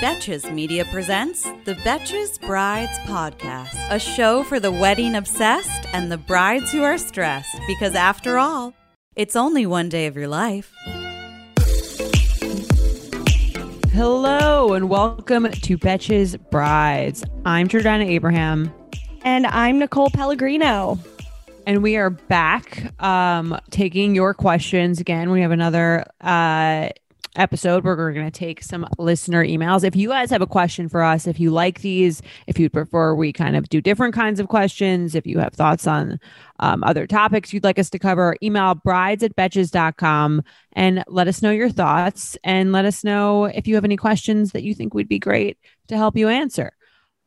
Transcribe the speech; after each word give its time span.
Betches 0.00 0.52
Media 0.52 0.84
presents 0.86 1.42
the 1.64 1.74
Betches 1.84 2.40
Brides 2.40 2.98
Podcast, 3.00 3.74
a 3.90 3.98
show 3.98 4.42
for 4.44 4.60
the 4.60 4.72
wedding 4.72 5.14
obsessed 5.14 5.86
and 5.92 6.10
the 6.10 6.18
brides 6.18 6.72
who 6.72 6.82
are 6.82 6.98
stressed, 6.98 7.60
because 7.66 7.94
after 7.94 8.38
all, 8.38 8.74
it's 9.16 9.36
only 9.36 9.66
one 9.66 9.88
day 9.88 10.06
of 10.06 10.16
your 10.16 10.28
life. 10.28 10.72
Hello 13.92 14.72
and 14.74 14.88
welcome 14.88 15.50
to 15.50 15.78
Betches 15.78 16.38
Brides. 16.50 17.24
I'm 17.44 17.68
Jordana 17.68 18.06
Abraham. 18.06 18.72
And 19.22 19.46
I'm 19.46 19.78
Nicole 19.78 20.10
Pellegrino. 20.10 20.98
And 21.64 21.80
we 21.80 21.96
are 21.96 22.10
back 22.10 22.92
um, 23.00 23.56
taking 23.70 24.16
your 24.16 24.34
questions 24.34 24.98
again. 24.98 25.30
We 25.30 25.42
have 25.42 25.52
another 25.52 26.04
uh, 26.20 26.88
episode 27.36 27.84
where 27.84 27.96
we're 27.96 28.12
going 28.12 28.30
to 28.30 28.38
take 28.38 28.62
some 28.62 28.86
listener 28.98 29.44
emails. 29.44 29.84
If 29.84 29.96
you 29.96 30.08
guys 30.08 30.30
have 30.30 30.42
a 30.42 30.46
question 30.46 30.88
for 30.88 31.02
us, 31.02 31.26
if 31.26 31.40
you 31.40 31.50
like 31.50 31.80
these, 31.80 32.22
if 32.46 32.58
you'd 32.58 32.72
prefer 32.72 33.14
we 33.14 33.32
kind 33.32 33.56
of 33.56 33.68
do 33.68 33.80
different 33.80 34.14
kinds 34.14 34.40
of 34.40 34.48
questions, 34.48 35.14
if 35.14 35.26
you 35.26 35.38
have 35.38 35.54
thoughts 35.54 35.86
on 35.86 36.18
um, 36.60 36.84
other 36.84 37.06
topics 37.06 37.52
you'd 37.52 37.64
like 37.64 37.78
us 37.78 37.90
to 37.90 37.98
cover, 37.98 38.36
email 38.42 38.74
brides 38.74 39.22
at 39.22 39.34
betches.com 39.36 40.42
and 40.72 41.04
let 41.08 41.28
us 41.28 41.42
know 41.42 41.50
your 41.50 41.70
thoughts 41.70 42.36
and 42.44 42.72
let 42.72 42.84
us 42.84 43.02
know 43.04 43.44
if 43.44 43.66
you 43.66 43.74
have 43.74 43.84
any 43.84 43.96
questions 43.96 44.52
that 44.52 44.62
you 44.62 44.74
think 44.74 44.94
would 44.94 45.08
be 45.08 45.18
great 45.18 45.58
to 45.88 45.96
help 45.96 46.16
you 46.16 46.28
answer. 46.28 46.72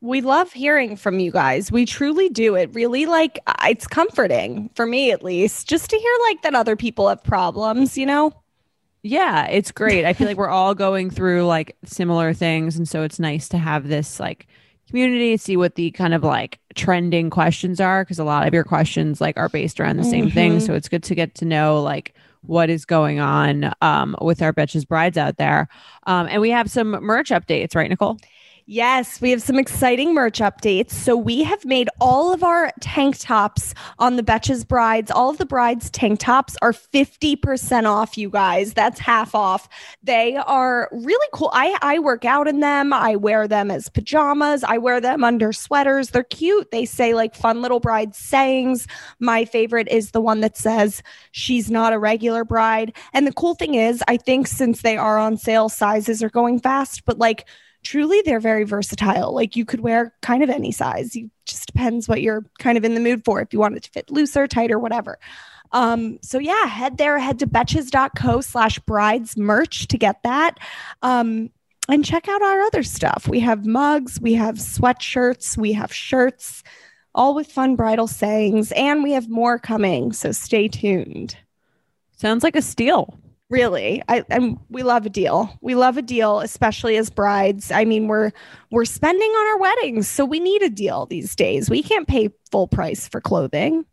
We 0.02 0.22
love 0.22 0.53
hearing 0.53 0.98
from 0.98 1.20
you 1.20 1.31
guys. 1.31 1.72
We 1.72 1.86
truly 1.86 2.30
do. 2.30 2.56
It 2.56 2.70
really 2.76 3.08
like 3.08 3.39
it's 3.64 3.88
comforting 3.88 4.70
for 4.76 4.86
me 4.86 5.11
at 5.11 5.23
least 5.23 5.67
just 5.67 5.89
to 5.89 5.98
hear 5.98 6.14
like 6.28 6.44
that 6.44 6.53
other 6.53 6.76
people 6.76 7.09
have 7.09 7.23
problems, 7.23 7.98
you 7.98 8.06
know? 8.06 8.31
Yeah, 9.08 9.45
it's 9.48 9.72
great. 9.72 10.03
I 10.03 10.14
feel 10.14 10.28
like 10.31 10.38
we're 10.38 10.50
all 10.50 10.73
going 10.73 11.09
through 11.11 11.45
like 11.45 11.75
similar 11.86 12.34
things. 12.34 12.75
And 12.75 12.88
so 12.89 13.03
it's 13.03 13.20
nice 13.20 13.48
to 13.50 13.58
have 13.58 13.88
this 13.88 14.20
like 14.20 14.48
community, 14.89 15.38
see 15.38 15.58
what 15.58 15.75
the 15.75 15.92
kind 15.92 16.14
of 16.14 16.23
like 16.23 16.59
trending 16.75 17.30
questions 17.30 17.80
are. 17.80 18.03
Cause 18.03 18.20
a 18.20 18.23
lot 18.23 18.48
of 18.48 18.53
your 18.53 18.64
questions 18.64 19.22
like 19.22 19.38
are 19.38 19.50
based 19.50 19.80
around 19.80 19.98
the 19.98 20.03
same 20.03 20.26
Mm-hmm. 20.26 20.33
thing. 20.33 20.59
So 20.59 20.73
it's 20.73 20.89
good 20.89 21.03
to 21.03 21.16
get 21.16 21.36
to 21.36 21.45
know 21.45 21.81
like 21.81 22.14
what 22.42 22.70
is 22.70 22.86
going 22.86 23.20
on 23.20 23.72
um, 23.81 24.16
with 24.22 24.42
our 24.42 24.53
Betches 24.53 24.88
Brides 24.88 25.17
out 25.17 25.38
there. 25.38 25.67
Um, 26.08 26.28
and 26.30 26.42
we 26.42 26.52
have 26.52 26.70
some 26.70 26.92
merch 26.92 27.30
updates, 27.30 27.76
right, 27.76 27.89
Nicole? 27.89 28.17
Yes, 28.67 29.21
we 29.21 29.30
have 29.30 29.44
some 29.44 29.59
exciting 29.59 30.16
merch 30.16 30.39
updates. 30.39 30.89
So 30.89 31.16
we 31.16 31.44
have 31.44 31.63
made 31.66 31.88
all 32.02 32.33
of 32.33 32.44
our 32.44 32.71
tank 32.80 33.19
tops 33.19 33.75
on 33.99 34.16
the 34.16 34.23
Betches 34.23 34.67
Brides. 34.67 35.11
All 35.11 35.30
of 35.30 35.38
the 35.38 35.45
brides' 35.45 35.91
tank 35.91 36.19
tops 36.19 36.58
are 36.63 36.73
50% 36.73 37.86
off, 37.86 38.17
you 38.17 38.27
guys. 38.31 38.73
That's 38.73 38.99
half 38.99 39.36
off. 39.36 39.69
They 40.02 40.36
are 40.38 40.89
really 40.91 41.27
cool. 41.31 41.52
I, 41.53 41.77
I 41.83 41.99
work 41.99 42.25
out 42.25 42.47
in 42.47 42.59
them. 42.59 42.91
I 42.91 43.17
wear 43.17 43.47
them 43.47 43.69
as 43.69 43.88
pajamas. 43.88 44.63
I 44.63 44.80
wear 44.80 44.99
them 44.99 45.23
under 45.23 45.53
sweaters. 45.53 46.09
They're 46.09 46.23
cute. 46.23 46.71
They 46.71 46.86
say 46.86 47.13
like 47.13 47.36
fun 47.36 47.61
little 47.61 47.80
bride 47.80 48.16
sayings. 48.16 48.87
My 49.20 49.45
favorite 49.45 49.89
is 49.89 50.09
the 50.09 50.21
one 50.21 50.42
that 50.42 50.58
says, 50.58 51.04
She's 51.33 51.70
not 51.70 51.93
a 51.93 51.99
regular 51.99 52.43
bride. 52.43 52.95
And 53.14 53.27
the 53.27 53.33
cool 53.33 53.54
thing 53.54 53.75
is, 53.75 54.04
I 54.08 54.17
think 54.17 54.48
since 54.48 54.81
they 54.81 54.98
are 54.98 55.20
on 55.20 55.37
sale, 55.37 55.70
sizes 55.70 56.23
are 56.23 56.31
going 56.31 56.59
fast, 56.59 57.05
but 57.05 57.20
like, 57.20 57.45
truly 57.86 58.22
they're 58.26 58.40
very 58.42 58.64
versatile. 58.64 59.34
Like 59.34 59.56
you 59.56 59.64
could 59.64 59.80
wear 59.80 60.14
kind 60.22 60.44
of 60.44 60.50
any 60.50 60.72
size. 60.72 61.16
You 61.16 61.30
just 61.46 61.68
depends 61.68 62.10
what 62.10 62.22
you're 62.22 62.44
kind 62.60 62.78
of 62.78 62.84
in 62.84 62.96
the 62.96 63.00
mood 63.00 63.23
for. 63.23 63.42
If 63.42 63.54
you 63.54 63.60
want 63.60 63.78
it 63.78 63.84
to 63.84 63.92
fit 63.92 64.12
looser, 64.12 64.48
tighter, 64.48 64.78
whatever. 64.78 65.20
Um, 65.72 66.20
so 66.22 66.40
yeah, 66.40 66.66
head 66.66 66.98
there, 66.98 67.18
head 67.20 67.40
to 67.40 67.48
betches.co 67.48 68.42
slash 68.42 68.80
brides 68.80 69.38
merch 69.38 69.88
to 69.88 69.98
get 69.98 70.23
that. 70.23 70.60
Um, 71.02 71.52
and 71.88 72.04
check 72.04 72.28
out 72.28 72.42
our 72.42 72.62
other 72.62 72.82
stuff. 72.82 73.28
We 73.28 73.40
have 73.42 73.66
mugs, 73.66 74.20
we 74.20 74.34
have 74.34 74.56
sweatshirts, 74.56 75.56
we 75.56 75.73
have 75.73 75.94
shirts, 75.94 76.64
all 77.14 77.36
with 77.36 77.52
fun 77.52 77.76
bridal 77.76 78.08
sayings, 78.08 78.72
and 78.72 79.04
we 79.04 79.12
have 79.12 79.30
more 79.30 79.60
coming. 79.60 80.12
So 80.12 80.32
stay 80.32 80.67
tuned. 80.67 81.38
Sounds 82.17 82.44
like 82.44 82.56
a 82.56 82.62
steal. 82.62 83.20
Really, 83.50 84.02
I 84.08 84.26
and 84.30 84.58
we 84.70 84.82
love 84.82 85.06
a 85.06 85.10
deal. 85.10 85.56
We 85.61 85.76
love 85.76 85.98
a 85.98 86.02
deal, 86.02 86.39
especially 86.39 86.98
as 86.98 87.11
brides. 87.11 87.72
I 87.72 87.86
mean, 87.86 88.08
we're 88.08 88.32
we're 88.72 88.86
spending 88.86 89.30
on 89.30 89.48
our 89.48 89.60
weddings, 89.60 90.08
so 90.08 90.26
we 90.26 90.39
need 90.39 90.64
a 90.64 90.70
deal 90.70 91.06
these 91.06 91.36
days. 91.36 91.70
We 91.70 91.84
can't 91.84 92.08
pay 92.08 92.30
full 92.50 92.67
price 92.67 93.08
for 93.08 93.22
clothing. 93.22 93.86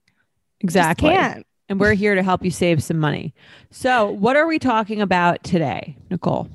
Exactly. 0.61 1.11
can't. 1.11 1.47
And 1.69 1.79
we're 1.79 1.95
here 1.95 2.15
to 2.15 2.23
help 2.23 2.45
you 2.45 2.51
save 2.51 2.83
some 2.83 2.99
money. 2.99 3.35
So, 3.71 4.11
what 4.11 4.37
are 4.37 4.47
we 4.47 4.59
talking 4.59 5.03
about 5.03 5.43
today, 5.45 5.97
Nicole? 6.11 6.49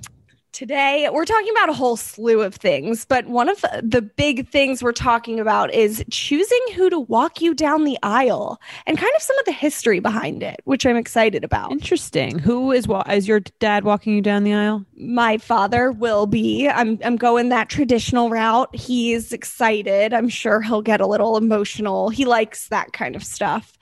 Today, 0.54 1.08
we're 1.12 1.26
talking 1.26 1.52
about 1.52 1.70
a 1.70 1.74
whole 1.74 1.98
slew 1.98 2.42
of 2.42 2.56
things, 2.56 3.06
but 3.06 3.28
one 3.28 3.48
of 3.48 3.64
the 3.84 4.02
big 4.02 4.48
things 4.50 4.82
we're 4.82 4.92
talking 4.92 5.40
about 5.40 5.72
is 5.72 6.04
choosing 6.10 6.60
who 6.74 6.90
to 6.90 7.00
walk 7.00 7.42
you 7.42 7.54
down 7.54 7.84
the 7.84 7.98
aisle 8.02 8.60
and 8.88 8.98
kind 8.98 9.12
of 9.16 9.22
some 9.22 9.38
of 9.38 9.46
the 9.46 9.52
history 9.52 10.00
behind 10.00 10.42
it, 10.42 10.62
which 10.64 10.86
I'm 10.86 10.96
excited 10.98 11.44
about. 11.44 11.72
Interesting. 11.72 12.40
Who 12.40 12.72
is 12.72 12.88
wa- 12.88 13.04
is 13.10 13.28
your 13.28 13.42
dad 13.60 13.84
walking 13.84 14.14
you 14.16 14.22
down 14.22 14.44
the 14.44 14.54
aisle? 14.54 14.86
my 15.00 15.38
father 15.38 15.92
will 15.92 16.26
be. 16.26 16.68
I'm 16.68 16.98
I'm 17.04 17.18
going 17.18 17.50
that 17.50 17.70
traditional 17.70 18.30
route. 18.30 18.76
He's 18.76 19.32
excited. 19.32 20.14
I'm 20.14 20.30
sure 20.30 20.62
he'll 20.62 20.82
get 20.82 21.02
a 21.02 21.08
little 21.08 21.38
emotional. 21.38 22.10
He 22.10 22.26
likes 22.26 22.70
that 22.70 22.94
kind 22.94 23.16
of 23.16 23.24
stuff. 23.24 23.74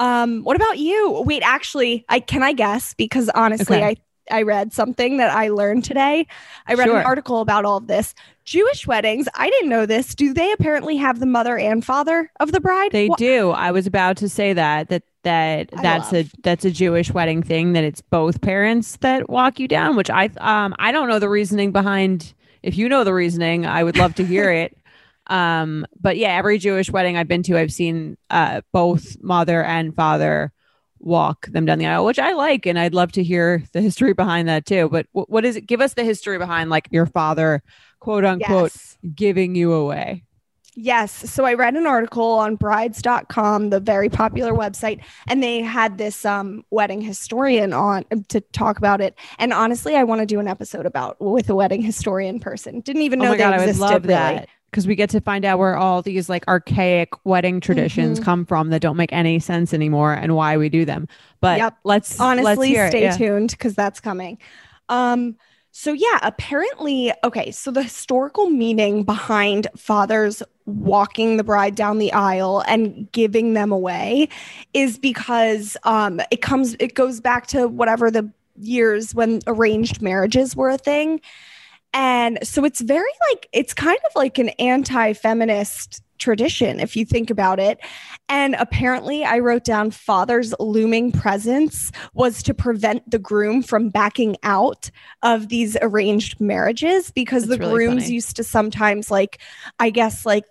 Um, 0.00 0.42
what 0.44 0.56
about 0.56 0.78
you? 0.78 1.22
Wait, 1.26 1.42
actually, 1.42 2.04
I 2.08 2.20
can 2.20 2.42
I 2.42 2.52
guess 2.52 2.94
because 2.94 3.28
honestly, 3.30 3.78
Okay. 3.78 3.84
I 3.84 3.96
I 4.30 4.42
read 4.42 4.72
something 4.72 5.16
that 5.18 5.30
I 5.30 5.48
learned 5.48 5.84
today. 5.84 6.26
I 6.66 6.74
read 6.74 6.86
Sure. 6.86 6.98
an 7.00 7.06
article 7.06 7.40
about 7.40 7.64
all 7.64 7.78
of 7.78 7.86
this. 7.86 8.14
Jewish 8.44 8.86
weddings, 8.86 9.28
I 9.34 9.50
didn't 9.50 9.68
know 9.68 9.84
this. 9.84 10.14
Do 10.14 10.32
they 10.32 10.52
apparently 10.52 10.96
have 10.96 11.20
the 11.20 11.26
mother 11.26 11.58
and 11.58 11.84
father 11.84 12.30
of 12.40 12.52
the 12.52 12.60
bride? 12.60 12.92
They 12.92 13.08
Wha- 13.08 13.16
do. 13.16 13.50
I 13.50 13.70
was 13.72 13.86
about 13.86 14.16
to 14.18 14.28
say 14.28 14.52
that 14.54 14.88
that 14.88 15.02
that 15.24 15.68
I 15.76 15.82
that's 15.82 16.12
love. 16.12 16.26
a 16.26 16.40
that's 16.42 16.64
a 16.64 16.70
Jewish 16.70 17.12
wedding 17.12 17.42
thing 17.42 17.74
that 17.74 17.84
it's 17.84 18.00
both 18.00 18.40
parents 18.40 18.96
that 18.98 19.28
walk 19.28 19.58
you 19.60 19.68
down, 19.68 19.96
which 19.96 20.08
I 20.10 20.30
um 20.38 20.74
I 20.78 20.92
don't 20.92 21.08
know 21.08 21.18
the 21.18 21.28
reasoning 21.28 21.72
behind. 21.72 22.32
If 22.62 22.76
you 22.78 22.88
know 22.88 23.04
the 23.04 23.12
reasoning, 23.14 23.66
I 23.66 23.84
would 23.84 23.96
love 23.98 24.14
to 24.16 24.24
hear 24.24 24.50
it. 24.50 24.74
Um 25.26 25.84
but 26.00 26.16
yeah, 26.16 26.30
every 26.38 26.56
Jewish 26.56 26.90
wedding 26.90 27.18
I've 27.18 27.28
been 27.28 27.42
to, 27.42 27.58
I've 27.58 27.70
seen 27.72 28.16
uh 28.30 28.62
both 28.72 29.16
mother 29.22 29.62
and 29.62 29.94
father 29.94 30.52
walk 31.00 31.46
them 31.48 31.64
down 31.66 31.78
the 31.78 31.86
aisle, 31.86 32.04
which 32.04 32.18
I 32.18 32.32
like 32.32 32.66
and 32.66 32.78
I'd 32.78 32.94
love 32.94 33.12
to 33.12 33.22
hear 33.22 33.62
the 33.72 33.80
history 33.80 34.12
behind 34.12 34.48
that 34.48 34.66
too. 34.66 34.88
But 34.90 35.06
wh- 35.12 35.28
what 35.28 35.44
is 35.44 35.56
it? 35.56 35.62
Give 35.66 35.80
us 35.80 35.94
the 35.94 36.04
history 36.04 36.38
behind 36.38 36.70
like 36.70 36.88
your 36.90 37.06
father 37.06 37.62
quote 38.00 38.24
unquote 38.24 38.72
Yes. 38.74 38.98
giving 39.14 39.54
you 39.54 39.72
away. 39.72 40.24
Yes. 40.80 41.10
So 41.10 41.44
I 41.44 41.54
read 41.54 41.74
an 41.74 41.88
article 41.88 42.34
on 42.34 42.54
brides.com, 42.54 43.70
the 43.70 43.80
very 43.80 44.08
popular 44.08 44.52
website, 44.52 45.02
and 45.26 45.42
they 45.42 45.60
had 45.60 45.98
this 45.98 46.24
um, 46.24 46.62
wedding 46.70 47.00
historian 47.00 47.72
on 47.72 48.04
um, 48.12 48.22
to 48.28 48.40
talk 48.40 48.78
about 48.78 49.00
it. 49.00 49.16
And 49.40 49.52
honestly, 49.52 49.96
I 49.96 50.04
want 50.04 50.20
to 50.20 50.26
do 50.26 50.38
an 50.38 50.46
episode 50.46 50.86
about 50.86 51.20
with 51.20 51.50
a 51.50 51.54
wedding 51.56 51.82
historian 51.82 52.38
person. 52.38 52.78
Didn't 52.80 53.02
even 53.02 53.18
know 53.18 53.24
oh 53.26 53.30
my 53.30 53.36
they 53.36 53.42
god, 53.42 53.54
I 53.54 53.58
would 53.58 53.68
existed. 53.70 53.80
love 53.80 54.02
really. 54.04 54.14
that 54.14 54.48
because 54.70 54.86
we 54.86 54.94
get 54.94 55.10
to 55.10 55.20
find 55.20 55.44
out 55.44 55.58
where 55.58 55.76
all 55.76 56.02
these 56.02 56.28
like 56.28 56.46
archaic 56.48 57.10
wedding 57.24 57.60
traditions 57.60 58.20
Mhm. 58.20 58.24
come 58.24 58.46
from 58.46 58.70
that 58.70 58.80
don't 58.82 58.96
make 58.96 59.12
any 59.12 59.38
sense 59.38 59.72
anymore 59.72 60.12
and 60.12 60.34
why 60.36 60.56
we 60.56 60.68
do 60.68 60.84
them. 60.84 61.08
But 61.40 61.58
Yep. 61.58 61.74
let's 61.84 62.18
let's 62.18 62.20
Honestly, 62.20 62.74
it, 62.74 62.88
stay 62.90 63.02
yeah. 63.02 63.16
tuned 63.16 63.50
because 63.52 63.74
that's 63.74 64.00
coming. 64.00 64.38
Um, 64.88 65.36
so 65.70 65.92
yeah, 65.92 66.18
apparently, 66.22 67.12
okay, 67.22 67.50
so 67.50 67.70
the 67.70 67.82
historical 67.82 68.50
meaning 68.50 69.04
behind 69.04 69.68
fathers 69.76 70.42
walking 70.66 71.36
the 71.36 71.44
bride 71.44 71.74
down 71.74 71.98
the 71.98 72.12
aisle 72.12 72.62
and 72.66 73.10
giving 73.12 73.54
them 73.54 73.70
away 73.72 74.28
is 74.74 74.98
because 74.98 75.76
um 75.84 76.20
it 76.30 76.42
comes 76.42 76.74
it 76.78 76.94
goes 76.94 77.20
back 77.20 77.46
to 77.48 77.68
whatever 77.68 78.10
the 78.10 78.28
years 78.60 79.14
when 79.14 79.40
arranged 79.46 80.02
marriages 80.02 80.54
were 80.56 80.68
a 80.68 80.76
thing. 80.78 81.20
And 81.94 82.38
so 82.42 82.64
it's 82.64 82.80
very 82.80 83.10
like 83.30 83.48
it's 83.52 83.74
kind 83.74 83.98
of 84.06 84.12
like 84.14 84.38
an 84.38 84.50
anti-feminist 84.58 86.02
tradition 86.18 86.80
if 86.80 86.96
you 86.96 87.04
think 87.06 87.30
about 87.30 87.58
it. 87.60 87.78
And 88.28 88.56
apparently, 88.58 89.24
I 89.24 89.38
wrote 89.38 89.64
down 89.64 89.90
father's 89.90 90.52
looming 90.60 91.12
presence 91.12 91.92
was 92.12 92.42
to 92.42 92.54
prevent 92.54 93.08
the 93.10 93.18
groom 93.18 93.62
from 93.62 93.88
backing 93.88 94.36
out 94.42 94.90
of 95.22 95.48
these 95.48 95.76
arranged 95.80 96.40
marriages 96.40 97.10
because 97.10 97.46
That's 97.46 97.58
the 97.58 97.66
really 97.66 97.86
grooms 97.86 98.02
funny. 98.04 98.14
used 98.14 98.36
to 98.36 98.44
sometimes, 98.44 99.10
like, 99.10 99.38
I 99.78 99.90
guess, 99.90 100.26
like, 100.26 100.44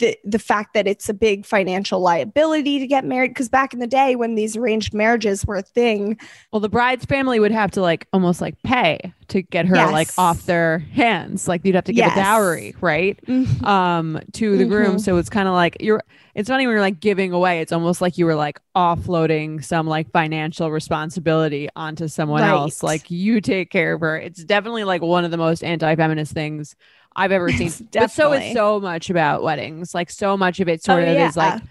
the, 0.00 0.18
the 0.24 0.38
fact 0.38 0.74
that 0.74 0.86
it's 0.88 1.08
a 1.08 1.14
big 1.14 1.46
financial 1.46 2.00
liability 2.00 2.78
to 2.80 2.86
get 2.86 3.04
married 3.04 3.28
because 3.30 3.48
back 3.48 3.72
in 3.72 3.78
the 3.78 3.86
day 3.86 4.16
when 4.16 4.34
these 4.34 4.56
arranged 4.56 4.92
marriages 4.92 5.46
were 5.46 5.56
a 5.56 5.62
thing 5.62 6.18
Well, 6.52 6.58
the 6.60 6.68
bride's 6.68 7.04
family 7.04 7.38
would 7.38 7.52
have 7.52 7.70
to 7.72 7.80
like 7.80 8.08
almost 8.12 8.40
like 8.40 8.60
pay 8.62 9.12
to 9.28 9.42
get 9.42 9.66
her 9.66 9.76
like 9.76 10.08
off 10.18 10.44
their 10.46 10.78
hands. 10.80 11.46
Like 11.46 11.64
you'd 11.64 11.76
have 11.76 11.84
to 11.84 11.92
give 11.92 12.04
Yes. 12.06 12.16
a 12.16 12.20
dowry, 12.20 12.74
right? 12.80 13.16
Um, 13.64 14.18
to 14.32 14.58
the 14.58 14.64
groom. 14.64 14.96
Mhm. 14.96 15.00
So 15.00 15.18
it's 15.18 15.30
kind 15.30 15.46
of 15.46 15.54
like 15.54 15.76
you're. 15.78 16.02
It's 16.34 16.48
not 16.48 16.60
even 16.60 16.72
you're 16.72 16.80
like 16.80 16.98
giving 17.00 17.32
away. 17.32 17.60
It's 17.60 17.70
almost 17.72 18.00
like 18.00 18.18
you 18.18 18.24
were 18.26 18.34
like 18.34 18.60
offloading 18.76 19.62
some 19.64 19.86
like 19.86 20.10
financial 20.10 20.70
responsibility 20.70 21.68
onto 21.76 22.08
someone 22.08 22.42
else. 22.42 22.82
Like 22.82 23.10
you 23.10 23.40
take 23.40 23.70
care 23.70 23.94
of 23.94 24.00
her. 24.00 24.16
It's 24.18 24.42
definitely 24.44 24.84
like 24.84 25.02
one 25.02 25.24
of 25.24 25.30
the 25.30 25.36
most 25.36 25.62
anti-feminist 25.62 26.32
things 26.32 26.74
I've 27.16 27.32
ever 27.32 27.50
seen. 27.52 27.70
but 27.92 28.10
so 28.10 28.32
is 28.32 28.52
so 28.52 28.80
much 28.80 29.10
about 29.10 29.42
weddings. 29.42 29.94
Like 29.94 30.10
so 30.10 30.36
much 30.36 30.60
of 30.60 30.68
it 30.68 30.82
sort 30.82 31.04
Oh, 31.04 31.06
of 31.06 31.14
yeah. 31.14 31.28
is 31.28 31.36
like 31.36 31.62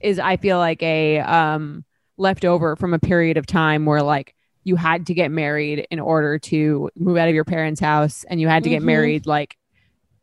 is 0.00 0.18
I 0.18 0.36
feel 0.36 0.58
like 0.58 0.82
a 0.82 1.20
um 1.20 1.84
leftover 2.16 2.76
from 2.76 2.94
a 2.94 2.98
period 2.98 3.36
of 3.36 3.46
time 3.46 3.84
where 3.86 4.02
like 4.02 4.34
you 4.64 4.76
had 4.76 5.06
to 5.06 5.14
get 5.14 5.30
married 5.30 5.86
in 5.90 6.00
order 6.00 6.38
to 6.38 6.90
move 6.96 7.16
out 7.16 7.28
of 7.28 7.34
your 7.34 7.44
parents' 7.44 7.80
house 7.80 8.24
and 8.28 8.40
you 8.40 8.48
had 8.48 8.64
to 8.64 8.70
get 8.70 8.82
Mhm. 8.82 8.86
married 8.86 9.26
like 9.26 9.56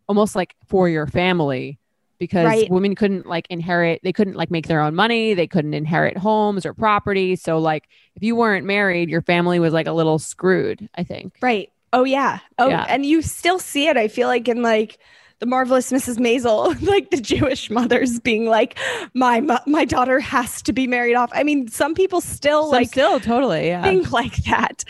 almost 0.07 0.35
like 0.35 0.55
for 0.67 0.89
your 0.89 1.07
family 1.07 1.79
because 2.19 2.45
Right. 2.45 2.69
women 2.69 2.93
couldn't 2.95 3.25
like 3.25 3.45
inherit 3.49 4.01
they 4.03 4.11
couldn't 4.11 4.35
like 4.35 4.51
make 4.51 4.67
their 4.67 4.81
own 4.81 4.95
money 4.95 5.33
they 5.33 5.47
couldn't 5.47 5.73
inherit 5.73 6.17
homes 6.17 6.65
or 6.65 6.73
property 6.73 7.35
so 7.35 7.57
like 7.57 7.85
if 8.15 8.23
you 8.23 8.35
weren't 8.35 8.65
married 8.65 9.09
your 9.09 9.21
family 9.21 9.59
was 9.59 9.71
like 9.73 9.87
a 9.87 9.91
little 9.93 10.19
screwed 10.19 10.89
i 10.95 11.03
think 11.03 11.35
Right. 11.41 11.71
Oh 11.93 12.03
yeah. 12.03 12.39
Oh, 12.57 12.67
Yeah. 12.69 12.85
and 12.89 13.05
you 13.05 13.21
still 13.21 13.59
see 13.59 13.87
it. 13.87 13.95
I 13.95 14.07
feel 14.09 14.27
like 14.27 14.47
in 14.49 14.61
like 14.61 14.97
the 15.39 15.45
marvelous 15.45 15.91
Mrs. 15.91 16.17
Maisel, 16.17 16.81
like 16.87 17.09
the 17.11 17.21
Jewish 17.21 17.69
mothers 17.69 18.19
being 18.19 18.45
like, 18.45 18.77
my 19.13 19.41
my 19.65 19.85
daughter 19.85 20.19
has 20.19 20.61
to 20.63 20.73
be 20.73 20.87
married 20.87 21.15
off. 21.15 21.29
I 21.33 21.43
mean, 21.43 21.67
some 21.67 21.93
people 21.93 22.19
still 22.19 22.65
so 22.65 22.71
like 22.71 22.89
still 22.89 23.19
totally 23.19 23.67
yeah 23.67 23.83
think 23.83 24.11
like 24.11 24.35
that. 24.45 24.83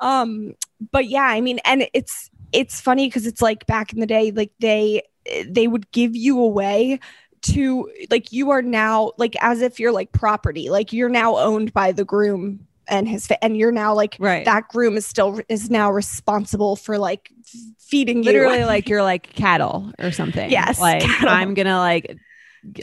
Um, 0.00 0.54
but 0.92 1.08
yeah, 1.08 1.24
I 1.26 1.40
mean, 1.40 1.60
and 1.64 1.88
it's 1.94 2.30
it's 2.52 2.80
funny 2.80 3.06
because 3.08 3.26
it's 3.26 3.40
like 3.42 3.66
back 3.66 3.92
in 3.92 4.00
the 4.00 4.06
day, 4.06 4.30
like 4.30 4.50
they 4.60 5.02
they 5.46 5.68
would 5.68 5.90
give 5.92 6.16
you 6.16 6.40
away 6.40 7.00
to 7.40 7.88
like 8.10 8.32
you 8.32 8.50
are 8.50 8.62
now 8.62 9.12
like 9.18 9.36
as 9.40 9.60
if 9.60 9.78
you're 9.78 9.92
like 9.92 10.10
property, 10.12 10.70
like 10.70 10.92
you're 10.92 11.08
now 11.08 11.36
owned 11.36 11.72
by 11.72 11.92
the 11.92 12.04
groom 12.04 12.66
and 12.88 13.08
his 13.08 13.26
fa- 13.26 13.42
and 13.42 13.56
you're 13.56 13.72
now 13.72 13.94
like 13.94 14.16
right 14.18 14.44
that 14.44 14.68
groom 14.68 14.96
is 14.96 15.06
still 15.06 15.40
is 15.48 15.70
now 15.70 15.90
responsible 15.90 16.76
for 16.76 16.98
like 16.98 17.30
feeding 17.78 18.22
literally 18.22 18.46
you. 18.46 18.50
Literally 18.50 18.64
like 18.76 18.88
you're 18.88 19.02
like 19.02 19.32
cattle 19.34 19.92
or 19.98 20.10
something. 20.12 20.50
Yes, 20.50 20.80
Like 20.80 21.02
cattle. 21.02 21.28
I'm 21.30 21.54
gonna 21.54 21.78
like 21.78 22.16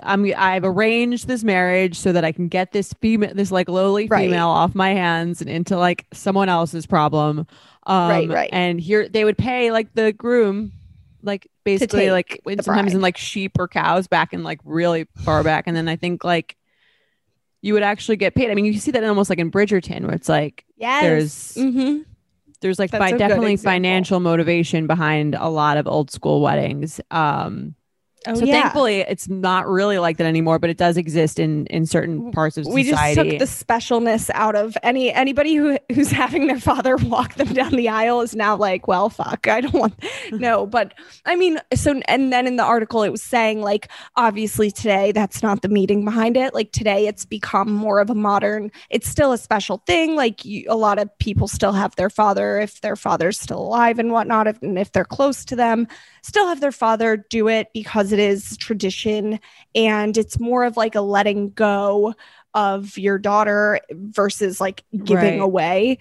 I'm 0.04 0.25
I've 0.38 0.63
arranged 0.63 1.28
this 1.28 1.44
marriage 1.44 2.00
so 2.00 2.12
that 2.13 2.24
I 2.24 2.31
can 2.31 2.48
get 2.48 2.72
this 2.72 2.94
female 3.02 3.34
this 3.34 3.52
like 3.52 3.68
lowly 3.69 4.07
Right. 4.07 4.25
female 4.30 4.48
off 4.48 4.74
my 4.74 4.94
hands 4.94 5.42
and 5.42 5.50
into 5.50 5.78
like 5.78 6.06
someone 6.13 6.50
else's 6.50 6.86
problem. 6.88 7.46
Um 7.86 8.10
Right, 8.10 8.30
right. 8.30 8.50
and 8.54 8.80
here 8.80 9.07
they 9.10 9.24
would 9.25 9.38
pay 9.38 9.72
like 9.72 9.94
the 9.94 10.12
groom 10.13 10.72
like 11.22 11.50
basically 11.63 12.12
like 12.12 12.40
sometimes 12.62 12.94
in 12.94 13.02
like 13.02 13.18
sheep 13.18 13.54
or 13.60 13.68
cows 13.68 14.07
back 14.07 14.34
in 14.34 14.44
like 14.44 14.60
really 14.63 15.07
far 15.24 15.44
back 15.44 15.66
and 15.68 15.75
then 15.75 15.88
I 15.90 15.96
think 15.96 16.24
like 16.24 16.56
you 17.66 17.74
would 17.74 17.82
actually 17.82 18.16
get 18.16 18.36
paid. 18.36 18.52
I 18.52 18.54
mean, 18.54 18.66
you 18.66 18.78
see 18.78 18.92
that 18.92 19.04
almost 19.04 19.28
like 19.28 19.40
in 19.40 19.50
Bridgerton 19.50 20.04
where 20.04 20.14
it's 20.14 20.30
like 20.30 20.66
yes. 20.78 21.56
there's 21.56 21.56
hmm 21.56 22.02
there's 22.62 22.78
like 22.78 22.92
That's 22.92 23.02
fi- 23.02 23.12
definitely 23.18 23.58
financial 23.58 24.20
motivation 24.20 24.86
behind 24.86 25.34
a 25.34 25.50
lot 25.50 25.78
of 25.78 25.88
old 25.88 26.12
school 26.12 26.42
weddings. 26.42 27.02
Um, 27.10 27.74
Oh, 28.27 28.36
so 28.36 28.45
yeah. 28.45 28.62
thankfully, 28.62 29.00
it's 29.01 29.27
not 29.27 29.68
really 29.68 30.00
like 30.00 30.18
that 30.18 30.27
anymore, 30.27 30.60
but 30.60 30.69
it 30.69 30.77
does 30.77 30.98
exist 30.98 31.39
in 31.39 31.66
in 31.68 31.86
certain 31.86 32.31
parts 32.31 32.57
of 32.57 32.66
society. 32.66 32.83
we 32.83 32.89
just 32.89 33.16
took 33.16 33.39
the 33.39 33.45
specialness 33.45 34.30
out 34.33 34.56
of 34.56 34.77
any 34.83 35.12
anybody 35.13 35.56
who 35.56 35.77
who's 35.94 36.12
having 36.25 36.48
their 36.48 36.60
father 36.60 36.95
walk 37.04 37.36
them 37.36 37.54
down 37.54 37.72
the 37.72 37.89
aisle 37.89 38.22
is 38.22 38.36
now 38.36 38.56
like 38.56 38.88
well 38.88 39.10
fuck 39.10 39.48
i 39.48 39.62
don't 39.62 39.74
want 39.74 39.94
no 40.31 40.66
but 40.66 40.94
i 41.25 41.36
mean 41.36 41.60
so 41.74 42.00
and 42.07 42.31
then 42.31 42.48
in 42.48 42.56
the 42.56 42.63
article 42.63 43.04
it 43.04 43.10
was 43.10 43.22
saying 43.22 43.62
like 43.62 43.89
obviously 44.16 44.71
today 44.71 45.12
that's 45.12 45.42
not 45.42 45.62
the 45.62 45.69
meaning 45.69 46.04
behind 46.06 46.38
it 46.38 46.54
like 46.54 46.71
today 46.71 47.07
it's 47.07 47.25
become 47.25 47.71
more 47.71 48.00
of 48.00 48.10
a 48.10 48.16
modern 48.16 48.71
it's 48.89 49.07
still 49.07 49.31
a 49.31 49.38
special 49.38 49.81
thing 49.86 50.16
like 50.16 50.44
you, 50.45 50.66
a 50.69 50.75
lot 50.75 51.00
of 51.00 51.10
people 51.19 51.48
still 51.48 51.74
have 51.74 51.95
their 51.95 52.10
father 52.10 52.60
if 52.60 52.81
their 52.81 52.95
father's 52.95 53.39
still 53.39 53.60
alive 53.60 54.00
and 54.00 54.12
whatnot 54.12 54.48
if, 54.48 54.62
and 54.62 54.78
if 54.78 54.92
they're 54.92 55.06
close 55.06 55.45
to 55.45 55.56
them 55.56 55.88
still 56.24 56.48
have 56.48 56.60
their 56.60 56.71
father 56.71 57.18
do 57.18 57.48
it 57.48 57.68
because 57.74 58.12
it 58.16 58.20
is 58.20 58.58
tradition 58.58 59.40
and 59.76 60.18
it's 60.18 60.40
more 60.40 60.64
of 60.64 60.78
like 60.78 60.96
a 60.96 61.02
letting 61.02 61.50
go 61.52 62.14
of 62.54 62.98
your 62.98 63.18
daughter 63.18 63.80
versus 63.92 64.60
like 64.62 64.84
giving 65.04 65.40
Right. 65.40 65.42
away. 65.42 65.98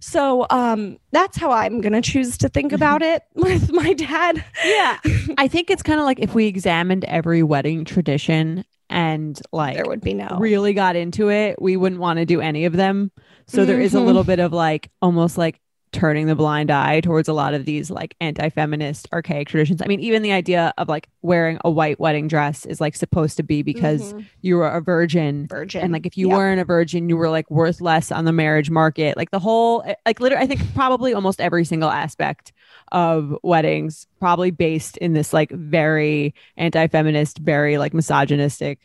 So 0.00 0.46
um 0.48 0.96
that's 1.12 1.36
how 1.36 1.50
I'm 1.50 1.82
going 1.82 1.92
to 1.92 2.00
choose 2.00 2.38
to 2.38 2.48
think 2.48 2.72
about 2.72 3.02
it 3.02 3.22
with 3.34 3.70
my 3.72 3.92
dad. 3.92 4.42
yeah, 4.64 4.98
I 5.36 5.46
think 5.46 5.68
it's 5.70 5.82
kind 5.82 6.00
of 6.00 6.06
like 6.06 6.18
if 6.20 6.34
we 6.34 6.46
examined 6.46 7.04
every 7.04 7.42
wedding 7.42 7.84
tradition 7.84 8.64
and 8.88 9.40
like 9.52 9.76
there 9.76 9.84
would 9.86 10.00
be 10.00 10.14
no 10.14 10.38
really 10.40 10.72
got 10.72 10.96
into 10.96 11.30
it, 11.30 11.60
we 11.60 11.76
wouldn't 11.76 12.00
want 12.00 12.18
to 12.18 12.24
do 12.24 12.40
any 12.40 12.64
of 12.64 12.72
them. 12.72 13.12
So 13.46 13.66
there 13.66 13.80
is 13.80 13.94
a 13.94 14.00
little 14.00 14.24
bit 14.24 14.38
of 14.38 14.52
like 14.54 14.90
almost 15.02 15.36
like 15.36 15.60
turning 15.92 16.26
the 16.28 16.36
blind 16.36 16.70
eye 16.70 17.00
towards 17.00 17.28
a 17.28 17.32
lot 17.32 17.52
of 17.52 17.64
these 17.64 17.90
like 17.90 18.14
anti-feminist 18.20 19.08
archaic 19.12 19.48
traditions. 19.48 19.82
I 19.82 19.86
mean, 19.86 19.98
even 20.00 20.22
the 20.22 20.30
idea 20.32 20.72
of 20.78 20.88
like 20.88 21.08
wearing 21.22 21.58
a 21.64 21.70
white 21.70 21.98
wedding 21.98 22.28
dress 22.28 22.64
is 22.64 22.80
like 22.80 22.94
supposed 22.94 23.36
to 23.38 23.42
be 23.42 23.62
because 23.62 24.12
Mhm. 24.14 24.24
you 24.40 24.56
were 24.56 24.68
a 24.68 24.80
virgin. 24.80 25.46
virgin. 25.48 25.82
And 25.82 25.92
like 25.92 26.06
if 26.06 26.16
you 26.16 26.28
Yep. 26.28 26.36
weren't 26.36 26.60
a 26.60 26.64
virgin, 26.64 27.08
you 27.08 27.16
were 27.16 27.28
like 27.28 27.50
worth 27.50 27.80
less 27.80 28.12
on 28.12 28.24
the 28.24 28.32
marriage 28.32 28.70
market. 28.70 29.16
Like 29.16 29.30
the 29.32 29.40
whole 29.40 29.82
eh, 29.84 29.94
like 30.06 30.20
literally 30.20 30.44
I 30.44 30.46
think 30.46 30.60
probably 30.74 31.12
almost 31.12 31.40
every 31.40 31.64
single 31.64 31.90
aspect 31.90 32.52
of 32.92 33.36
weddings 33.42 34.06
probably 34.20 34.50
based 34.52 34.96
in 34.98 35.12
this 35.12 35.32
like 35.32 35.50
very 35.50 36.34
anti-feminist, 36.56 37.38
very 37.38 37.78
like 37.78 37.94
misogynistic 37.94 38.78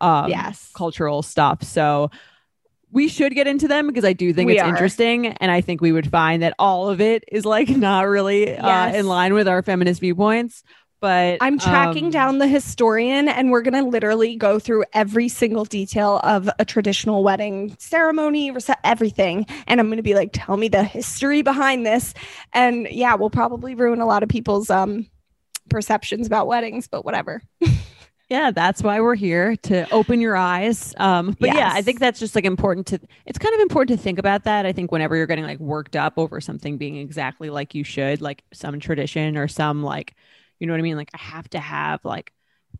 um 0.00 0.30
yes. 0.30 0.70
cultural 0.74 1.22
stuff. 1.22 1.62
So 1.62 2.10
we 2.92 3.08
should 3.08 3.34
get 3.34 3.46
into 3.46 3.66
them 3.66 3.86
because 3.86 4.04
I 4.04 4.12
do 4.12 4.32
think 4.32 4.46
We 4.46 4.54
it's 4.54 4.62
are. 4.62 4.68
interesting. 4.68 5.26
And 5.26 5.50
I 5.50 5.62
think 5.62 5.80
we 5.80 5.92
would 5.92 6.10
find 6.10 6.42
that 6.42 6.54
all 6.58 6.88
of 6.88 7.00
it 7.00 7.24
is 7.32 7.44
like 7.44 7.68
not 7.70 8.06
really 8.06 8.56
uh, 8.56 8.92
in 8.92 9.06
line 9.06 9.34
with 9.34 9.48
our 9.48 9.62
feminist 9.62 10.00
viewpoints. 10.00 10.62
But 11.00 11.38
I'm 11.40 11.58
tracking 11.58 12.04
um, 12.06 12.10
down 12.12 12.38
the 12.38 12.46
historian, 12.46 13.28
and 13.28 13.50
we're 13.50 13.62
going 13.62 13.74
to 13.74 13.90
literally 13.90 14.36
go 14.36 14.60
through 14.60 14.84
every 14.92 15.28
single 15.28 15.64
detail 15.64 16.20
of 16.22 16.48
a 16.60 16.64
traditional 16.64 17.24
wedding 17.24 17.74
ceremony, 17.80 18.52
rece- 18.52 18.76
everything. 18.84 19.46
And 19.66 19.80
I'm 19.80 19.88
going 19.88 19.96
to 19.96 20.04
be 20.04 20.14
like, 20.14 20.30
tell 20.32 20.56
me 20.56 20.68
the 20.68 20.84
history 20.84 21.42
behind 21.42 21.84
this. 21.84 22.14
And 22.52 22.86
yeah, 22.88 23.16
we'll 23.16 23.30
probably 23.30 23.74
ruin 23.74 24.00
a 24.00 24.06
lot 24.06 24.22
of 24.22 24.28
people's 24.28 24.70
um, 24.70 25.08
perceptions 25.68 26.28
about 26.28 26.46
weddings, 26.46 26.86
but 26.86 27.04
whatever. 27.04 27.42
Yeah, 28.32 28.50
that's 28.50 28.82
why 28.82 28.98
we're 29.02 29.14
here 29.14 29.56
to 29.56 29.86
open 29.92 30.18
your 30.18 30.36
eyes. 30.36 30.94
Um, 30.96 31.36
but 31.38 31.54
yeah, 31.54 31.70
I 31.74 31.82
think 31.82 32.00
that's 32.00 32.18
just 32.18 32.34
like 32.34 32.46
important 32.46 32.86
to. 32.86 32.98
It's 33.26 33.38
kind 33.38 33.54
of 33.54 33.60
important 33.60 33.98
to 33.98 34.02
think 34.02 34.18
about 34.18 34.44
that. 34.44 34.64
I 34.64 34.72
think 34.72 34.90
whenever 34.90 35.14
you're 35.14 35.26
getting 35.26 35.44
like 35.44 35.60
worked 35.60 35.96
up 35.96 36.14
over 36.16 36.40
something 36.40 36.78
being 36.78 36.96
exactly 36.96 37.50
like 37.50 37.74
you 37.74 37.84
should, 37.84 38.22
like 38.22 38.42
some 38.50 38.80
tradition 38.80 39.36
or 39.36 39.48
some 39.48 39.82
like, 39.82 40.14
you 40.58 40.66
know 40.66 40.72
what 40.72 40.78
I 40.78 40.82
mean? 40.82 40.96
Like 40.96 41.10
I 41.12 41.18
have 41.18 41.46
to 41.50 41.60
have 41.60 42.02
like 42.06 42.32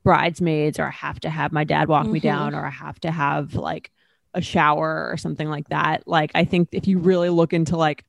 bridesmaids, 0.03 0.79
or 0.79 0.87
I 0.87 0.91
have 0.91 1.21
to 1.21 1.29
have 1.29 1.53
my 1.53 1.65
dad 1.65 1.87
walk 1.87 2.07
me 2.07 2.19
Mhm. 2.19 2.23
down, 2.23 2.55
or 2.55 2.65
I 2.65 2.71
have 2.71 2.99
to 3.01 3.11
have 3.11 3.55
like 3.55 3.91
a 4.33 4.41
shower 4.41 5.11
or 5.13 5.19
something 5.19 5.51
like 5.51 5.69
that. 5.69 6.09
Like 6.09 6.31
I 6.35 6.47
think 6.47 6.71
if 6.73 6.89
you 6.89 6.99
really 6.99 7.29
look 7.29 7.53
into 7.53 7.77
like 7.77 8.07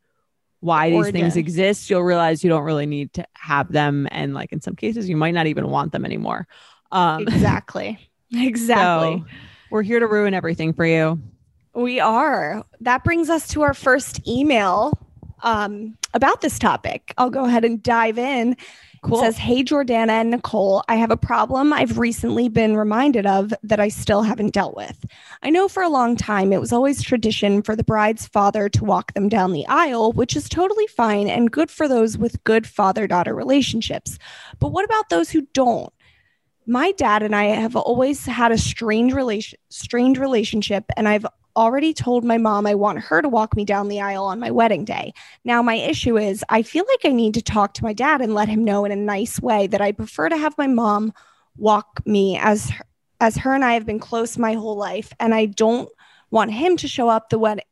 why 0.62 0.90
these 0.92 1.12
things 1.12 1.36
exist, 1.36 1.90
you'll 1.90 2.04
realize 2.04 2.42
you 2.42 2.50
don't 2.50 2.64
really 2.64 2.86
need 2.86 3.12
to 3.16 3.26
have 3.34 3.70
them, 3.70 4.08
and 4.12 4.34
like 4.34 4.54
in 4.54 4.62
some 4.62 4.78
cases, 4.78 5.10
you 5.10 5.18
might 5.18 5.34
not 5.34 5.48
even 5.48 5.68
want 5.68 5.92
them 5.92 6.06
anymore. 6.06 6.48
Um, 6.94 7.24
Exactly. 7.24 8.00
Exactly. 8.36 9.20
so 9.20 9.26
we're 9.70 9.84
here 9.84 10.00
to 10.00 10.08
ruin 10.08 10.34
everything 10.34 10.74
for 10.74 10.88
you. 10.88 11.22
We 11.76 12.00
are. 12.00 12.64
That 12.82 13.04
brings 13.04 13.30
us 13.30 13.48
to 13.50 13.62
our 13.62 13.76
first 13.76 14.28
email 14.28 14.98
um, 15.44 15.96
about 16.16 16.42
this 16.42 16.58
topic. 16.58 17.14
I'll 17.20 17.30
go 17.30 17.46
ahead 17.46 17.64
and 17.64 17.84
dive 17.84 18.18
in. 18.18 18.58
Cool. 19.04 19.20
It 19.20 19.22
says, 19.22 19.38
Hey, 19.38 19.64
Jordana 19.64 20.22
and 20.22 20.32
Nicole, 20.32 20.84
I 20.88 20.96
have 20.96 21.12
a 21.12 21.18
problem 21.18 21.74
I've 21.74 22.00
recently 22.00 22.48
been 22.48 22.76
reminded 22.78 23.26
of 23.26 23.54
that 23.62 23.80
I 23.80 23.90
still 23.90 24.24
haven't 24.24 24.54
dealt 24.54 24.76
with. 24.76 25.06
I 25.44 25.50
know 25.50 25.68
for 25.68 25.84
a 25.84 25.90
long 25.90 26.16
time 26.16 26.54
it 26.54 26.62
was 26.62 26.72
always 26.72 27.04
tradition 27.04 27.62
for 27.62 27.76
the 27.76 27.84
bride's 27.84 28.28
father 28.28 28.70
to 28.70 28.86
walk 28.86 29.14
them 29.14 29.28
down 29.30 29.52
the 29.52 29.68
aisle, 29.68 30.14
which 30.14 30.36
is 30.36 30.48
totally 30.48 30.88
fine 30.88 31.28
and 31.28 31.52
good 31.52 31.70
for 31.70 31.88
those 31.88 32.18
with 32.18 32.44
good 32.46 32.66
father 32.66 33.06
daughter 33.06 33.36
relationships. 33.36 34.18
But 34.60 34.72
what 34.72 34.86
about 34.86 35.10
those 35.10 35.30
who 35.30 35.42
don't? 35.54 35.94
My 36.66 36.92
dad 36.94 37.24
and 37.24 37.36
I 37.36 37.46
have 37.46 37.76
always 37.76 38.26
had 38.26 38.52
a 38.52 38.58
strange 38.58 39.14
relation 39.14 39.60
strange 39.70 40.18
relationship 40.18 40.86
and 40.96 41.08
I've 41.08 41.26
already 41.56 41.94
told 41.94 42.24
my 42.24 42.38
mom 42.38 42.66
I 42.66 42.76
want 42.76 43.00
her 43.00 43.22
to 43.22 43.30
walk 43.30 43.56
me 43.56 43.66
down 43.66 43.88
the 43.88 44.02
aisle 44.02 44.26
on 44.26 44.40
my 44.40 44.50
wedding 44.50 44.86
day. 44.86 45.14
Now 45.44 45.62
my 45.62 45.76
issue 45.76 46.18
is 46.18 46.44
I 46.50 46.64
feel 46.64 46.86
like 46.90 47.10
I 47.10 47.14
need 47.14 47.36
to 47.36 47.42
talk 47.42 47.76
to 47.76 47.84
my 47.84 47.94
dad 47.94 48.22
and 48.22 48.34
let 48.34 48.50
him 48.50 48.64
know 48.64 48.86
in 48.86 48.92
a 48.92 48.96
nice 48.96 49.40
way 49.40 49.68
that 49.68 49.82
I 49.82 49.92
prefer 49.92 50.30
to 50.30 50.38
have 50.38 50.58
my 50.58 50.68
mom 50.68 51.14
walk 51.58 52.02
me 52.06 52.38
as 52.38 52.72
her, 52.72 52.86
as 53.20 53.38
her 53.38 53.54
and 53.54 53.64
I 53.64 53.74
have 53.74 53.86
been 53.86 54.00
close 54.00 54.38
my 54.38 54.54
whole 54.54 54.76
life 54.76 55.14
and 55.20 55.34
I 55.34 55.46
don't 55.46 55.90
want 56.32 56.52
him 56.52 56.78
to 56.78 56.88
show 56.88 57.10
up 57.10 57.30
the 57.30 57.40
wedding 57.40 57.66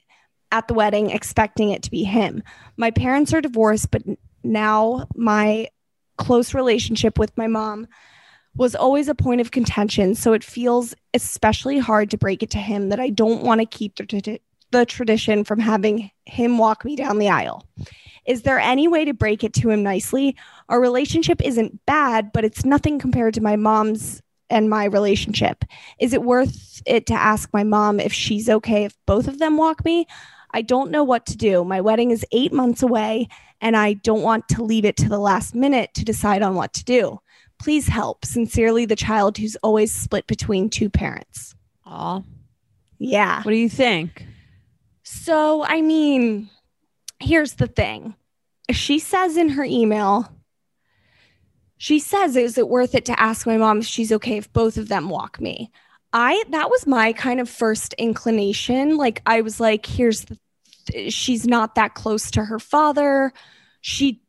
at 0.52 0.68
the 0.68 0.74
wedding 0.74 1.10
expecting 1.10 1.72
it 1.72 1.82
to 1.84 1.92
be 1.92 2.04
him. 2.04 2.44
My 2.78 2.92
parents 2.92 3.34
are 3.34 3.42
divorced 3.42 3.90
but 3.90 4.04
now 4.44 5.08
my 5.16 5.70
close 6.18 6.54
relationship 6.54 7.18
with 7.18 7.36
my 7.38 7.48
mom 7.48 7.88
was 8.56 8.76
always 8.76 9.08
a 9.08 9.16
point 9.16 9.42
of 9.42 9.52
contention. 9.52 10.16
So 10.16 10.34
it 10.34 10.44
feels 10.44 10.94
especially 11.14 11.80
hard 11.80 12.12
to 12.12 12.18
break 12.18 12.44
it 12.44 12.50
to 12.52 12.58
him 12.58 12.90
that 12.90 13.00
I 13.00 13.10
don't 13.10 13.44
want 13.44 13.62
to 13.62 13.66
keep 13.66 13.96
the, 13.96 14.40
the 14.72 14.86
tradition 14.86 15.44
from 15.44 15.60
having 15.60 16.12
him 16.26 16.58
walk 16.58 16.84
me 16.84 16.96
down 16.96 17.18
the 17.18 17.30
aisle. 17.30 17.66
Is 18.26 18.44
there 18.44 18.60
any 18.60 18.88
way 18.88 19.06
to 19.06 19.14
break 19.14 19.44
it 19.44 19.54
to 19.56 19.70
him 19.70 19.84
nicely? 19.84 20.36
Our 20.70 20.80
relationship 20.80 21.42
isn't 21.42 21.86
bad, 21.86 22.32
but 22.32 22.46
it's 22.46 22.66
nothing 22.66 23.00
compared 23.00 23.34
to 23.36 23.42
my 23.42 23.56
mom's 23.56 24.22
and 24.50 24.70
my 24.70 24.86
relationship. 24.86 25.64
Is 26.00 26.14
it 26.14 26.24
worth 26.24 26.82
it 26.86 27.06
to 27.08 27.14
ask 27.14 27.50
my 27.54 27.64
mom 27.64 28.00
if 28.00 28.14
she's 28.14 28.50
okay 28.50 28.84
if 28.84 28.96
both 29.06 29.28
of 29.28 29.40
them 29.40 29.58
walk 29.58 29.84
me? 29.86 30.06
I 30.54 30.62
don't 30.62 30.92
know 30.92 31.04
what 31.04 31.26
to 31.28 31.38
do. 31.38 31.64
My 31.64 31.82
wedding 31.82 32.12
is 32.12 32.26
eight 32.32 32.52
months 32.52 32.84
away, 32.84 33.30
and 33.62 33.78
I 33.78 33.94
don't 33.94 34.22
want 34.22 34.50
to 34.50 34.64
leave 34.64 34.86
it 34.86 34.98
to 34.98 35.10
the 35.10 35.20
last 35.20 35.56
minute 35.56 35.94
to 35.96 36.06
decide 36.06 36.42
on 36.42 36.56
what 36.56 36.74
to 36.74 36.84
do. 36.84 37.20
Please 37.62 37.88
help. 37.88 38.26
Sincerely, 38.26 38.86
the 38.86 38.96
child 38.96 39.38
who's 39.38 39.56
always 39.58 39.92
split 39.92 40.26
between 40.26 40.68
two 40.68 40.90
parents. 40.90 41.56
Aw. 41.86 42.24
Yeah. 42.98 43.44
What 43.44 43.52
do 43.52 43.58
you 43.58 43.70
think? 43.70 44.26
So, 45.04 45.64
I 45.64 45.82
mean, 45.82 46.50
here's 47.20 47.54
the 47.54 47.68
thing. 47.68 48.16
She 48.72 48.98
says 48.98 49.38
in 49.38 49.50
her 49.50 49.64
email, 49.64 50.36
she 51.78 52.00
says, 52.00 52.36
Is 52.36 52.58
it 52.58 52.68
worth 52.68 52.96
it 52.96 53.06
to 53.06 53.20
ask 53.20 53.46
my 53.46 53.58
mom 53.58 53.80
if 53.80 53.86
she's 53.86 54.12
okay 54.12 54.38
if 54.38 54.52
both 54.52 54.78
of 54.78 54.88
them 54.88 55.10
walk 55.10 55.40
me? 55.40 55.72
I, 56.14 56.44
that 56.50 56.72
was 56.72 56.88
my 56.88 57.14
kind 57.14 57.40
of 57.40 57.48
first 57.48 57.94
inclination. 57.94 58.98
Like, 58.98 59.22
I 59.28 59.42
was 59.42 59.60
like, 59.60 59.86
Here's 59.86 60.26
the, 60.26 61.12
she's 61.12 61.46
not 61.46 61.76
that 61.76 61.94
close 61.94 62.32
to 62.32 62.44
her 62.44 62.58
father. 62.58 63.34
She, 63.82 64.24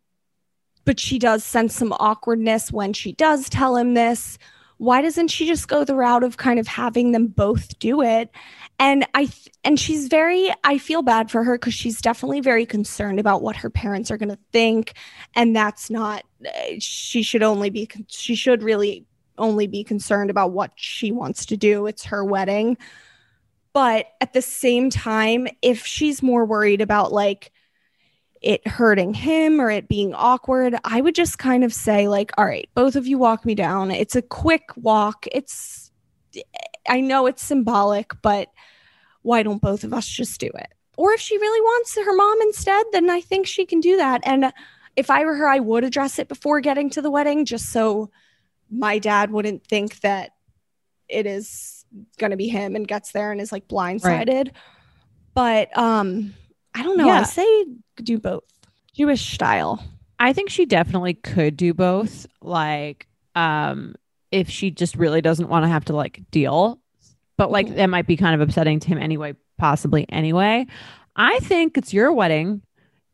but 0.85 1.01
she 1.01 1.19
does 1.19 1.45
sense 1.45 1.75
some 1.75 1.93
awkwardness 1.95 2.73
when 2.73 2.93
she 2.93 3.13
does 3.13 3.49
tell 3.49 3.77
him 3.77 3.95
this. 3.95 4.39
Why 4.79 5.01
doesn't 5.01 5.29
she 5.29 5.47
just 5.47 5.69
go 5.69 5.85
the 5.85 5.95
route 5.95 6.25
of 6.25 6.37
kind 6.37 6.59
of 6.59 6.67
having 6.67 7.13
them 7.13 7.29
both 7.29 7.79
do 7.79 8.03
it? 8.03 8.31
and 8.83 9.07
i 9.15 9.27
th- 9.27 9.49
and 9.65 9.79
she's 9.79 10.09
very 10.09 10.53
i 10.65 10.77
feel 10.77 11.03
bad 11.03 11.31
for 11.31 11.45
her 11.45 11.57
because 11.57 11.73
she's 11.75 12.01
definitely 12.01 12.41
very 12.41 12.67
concerned 12.67 13.21
about 13.21 13.43
what 13.43 13.57
her 13.57 13.71
parents 13.71 14.11
are 14.11 14.17
going 14.17 14.29
to 14.29 14.39
think 14.53 14.95
and 15.35 15.55
that's 15.55 15.89
not 15.89 16.25
she 16.79 17.23
should 17.23 17.43
only 17.43 17.71
be 17.71 17.89
she 18.09 18.35
should 18.35 18.63
really 18.63 19.07
only 19.39 19.67
be 19.67 19.85
concerned 19.85 20.31
about 20.31 20.53
what 20.53 20.73
she 20.75 21.13
wants 21.13 21.47
to 21.47 21.57
do 21.57 21.87
it's 21.87 22.05
her 22.05 22.25
wedding 22.25 22.77
but 23.73 24.07
at 24.21 24.33
the 24.33 24.43
same 24.43 24.91
time 24.91 25.47
if 25.63 25.87
she's 25.87 26.23
more 26.23 26.45
worried 26.45 26.81
about 26.81 27.13
like 27.13 27.53
it 28.43 28.67
hurting 28.67 29.15
him 29.15 29.61
or 29.61 29.71
it 29.71 29.89
being 29.89 30.13
awkward 30.15 30.75
i 30.85 31.01
would 31.01 31.15
just 31.15 31.39
kind 31.39 31.63
of 31.65 31.73
say 31.73 32.09
like 32.09 32.33
all 32.37 32.45
right 32.45 32.69
both 32.75 32.97
of 32.97 33.07
you 33.07 33.17
walk 33.17 33.45
me 33.45 33.55
down 33.55 33.91
it's 33.91 34.17
a 34.17 34.23
quick 34.23 34.65
walk 34.77 35.27
it's 35.33 35.83
I 36.89 37.01
know 37.01 37.27
it's 37.27 37.43
symbolic, 37.43 38.13
but 38.23 38.49
why 39.23 39.43
don't 39.43 39.63
both 39.63 39.85
of 39.85 39.93
us 39.93 40.07
just 40.07 40.41
do 40.41 40.51
it? 40.55 40.69
Or 40.97 41.13
if 41.13 41.21
she 41.21 41.39
really 41.39 41.61
wants 41.61 41.97
her 41.97 42.15
mom 42.15 42.41
instead, 42.43 42.87
then 42.93 43.09
I 43.09 43.21
think 43.21 43.47
she 43.47 43.65
can 43.65 43.81
do 43.81 43.97
that. 43.97 44.21
And 44.25 44.53
if 44.97 45.11
I 45.11 45.25
were 45.25 45.35
her, 45.37 45.49
I 45.49 45.59
would 45.59 45.85
address 45.85 46.19
it 46.19 46.29
before 46.29 46.61
getting 46.61 46.91
to 46.91 47.03
the 47.03 47.11
wedding 47.11 47.45
just 47.45 47.71
so 47.71 48.11
my 48.71 48.99
dad 48.99 49.31
wouldn't 49.31 49.67
think 49.67 50.01
that 50.01 50.33
it 51.09 51.27
is 51.27 51.85
going 52.19 52.31
to 52.31 52.37
be 52.37 52.49
him 52.49 52.75
and 52.77 52.87
gets 52.87 53.13
there 53.13 53.33
and 53.33 53.41
is 53.41 53.53
like 53.53 53.69
blindsided. 53.69 54.29
Right. 54.29 54.53
But 55.35 55.79
um 55.79 56.35
I 56.75 56.83
don't 56.83 56.97
know. 56.97 57.07
Yeah. 57.07 57.21
I 57.21 57.23
say 57.25 57.67
do 57.97 58.19
both. 58.19 58.45
Jewish 58.95 59.35
style. 59.35 59.83
I 60.19 60.33
think 60.33 60.51
she 60.51 60.67
definitely 60.67 61.15
could 61.15 61.57
do 61.57 61.75
both. 61.75 62.27
Like 62.41 63.07
um 63.35 63.95
if 64.31 64.49
she 64.49 64.71
just 64.71 64.97
really 64.97 65.21
doesn't 65.21 65.49
want 65.49 65.65
to 65.65 65.69
have 65.69 65.85
to 65.87 65.93
like 65.95 66.23
deal. 66.31 66.79
But 67.37 67.51
like 67.51 67.67
mm-hmm. 67.67 67.77
that 67.77 67.87
might 67.91 68.07
be 68.07 68.17
kind 68.17 68.35
of 68.35 68.41
upsetting 68.41 68.81
to 68.81 68.89
him 68.89 68.99
anyway, 68.99 69.35
possibly 69.59 70.07
anyway. 70.09 70.67
I 71.17 71.39
think 71.41 71.77
it's 71.77 71.93
your 71.93 72.13
wedding. 72.13 72.63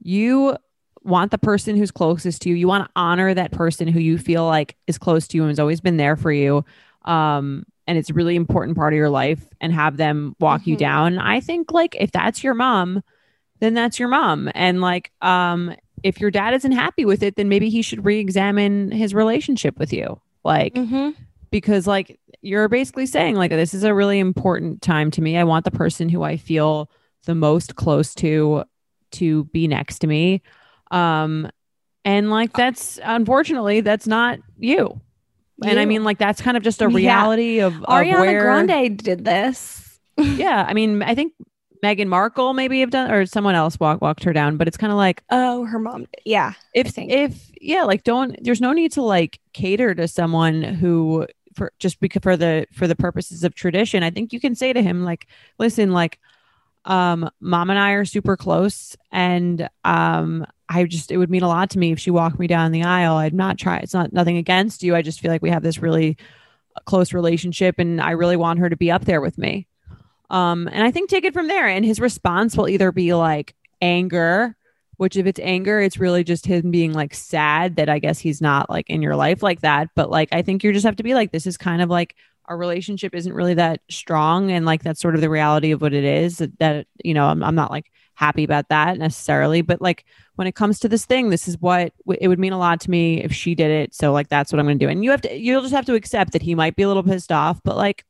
You 0.01 0.57
want 1.03 1.31
the 1.31 1.39
person 1.39 1.77
who's 1.77 1.91
closest 1.91 2.43
to 2.43 2.49
you. 2.49 2.55
You 2.55 2.69
want 2.69 2.85
to 2.85 2.91
honor 2.95 3.33
that 3.35 3.53
person 3.53 3.89
who 3.89 3.99
you 3.99 4.19
feel 4.19 4.45
like 4.45 4.77
is 4.87 4.99
close 4.99 5.27
to 5.29 5.37
you 5.37 5.43
and 5.43 5.51
has 5.51 5.59
always 5.59 5.81
been 5.81 5.97
there 5.97 6.17
for 6.17 6.31
you. 6.31 6.65
Um, 7.05 7.65
and 7.87 7.97
it's 7.97 8.11
a 8.11 8.15
really 8.15 8.37
important 8.37 8.77
part 8.77 8.93
of 8.93 8.97
your 8.97 9.09
life 9.09 9.41
and 9.61 9.73
have 9.73 9.97
them 9.97 10.37
walk 10.39 10.63
mm-hmm. 10.63 10.71
you 10.71 10.77
down. 10.77 11.19
I 11.19 11.41
think 11.41 11.73
like 11.73 11.97
if 11.99 12.13
that's 12.13 12.45
your 12.45 12.55
mom, 12.55 13.03
then 13.61 13.75
that's 13.75 13.99
your 13.99 14.09
mom. 14.09 14.51
And 14.55 14.81
like 14.81 15.13
um 15.23 15.75
if 16.03 16.21
your 16.21 16.31
dad 16.31 16.55
isn't 16.55 16.73
happy 16.73 17.05
with 17.05 17.23
it, 17.23 17.37
then 17.37 17.49
maybe 17.49 17.71
he 17.71 17.83
should 17.83 18.05
re-examine 18.05 18.91
his 18.91 19.15
relationship 19.15 19.79
with 19.79 19.93
you. 19.93 20.21
Like, 20.45 20.75
mm-hmm. 20.75 21.11
because 21.51 21.87
like 21.87 22.19
you're 22.41 22.69
basically 22.69 23.07
saying, 23.07 23.35
like, 23.35 23.51
this 23.51 23.75
is 23.75 23.85
a 23.85 23.95
really 23.95 24.19
important 24.19 24.83
time 24.83 25.11
to 25.13 25.21
me. 25.21 25.37
I 25.37 25.45
want 25.45 25.65
the 25.65 25.71
person 25.71 26.09
who 26.09 26.23
I 26.23 26.37
feel 26.37 26.91
the 27.25 27.35
most 27.35 27.77
close 27.77 28.15
to 28.17 28.65
to 29.11 29.45
be 29.45 29.67
next 29.67 30.01
to 30.01 30.07
me. 30.07 30.43
Um, 30.91 31.51
and 32.05 32.31
like 32.31 32.53
that's 32.53 32.99
unfortunately 33.03 33.81
that's 33.81 34.07
not 34.07 34.39
you. 34.59 35.01
you. 35.63 35.71
And 35.71 35.79
I 35.79 35.85
mean, 35.85 36.05
like 36.05 36.19
that's 36.19 36.41
kind 36.41 36.57
of 36.57 36.63
just 36.63 36.81
a 36.81 36.89
reality 36.89 37.57
yeah. 37.57 37.67
of, 37.67 37.77
of 37.77 37.89
Ariana 37.89 38.21
where, 38.21 38.41
Grande 38.41 38.99
did 38.99 39.25
this. 39.25 39.99
yeah, 40.17 40.65
I 40.67 40.75
mean, 40.75 41.03
I 41.03 41.15
think 41.15 41.33
Meghan 41.83 42.09
Markle 42.09 42.55
maybe 42.55 42.81
have 42.81 42.91
done 42.91 43.11
or 43.11 43.27
someone 43.27 43.55
else 43.55 43.79
walk, 43.79 44.01
walked 44.01 44.25
her 44.25 44.33
down, 44.33 44.57
but 44.57 44.69
it's 44.69 44.77
kind 44.77 44.93
of 44.93 44.97
like, 44.97 45.23
oh, 45.31 45.65
her 45.65 45.79
mom. 45.79 46.07
Yeah. 46.25 46.55
If, 46.75 46.97
if, 46.97 47.51
yeah, 47.61 47.85
like 47.85 48.05
don't, 48.05 48.37
there's 48.43 48.61
no 48.61 48.73
need 48.73 48.93
to 48.93 49.03
like 49.03 49.39
cater 49.53 49.95
to 49.95 50.09
someone 50.09 50.63
who, 50.63 51.27
for 51.55 51.73
just 51.79 52.01
because 52.01 52.23
for 52.23 52.37
the, 52.37 52.67
for 52.73 52.87
the 52.87 52.97
purposes 52.97 53.45
of 53.45 53.55
tradition, 53.55 54.03
I 54.03 54.11
think 54.11 54.33
you 54.33 54.41
can 54.41 54.55
say 54.55 54.73
to 54.73 54.83
him, 54.83 55.05
like, 55.05 55.27
listen, 55.59 55.93
like, 55.93 56.19
um, 56.85 57.29
mom 57.41 57.71
and 57.71 57.79
I 57.79 57.93
are 57.93 58.05
super 58.05 58.37
close 58.37 58.97
and, 59.13 59.69
um, 59.85 60.47
I 60.69 60.85
just, 60.85 61.11
it 61.11 61.17
would 61.17 61.31
mean 61.31 61.43
a 61.43 61.49
lot 61.49 61.71
to 61.71 61.79
me 61.79 61.93
if 61.93 61.99
she 61.99 62.11
walked 62.11 62.39
me 62.39 62.47
down 62.47 62.73
the 62.73 62.83
aisle. 62.83 63.17
I'd 63.17 63.35
not 63.35 63.57
try, 63.57 63.79
it's 63.79 63.95
not 63.95 64.13
nothing 64.13 64.37
against 64.37 64.83
you. 64.83 64.95
I 64.95 65.03
just 65.03 65.21
feel 65.21 65.31
like 65.31 65.43
we 65.43 65.51
have 65.51 65.63
this 65.63 65.79
really 65.79 66.17
close 66.85 67.13
relationship 67.13 67.77
and 67.79 68.01
I 68.01 68.13
really 68.13 68.37
want 68.37 68.59
her 68.59 68.69
to 68.69 68.77
be 68.77 68.91
up 68.91 69.05
there 69.05 69.21
with 69.21 69.39
me. 69.39 69.67
Um, 70.31 70.69
and 70.71 70.85
I 70.85 70.91
think 70.91 71.09
take 71.09 71.25
it 71.25 71.33
from 71.33 71.49
there. 71.49 71.67
And 71.67 71.85
his 71.85 72.01
response 72.01 72.57
will 72.57 72.69
either 72.69 72.93
be 72.93 73.15
like 73.15 73.55
anger, 73.81 74.57
which 74.97 75.17
if 75.17 75.27
it's 75.27 75.41
anger, 75.41 75.81
it's 75.81 75.99
really 75.99 76.25
just 76.25 76.45
him 76.45 76.71
being 76.71 76.93
like 76.93 77.15
sad 77.15 77.77
that 77.77 77.89
I 77.89 77.99
guess 77.99 78.19
he's 78.19 78.41
not 78.41 78.69
like 78.69 78.91
in 78.91 79.01
your 79.01 79.17
life 79.17 79.43
like 79.43 79.61
that. 79.61 79.89
But 79.95 80.11
like, 80.11 80.29
I 80.33 80.43
think 80.43 80.63
you 80.63 80.73
just 80.73 80.85
have 80.85 80.97
to 80.97 81.03
be 81.03 81.15
like, 81.15 81.33
this 81.33 81.47
is 81.47 81.57
kind 81.57 81.81
of 81.81 81.89
like 81.89 82.15
our 82.47 82.57
relationship 82.57 83.15
isn't 83.15 83.33
really 83.33 83.55
that 83.55 83.81
strong. 83.91 84.51
And 84.51 84.67
like, 84.67 84.83
that's 84.83 85.01
sort 85.01 85.15
of 85.15 85.21
the 85.21 85.31
reality 85.31 85.71
of 85.71 85.81
what 85.81 85.95
it 85.95 86.05
is 86.05 86.39
that, 86.39 86.59
that 86.59 86.87
you 87.05 87.15
know, 87.15 87.27
I'm, 87.27 87.43
I'm 87.43 87.55
not 87.55 87.71
like 87.71 87.93
happy 88.15 88.43
about 88.43 88.71
that 88.71 88.99
necessarily. 88.99 89.63
But 89.63 89.81
like, 89.81 90.05
when 90.35 90.47
it 90.47 90.55
comes 90.55 90.79
to 90.81 90.89
this 90.89 91.05
thing, 91.05 91.31
this 91.31 91.47
is 91.47 91.59
what 91.61 91.93
it 92.19 92.29
would 92.29 92.39
mean 92.39 92.53
a 92.53 92.59
lot 92.59 92.81
to 92.81 92.91
me 92.91 93.23
if 93.23 93.33
she 93.33 93.55
did 93.55 93.71
it. 93.71 93.95
So 93.95 94.13
like, 94.13 94.29
that's 94.29 94.53
what 94.53 94.61
I'm 94.61 94.67
going 94.67 94.79
to 94.79 94.85
do. 94.85 94.91
And 94.91 95.05
you 95.05 95.11
have 95.11 95.23
to, 95.23 95.39
you'll 95.39 95.63
just 95.63 95.75
have 95.75 95.87
to 95.87 95.95
accept 95.95 96.33
that 96.33 96.43
he 96.43 96.55
might 96.55 96.75
be 96.75 96.83
a 96.83 96.89
little 96.89 97.03
pissed 97.03 97.33
off, 97.33 97.61
but 97.63 97.77
like, 97.77 98.05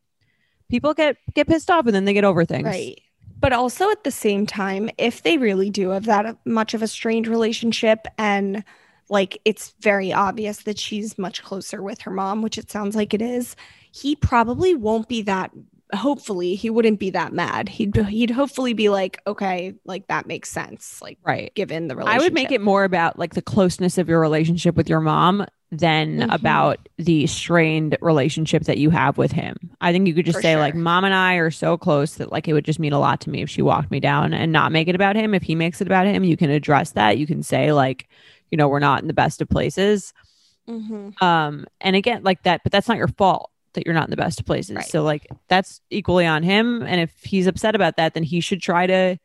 people 0.68 0.94
get 0.94 1.16
get 1.34 1.46
pissed 1.46 1.70
off 1.70 1.86
and 1.86 1.94
then 1.94 2.04
they 2.04 2.12
get 2.12 2.24
over 2.24 2.44
things. 2.44 2.64
Right. 2.64 3.00
But 3.40 3.52
also 3.52 3.90
at 3.90 4.02
the 4.04 4.10
same 4.10 4.46
time, 4.46 4.90
if 4.98 5.22
they 5.22 5.38
really 5.38 5.70
do 5.70 5.90
have 5.90 6.06
that 6.06 6.36
much 6.44 6.74
of 6.74 6.82
a 6.82 6.88
strained 6.88 7.28
relationship 7.28 8.06
and 8.18 8.64
like 9.08 9.40
it's 9.44 9.74
very 9.80 10.12
obvious 10.12 10.64
that 10.64 10.78
she's 10.78 11.18
much 11.18 11.42
closer 11.42 11.82
with 11.82 12.00
her 12.02 12.10
mom, 12.10 12.42
which 12.42 12.58
it 12.58 12.70
sounds 12.70 12.96
like 12.96 13.14
it 13.14 13.22
is, 13.22 13.56
he 13.92 14.16
probably 14.16 14.74
won't 14.74 15.08
be 15.08 15.22
that 15.22 15.50
hopefully 15.94 16.54
he 16.54 16.68
wouldn't 16.70 16.98
be 16.98 17.10
that 17.10 17.32
mad. 17.32 17.68
He'd 17.68 17.96
he'd 17.96 18.30
hopefully 18.30 18.72
be 18.72 18.88
like, 18.88 19.20
okay, 19.26 19.74
like 19.84 20.08
that 20.08 20.26
makes 20.26 20.50
sense. 20.50 21.00
Like 21.00 21.18
right. 21.24 21.54
given 21.54 21.88
the 21.88 21.96
relationship. 21.96 22.20
I 22.20 22.24
would 22.24 22.34
make 22.34 22.52
it 22.52 22.60
more 22.60 22.84
about 22.84 23.18
like 23.18 23.34
the 23.34 23.42
closeness 23.42 23.98
of 23.98 24.08
your 24.08 24.20
relationship 24.20 24.76
with 24.76 24.88
your 24.88 25.00
mom 25.00 25.46
than 25.70 26.20
mm-hmm. 26.20 26.30
about 26.30 26.88
the 26.96 27.26
strained 27.26 27.96
relationship 28.00 28.64
that 28.64 28.78
you 28.78 28.88
have 28.90 29.18
with 29.18 29.32
him. 29.32 29.56
I 29.80 29.92
think 29.92 30.06
you 30.06 30.14
could 30.14 30.24
just 30.24 30.38
For 30.38 30.42
say 30.42 30.52
sure. 30.52 30.60
like 30.60 30.74
mom 30.74 31.04
and 31.04 31.14
I 31.14 31.34
are 31.34 31.50
so 31.50 31.76
close 31.76 32.14
that 32.14 32.32
like 32.32 32.48
it 32.48 32.54
would 32.54 32.64
just 32.64 32.78
mean 32.78 32.94
a 32.94 32.98
lot 32.98 33.20
to 33.22 33.30
me 33.30 33.42
if 33.42 33.50
she 33.50 33.60
walked 33.60 33.90
me 33.90 34.00
down 34.00 34.32
and 34.32 34.50
not 34.50 34.72
make 34.72 34.88
it 34.88 34.94
about 34.94 35.14
him. 35.14 35.34
If 35.34 35.42
he 35.42 35.54
makes 35.54 35.80
it 35.80 35.86
about 35.86 36.06
him, 36.06 36.24
you 36.24 36.36
can 36.38 36.48
address 36.50 36.92
that. 36.92 37.18
You 37.18 37.26
can 37.26 37.42
say 37.42 37.72
like, 37.72 38.08
you 38.50 38.56
know, 38.56 38.66
we're 38.68 38.78
not 38.78 39.02
in 39.02 39.08
the 39.08 39.14
best 39.14 39.42
of 39.42 39.48
places. 39.50 40.14
Mhm. 40.66 41.20
Um, 41.22 41.66
and 41.82 41.96
again, 41.96 42.22
like 42.24 42.42
that, 42.44 42.62
but 42.62 42.72
that's 42.72 42.88
not 42.88 42.96
your 42.96 43.08
fault 43.08 43.50
that 43.74 43.84
you're 43.84 43.94
not 43.94 44.04
in 44.04 44.10
the 44.10 44.16
best 44.16 44.40
of 44.40 44.46
places. 44.46 44.76
Right. 44.76 44.84
So 44.86 45.02
like 45.02 45.26
that's 45.48 45.82
equally 45.90 46.24
on 46.24 46.42
him. 46.42 46.82
And 46.82 47.00
if 47.00 47.12
he's 47.22 47.46
upset 47.46 47.74
about 47.74 47.96
that, 47.96 48.14
then 48.14 48.22
he 48.22 48.40
should 48.40 48.62
try 48.62 48.86
to 48.86 49.18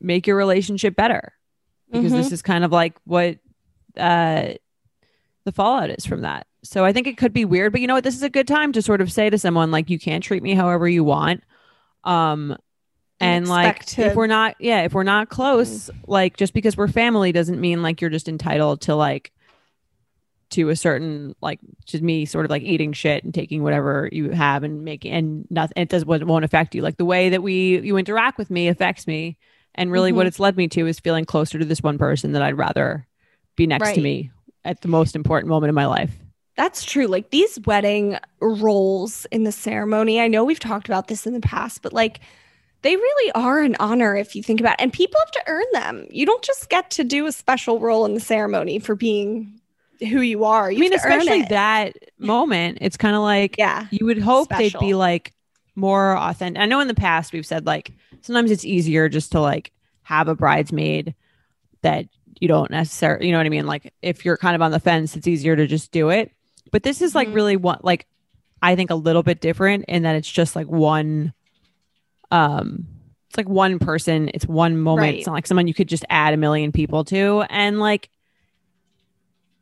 make 0.00 0.26
your 0.26 0.36
relationship 0.36 0.96
better. 0.96 1.32
Because 1.92 2.12
Mhm. 2.12 2.16
this 2.16 2.32
is 2.32 2.42
kind 2.42 2.64
of 2.64 2.72
like 2.72 2.94
what 3.04 3.38
uh 3.96 4.54
the 5.48 5.52
fallout 5.52 5.88
is 5.90 6.04
from 6.04 6.20
that. 6.22 6.46
So 6.62 6.84
I 6.84 6.92
think 6.92 7.06
it 7.06 7.16
could 7.16 7.32
be 7.32 7.44
weird, 7.46 7.72
but 7.72 7.80
you 7.80 7.86
know 7.86 7.94
what? 7.94 8.04
This 8.04 8.16
is 8.16 8.22
a 8.22 8.28
good 8.28 8.46
time 8.48 8.72
to 8.72 8.82
sort 8.82 9.00
of 9.00 9.10
say 9.10 9.30
to 9.30 9.38
someone 9.38 9.70
like 9.70 9.88
you 9.88 9.98
can't 9.98 10.22
treat 10.22 10.42
me 10.42 10.54
however 10.54 10.86
you 10.88 11.02
want. 11.04 11.42
Um 12.04 12.52
And 13.20 13.44
and 13.44 13.48
like 13.48 13.84
to- 13.86 14.02
Mm. 14.02 14.06
if 14.08 14.14
we're 14.14 14.26
not 14.28 14.56
yeah, 14.60 14.82
if 14.82 14.92
we're 14.92 15.02
not 15.02 15.28
close, 15.28 15.90
like 16.06 16.36
just 16.36 16.52
because 16.54 16.76
we're 16.76 16.88
family 16.88 17.32
doesn't 17.32 17.60
mean 17.60 17.82
like 17.82 18.00
you're 18.00 18.10
just 18.10 18.28
entitled 18.28 18.82
to 18.82 18.94
like 18.94 19.32
to 20.50 20.68
a 20.70 20.76
certain 20.76 21.34
like 21.42 21.58
just 21.84 22.02
me 22.02 22.24
sort 22.24 22.44
of 22.44 22.50
like 22.50 22.62
eating 22.62 22.92
shit 22.92 23.22
and 23.24 23.34
taking 23.34 23.62
whatever 23.62 24.08
you 24.12 24.30
have 24.30 24.62
and 24.64 24.82
making 24.84 25.12
and 25.12 25.46
nothing 25.50 25.74
it 25.82 25.88
does 25.90 26.04
what 26.06 26.22
won't 26.24 26.44
affect 26.44 26.74
you 26.74 26.80
like 26.82 26.96
the 26.96 27.04
way 27.04 27.28
that 27.30 27.42
we 27.42 27.78
you 27.80 27.96
interact 27.98 28.38
with 28.38 28.50
me 28.50 28.68
affects 28.68 29.06
me 29.06 29.36
and 29.74 29.92
really 29.92 30.10
what 30.12 30.24
Mhm. 30.24 30.28
it's 30.28 30.40
led 30.40 30.56
me 30.56 30.66
to 30.68 30.86
is 30.86 31.00
feeling 31.00 31.24
closer 31.26 31.58
to 31.58 31.64
this 31.66 31.82
one 31.82 31.98
person 31.98 32.32
that 32.32 32.42
I'd 32.42 32.56
rather 32.56 33.06
be 33.56 33.66
next 33.66 33.92
to 33.94 34.00
me 34.00 34.30
at 34.68 34.82
the 34.82 34.88
most 34.88 35.16
important 35.16 35.48
moment 35.48 35.68
in 35.68 35.74
my 35.74 35.86
life. 35.86 36.12
That's 36.56 36.84
true. 36.84 37.06
Like 37.06 37.30
these 37.30 37.58
wedding 37.66 38.18
roles 38.40 39.26
in 39.30 39.44
the 39.44 39.52
ceremony, 39.52 40.20
I 40.20 40.28
know 40.28 40.44
we've 40.44 40.58
talked 40.60 40.88
about 40.88 41.08
this 41.08 41.26
in 41.26 41.32
the 41.32 41.40
past, 41.40 41.82
but 41.82 41.92
like 41.92 42.20
they 42.82 42.94
really 42.96 43.32
are 43.32 43.60
an 43.60 43.76
honor 43.80 44.14
if 44.16 44.34
you 44.36 44.42
think 44.42 44.60
about 44.60 44.74
it. 44.74 44.80
And 44.82 44.92
people 44.92 45.18
have 45.20 45.30
to 45.32 45.42
earn 45.46 45.64
them. 45.72 46.06
You 46.10 46.26
don't 46.26 46.42
just 46.42 46.68
get 46.68 46.90
to 46.92 47.04
do 47.04 47.26
a 47.26 47.32
special 47.32 47.80
role 47.80 48.04
in 48.04 48.14
the 48.14 48.20
ceremony 48.20 48.78
for 48.78 48.94
being 48.94 49.60
who 50.00 50.20
you 50.20 50.44
are. 50.44 50.70
You 50.70 50.78
I 50.78 50.80
mean, 50.80 50.92
have 50.92 51.02
to 51.02 51.08
earn 51.08 51.20
especially 51.20 51.42
that 51.44 51.96
moment, 52.18 52.78
it's 52.80 52.96
kind 52.96 53.16
of 53.16 53.22
like 53.22 53.56
Yeah. 53.56 53.86
you 53.90 54.06
would 54.06 54.18
hope 54.18 54.48
they'd 54.50 54.78
be 54.80 54.94
like 54.94 55.32
more 55.76 56.16
authentic. 56.16 56.60
I 56.60 56.66
know 56.66 56.80
in 56.80 56.88
the 56.88 56.94
past 56.94 57.32
we've 57.32 57.46
said 57.46 57.66
like 57.66 57.92
sometimes 58.20 58.50
it's 58.50 58.64
easier 58.64 59.08
just 59.08 59.32
to 59.32 59.40
like 59.40 59.72
have 60.02 60.26
a 60.28 60.34
bridesmaid 60.34 61.14
that 61.82 62.06
you 62.40 62.48
don't 62.48 62.70
necessarily, 62.70 63.26
you 63.26 63.32
know 63.32 63.38
what 63.38 63.46
I 63.46 63.50
mean? 63.50 63.66
Like 63.66 63.92
if 64.02 64.24
you're 64.24 64.36
kind 64.36 64.54
of 64.54 64.62
on 64.62 64.70
the 64.70 64.80
fence, 64.80 65.16
it's 65.16 65.26
easier 65.26 65.56
to 65.56 65.66
just 65.66 65.92
do 65.92 66.10
it. 66.10 66.32
But 66.70 66.82
this 66.82 67.00
is 67.02 67.14
like 67.14 67.28
Mhm. 67.28 67.34
really 67.34 67.56
what 67.56 67.84
like 67.84 68.06
I 68.60 68.74
think 68.76 68.90
a 68.90 68.94
little 68.94 69.22
bit 69.22 69.40
different 69.40 69.84
in 69.88 70.02
that 70.02 70.16
it's 70.16 70.30
just 70.30 70.56
like 70.56 70.66
one 70.66 71.32
um 72.30 72.86
it's 73.28 73.36
like 73.36 73.48
one 73.48 73.78
person, 73.78 74.30
it's 74.32 74.46
one 74.46 74.78
moment. 74.78 75.02
Right. 75.02 75.14
It's 75.18 75.26
not 75.26 75.34
like 75.34 75.46
someone 75.46 75.68
you 75.68 75.74
could 75.74 75.88
just 75.88 76.04
add 76.08 76.32
a 76.32 76.38
million 76.38 76.72
people 76.72 77.04
to. 77.04 77.44
And 77.50 77.78
like 77.78 78.08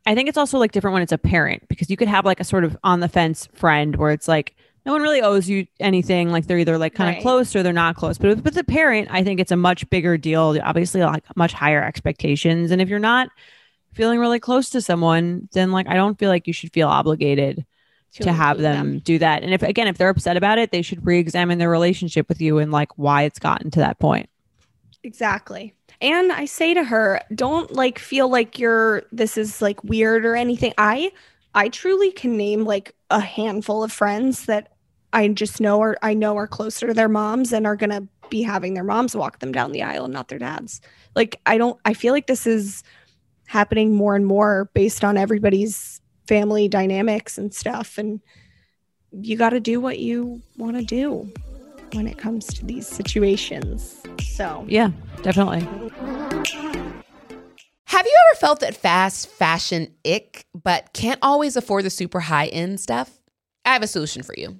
I 0.05 0.15
think 0.15 0.29
it's 0.29 0.37
also 0.37 0.57
like 0.57 0.71
different 0.71 0.93
when 0.93 1.03
it's 1.03 1.11
a 1.11 1.17
parent 1.17 1.67
because 1.67 1.89
you 1.89 1.97
could 1.97 2.07
have 2.07 2.23
like 2.23 2.39
a 2.39 2.45
sort 2.45 2.63
of 2.63 2.77
on 2.83 3.01
the 3.01 3.09
fence 3.09 3.47
friend 3.53 3.95
where 3.97 4.11
it's 4.11 4.27
like 4.27 4.55
no 4.87 4.93
one 4.93 5.01
really 5.01 5.21
owes 5.21 5.49
you 5.49 5.67
anything. 5.81 6.31
Like 6.31 6.47
they're 6.47 6.57
either 6.57 6.77
like 6.77 6.95
kind 6.95 7.09
of 7.09 7.15
Right. 7.15 7.21
close 7.21 7.53
or 7.53 7.61
they're 7.61 7.73
not 7.73 7.97
close. 7.97 8.17
But 8.17 8.29
with, 8.29 8.45
with 8.45 8.53
the 8.53 8.63
parent, 8.63 9.09
I 9.11 9.21
think 9.21 9.41
it's 9.41 9.51
a 9.51 9.57
much 9.57 9.87
bigger 9.89 10.17
deal. 10.17 10.57
Obviously, 10.63 11.01
like 11.01 11.25
much 11.35 11.51
higher 11.51 11.83
expectations. 11.83 12.71
And 12.71 12.81
if 12.81 12.87
you're 12.87 12.97
not 12.97 13.27
feeling 13.93 14.17
really 14.17 14.39
close 14.39 14.69
to 14.69 14.81
someone, 14.81 15.49
then 15.51 15.73
like 15.73 15.89
I 15.89 15.95
don't 15.95 16.17
feel 16.17 16.29
like 16.29 16.47
you 16.47 16.53
should 16.53 16.71
feel 16.71 16.87
obligated 16.87 17.65
to, 18.13 18.31
have 18.31 18.59
include 18.59 18.63
them, 18.63 18.99
do 18.99 19.19
that. 19.19 19.43
And 19.43 19.53
if 19.53 19.61
again, 19.61 19.87
if 19.89 19.97
they're 19.97 20.07
upset 20.07 20.37
about 20.37 20.57
it, 20.57 20.71
they 20.71 20.81
should 20.81 21.05
re-examine 21.05 21.57
their 21.57 21.69
relationship 21.69 22.29
with 22.29 22.39
you 22.39 22.57
and 22.57 22.71
like 22.71 22.97
why 22.97 23.23
it's 23.23 23.39
gotten 23.39 23.69
to 23.71 23.79
that 23.81 23.99
point. 23.99 24.29
Exactly. 25.03 25.73
And 25.99 26.31
I 26.31 26.45
say 26.45 26.73
to 26.73 26.85
her, 26.85 27.19
don't 27.35 27.71
like 27.73 27.99
feel 27.99 28.29
like 28.29 28.57
you're 28.57 29.03
this 29.11 29.37
is 29.37 29.61
like 29.61 29.83
weird 29.83 30.25
or 30.25 30.37
anything. 30.37 30.73
I 30.77 31.11
I 31.53 31.67
truly 31.67 32.11
can 32.11 32.37
name 32.37 32.63
like 32.63 32.95
a 33.09 33.19
handful 33.19 33.83
of 33.83 33.91
friends 33.91 34.45
that 34.45 34.76
I 35.13 35.27
just 35.29 35.61
know 35.61 35.81
are 35.81 35.97
I 36.01 36.13
know 36.13 36.37
are 36.37 36.47
closer 36.47 36.87
to 36.87 36.93
their 36.93 37.09
moms 37.09 37.53
and 37.53 37.65
are 37.65 37.75
gonna 37.75 38.07
be 38.29 38.41
having 38.43 38.73
their 38.73 38.83
moms 38.83 39.15
walk 39.15 39.39
them 39.39 39.51
down 39.51 39.71
the 39.71 39.83
aisle 39.83 40.05
and 40.05 40.13
not 40.13 40.27
their 40.27 40.39
dads. 40.39 40.81
Like 41.15 41.39
I 41.45 41.57
don't 41.57 41.79
I 41.85 41.93
feel 41.93 42.13
like 42.13 42.27
this 42.27 42.45
is 42.45 42.83
happening 43.47 43.95
more 43.95 44.15
and 44.15 44.25
more 44.25 44.69
based 44.73 45.03
on 45.03 45.17
everybody's 45.17 46.01
family 46.27 46.67
dynamics 46.67 47.37
and 47.37 47.53
stuff. 47.53 47.97
And 47.97 48.19
you 49.11 49.37
gotta 49.37 49.59
do 49.59 49.79
what 49.79 49.99
you 49.99 50.41
wanna 50.57 50.83
do 50.83 51.31
when 51.93 52.07
it 52.07 52.17
comes 52.17 52.45
to 52.47 52.65
these 52.65 52.87
situations. 52.87 53.95
So 54.21 54.65
Yeah, 54.67 54.91
definitely. 55.23 55.61
Have 57.85 58.05
you 58.05 58.17
ever 58.29 58.39
felt 58.39 58.59
that 58.59 58.75
fast 58.75 59.29
fashion 59.29 59.95
ick, 60.05 60.45
but 60.53 60.91
can't 60.93 61.19
always 61.21 61.55
afford 61.55 61.85
the 61.85 61.89
super 61.89 62.19
high 62.19 62.47
end 62.47 62.81
stuff? 62.81 63.21
I 63.63 63.71
have 63.71 63.81
a 63.81 63.87
solution 63.87 64.23
for 64.23 64.35
you. 64.37 64.59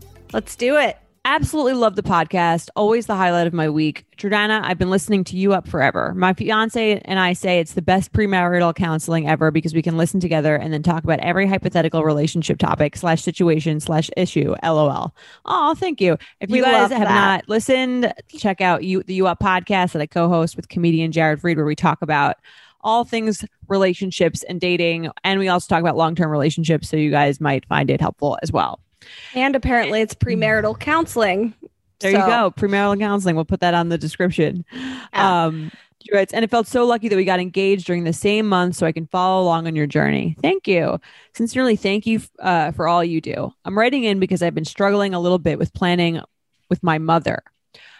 Let's 0.33 0.55
do 0.55 0.77
it. 0.77 0.97
Absolutely 1.23 1.73
love 1.73 1.95
the 1.95 2.01
podcast. 2.01 2.69
Always 2.75 3.05
the 3.05 3.15
highlight 3.15 3.45
of 3.45 3.53
my 3.53 3.69
week. 3.69 4.05
Jordana, 4.17 4.61
I've 4.63 4.79
been 4.79 4.89
listening 4.89 5.23
to 5.25 5.37
you 5.37 5.53
up 5.53 5.67
forever. 5.67 6.15
My 6.15 6.33
fiance 6.33 6.99
and 7.05 7.19
I 7.19 7.33
say 7.33 7.59
it's 7.59 7.73
the 7.73 7.81
best 7.83 8.11
premarital 8.11 8.73
counseling 8.73 9.29
ever 9.29 9.51
because 9.51 9.75
we 9.75 9.83
can 9.83 9.97
listen 9.97 10.19
together 10.19 10.55
and 10.55 10.73
then 10.73 10.81
talk 10.81 11.03
about 11.03 11.19
every 11.19 11.45
hypothetical 11.45 12.03
relationship 12.03 12.57
topic 12.57 12.95
slash 12.95 13.21
situation 13.21 13.79
slash 13.79 14.09
issue. 14.17 14.55
LOL. 14.63 15.13
Oh, 15.45 15.75
thank 15.75 16.01
you. 16.01 16.17
If 16.39 16.49
you 16.49 16.55
We 16.55 16.61
guys 16.61 16.89
have 16.89 17.01
that. 17.01 17.09
not 17.09 17.47
listened, 17.47 18.11
check 18.29 18.59
out 18.59 18.83
you 18.83 19.03
the 19.03 19.13
U 19.15 19.27
Up 19.27 19.39
podcast 19.39 19.91
that 19.91 20.01
I 20.01 20.07
co-host 20.07 20.55
with 20.55 20.69
comedian 20.69 21.11
Jared 21.11 21.39
Freid, 21.39 21.57
where 21.57 21.65
we 21.65 21.75
talk 21.75 22.01
about 22.01 22.37
all 22.81 23.05
things 23.05 23.45
relationships 23.67 24.41
and 24.41 24.59
dating. 24.59 25.11
And 25.23 25.39
we 25.39 25.49
also 25.49 25.67
talk 25.67 25.81
about 25.81 25.97
long-term 25.97 26.31
relationships. 26.31 26.89
So 26.89 26.97
you 26.97 27.11
guys 27.11 27.39
might 27.39 27.67
find 27.67 27.91
it 27.91 28.01
helpful 28.01 28.39
as 28.41 28.51
well. 28.51 28.79
And 29.35 29.55
apparently 29.55 30.01
it's 30.01 30.13
premarital 30.13 30.79
counseling. 30.79 31.53
There 31.99 32.11
So- 32.11 32.17
you 32.19 32.25
go. 32.25 32.51
Premarital 32.51 32.99
counseling. 32.99 33.35
We'll 33.35 33.45
put 33.45 33.59
that 33.61 33.73
on 33.73 33.89
the 33.89 33.97
description. 33.97 34.65
Yeah. 35.13 35.45
Um, 35.45 35.71
she 36.03 36.15
writes, 36.15 36.33
and 36.33 36.43
it 36.43 36.49
felt 36.49 36.67
so 36.67 36.85
lucky 36.85 37.09
that 37.09 37.15
we 37.15 37.25
got 37.25 37.39
engaged 37.39 37.85
during 37.85 38.05
the 38.05 38.13
same 38.13 38.47
month 38.47 38.75
so 38.75 38.87
I 38.87 38.91
can 38.91 39.05
follow 39.07 39.43
along 39.43 39.67
on 39.67 39.75
your 39.75 39.85
journey. 39.85 40.35
Thank 40.41 40.67
you. 40.67 40.99
Sincerely, 41.35 41.75
thank 41.75 42.07
you 42.07 42.21
uh, 42.39 42.71
for 42.71 42.87
all 42.87 43.03
you 43.03 43.21
do. 43.21 43.53
I'm 43.65 43.77
writing 43.77 44.03
in 44.03 44.19
because 44.19 44.41
I've 44.41 44.55
been 44.55 44.65
struggling 44.65 45.13
a 45.13 45.19
little 45.19 45.37
bit 45.37 45.59
with 45.59 45.73
planning 45.73 46.19
with 46.69 46.81
my 46.81 46.97
mother. 46.97 47.43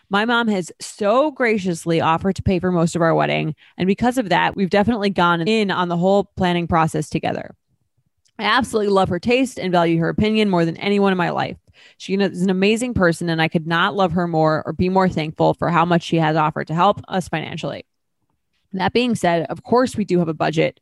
My 0.10 0.26
mom 0.26 0.48
has 0.50 0.72
so 0.82 1.32
graciously 1.32 2.02
offered 2.02 2.36
to 2.38 2.44
pay 2.44 2.60
for 2.60 2.72
most 2.72 2.96
of 2.96 3.02
our 3.02 3.16
wedding. 3.16 3.56
And 3.78 3.88
because 3.88 4.18
of 4.18 4.30
that, 4.30 4.56
we've 4.56 4.70
definitely 4.70 5.10
gone 5.10 5.48
in 5.48 5.72
on 5.72 5.88
the 5.88 5.96
whole 5.96 6.26
planning 6.36 6.68
process 6.68 7.10
together. 7.10 7.56
I 8.42 8.46
absolutely 8.46 8.92
love 8.92 9.10
her 9.10 9.20
taste 9.20 9.60
and 9.60 9.72
value 9.72 10.00
her 10.00 10.10
opinion 10.10 10.50
more 10.50 10.66
than 10.66 10.76
anyone 10.78 11.12
in 11.12 11.18
my 11.18 11.30
life. 11.30 11.58
She 11.98 12.16
is 12.16 12.42
an 12.42 12.50
amazing 12.50 12.96
person, 12.96 13.30
and 13.30 13.42
I 13.42 13.48
could 13.48 13.68
not 13.68 13.96
love 13.96 14.14
her 14.14 14.28
more 14.28 14.64
or 14.66 14.74
be 14.74 14.90
more 14.90 15.08
thankful 15.08 15.54
for 15.54 15.70
how 15.70 15.86
much 15.86 16.02
she 16.02 16.18
has 16.18 16.36
offered 16.36 16.68
to 16.68 16.74
help 16.74 17.02
us 17.08 17.28
financially. 17.28 17.86
That 18.74 18.94
being 18.94 19.14
said, 19.14 19.46
of 19.50 19.64
course, 19.64 19.96
we 19.96 20.06
do 20.06 20.20
have 20.20 20.28
a 20.28 20.34
budget. 20.34 20.80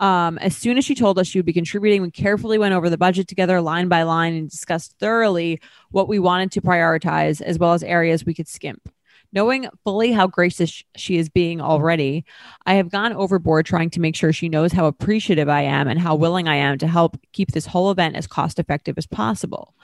Um, 0.00 0.38
as 0.38 0.56
soon 0.56 0.76
as 0.76 0.84
she 0.84 0.94
told 0.94 1.18
us 1.18 1.26
she 1.26 1.38
would 1.38 1.46
be 1.46 1.52
contributing, 1.52 2.02
we 2.02 2.10
carefully 2.10 2.58
went 2.58 2.74
over 2.74 2.90
the 2.90 2.98
budget 2.98 3.28
together 3.28 3.60
line 3.60 3.88
by 3.88 4.02
line 4.02 4.34
and 4.34 4.50
discussed 4.50 4.94
thoroughly 4.98 5.60
what 5.90 6.08
we 6.08 6.18
wanted 6.18 6.52
to 6.52 6.60
prioritize 6.60 7.40
as 7.40 7.58
well 7.58 7.74
as 7.74 7.82
areas 7.82 8.24
we 8.24 8.34
could 8.34 8.48
skimp. 8.48 8.88
Knowing 9.32 9.68
fully 9.84 10.10
how 10.10 10.26
gracious 10.26 10.82
she 10.96 11.18
is 11.18 11.28
being 11.28 11.60
already, 11.60 12.24
I 12.64 12.74
have 12.74 12.90
gone 12.90 13.12
overboard 13.12 13.66
trying 13.66 13.90
to 13.90 14.00
make 14.00 14.16
sure 14.16 14.32
she 14.32 14.48
knows 14.48 14.72
how 14.72 14.86
appreciative 14.86 15.48
I 15.48 15.62
am 15.62 15.86
and 15.86 16.00
how 16.00 16.14
willing 16.14 16.48
I 16.48 16.56
am 16.56 16.78
to 16.78 16.86
help 16.86 17.18
keep 17.32 17.52
this 17.52 17.66
whole 17.66 17.90
event 17.90 18.16
as 18.16 18.26
cost 18.26 18.58
effective 18.58 18.96
as 18.96 19.06
possible. 19.06 19.74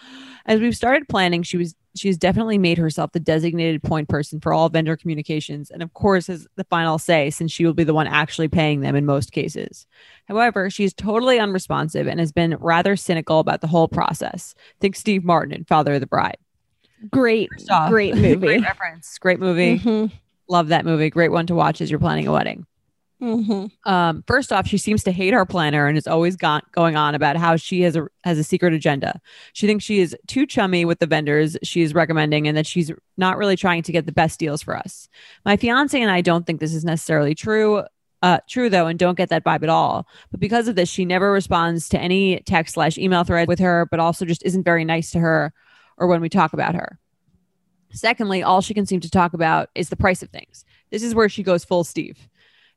As 0.47 0.61
we've 0.61 0.77
started 0.77 1.09
planning, 1.09 1.43
she 1.43 1.59
was 1.59 1.75
she's 1.97 2.19
definitely 2.19 2.59
made 2.59 2.79
herself 2.79 3.13
the 3.13 3.21
designated 3.21 3.83
point 3.83 4.09
person 4.09 4.41
for 4.41 4.53
all 4.53 4.69
vendor 4.69 4.97
communications 4.97 5.71
and 5.71 5.81
of 5.81 5.93
course 5.95 6.27
has 6.27 6.47
the 6.57 6.65
final 6.65 6.99
say 6.99 7.31
since 7.31 7.53
she 7.53 7.65
will 7.65 7.73
be 7.73 7.85
the 7.85 7.95
one 7.95 8.09
actually 8.09 8.49
paying 8.49 8.81
them 8.81 8.97
in 8.97 9.07
most 9.07 9.31
cases. 9.31 9.87
However, 10.27 10.71
she's 10.71 10.93
totally 10.93 11.39
unresponsive 11.39 12.07
and 12.07 12.19
has 12.19 12.33
been 12.33 12.57
rather 12.59 12.97
cynical 12.97 13.39
about 13.39 13.61
the 13.61 13.69
whole 13.69 13.89
process. 13.89 14.55
Think 14.81 14.97
Steve 14.97 15.25
Martin 15.25 15.55
in 15.55 15.65
Father 15.65 15.95
of 15.95 16.01
the 16.01 16.07
Bride. 16.07 16.39
Great, 17.11 17.51
great 17.89 18.15
movie. 18.15 18.37
great 18.47 18.63
reference. 18.63 19.19
Great 19.19 19.41
movie. 19.41 19.79
Mhm, 19.79 20.13
Love 20.49 20.69
that 20.69 20.85
movie. 20.85 21.11
Great 21.11 21.31
one 21.33 21.47
to 21.47 21.55
watch 21.55 21.81
as 21.81 21.91
you're 21.91 22.01
planning 22.01 22.27
a 22.27 22.33
wedding. 22.33 22.67
mhm. 23.23 23.71
Um, 23.87 24.23
first 24.27 24.53
off, 24.53 24.67
she 24.67 24.77
seems 24.77 25.03
to 25.05 25.13
hate 25.13 25.33
our 25.33 25.47
planner 25.47 25.87
and 25.87 25.97
is 25.97 26.07
always 26.07 26.37
going 26.37 26.97
on 26.97 27.15
about 27.15 27.37
how 27.37 27.57
she 27.57 27.81
has 27.83 27.97
a 27.97 28.07
has 28.25 28.39
a 28.39 28.45
secret 28.45 28.73
agenda. 28.75 29.21
She 29.55 29.67
thinks 29.67 29.85
she 29.85 30.01
is 30.01 30.15
too 30.27 30.45
chummy 30.47 30.85
with 30.85 30.99
the 30.99 31.07
vendors 31.07 31.57
she 31.63 31.81
is 31.83 31.95
recommending 31.95 32.47
and 32.49 32.57
that 32.57 32.67
she's 32.67 32.91
not 33.17 33.39
really 33.39 33.57
trying 33.57 33.83
to 33.85 33.93
get 33.93 34.05
the 34.07 34.13
best 34.13 34.39
deals 34.39 34.63
for 34.63 34.77
us. 34.77 35.09
My 35.45 35.57
fiance 35.57 35.99
and 36.01 36.11
I 36.11 36.21
don't 36.21 36.47
think 36.47 36.61
this 36.61 36.75
is 36.75 36.85
necessarily 36.85 37.35
true. 37.35 37.85
Uh, 38.23 38.39
true 38.49 38.71
though, 38.71 38.87
and 38.87 38.99
don't 38.99 39.17
get 39.19 39.29
that 39.29 39.45
vibe 39.45 39.63
at 39.63 39.69
all. 39.69 40.07
But 40.31 40.41
because 40.41 40.67
of 40.67 40.77
this, 40.77 40.89
she 40.89 41.05
never 41.05 41.31
responds 41.31 41.91
to 41.91 41.99
any 42.01 42.41
text 42.41 42.73
slash 42.75 42.97
email 42.97 43.23
thread 43.23 43.49
with 43.49 43.59
her, 43.59 43.87
but 43.91 44.01
also 44.01 44.25
just 44.25 44.43
isn't 44.47 44.63
very 44.65 44.83
nice 44.85 45.11
to 45.11 45.19
her 45.19 45.53
or 45.97 46.07
when 46.07 46.21
we 46.21 46.29
talk 46.29 46.53
about 46.53 46.75
her. 46.75 46.99
Secondly, 47.93 48.43
all 48.43 48.61
she 48.61 48.75
can 48.75 48.87
seem 48.87 49.01
to 49.01 49.11
talk 49.11 49.35
about 49.35 49.71
is 49.75 49.89
the 49.89 49.97
price 49.97 50.23
of 50.23 50.31
things. 50.31 50.65
This 50.91 51.03
is 51.03 51.15
where 51.15 51.29
she 51.29 51.43
goes 51.43 51.65
full 51.65 51.85
Steve. 51.85 52.29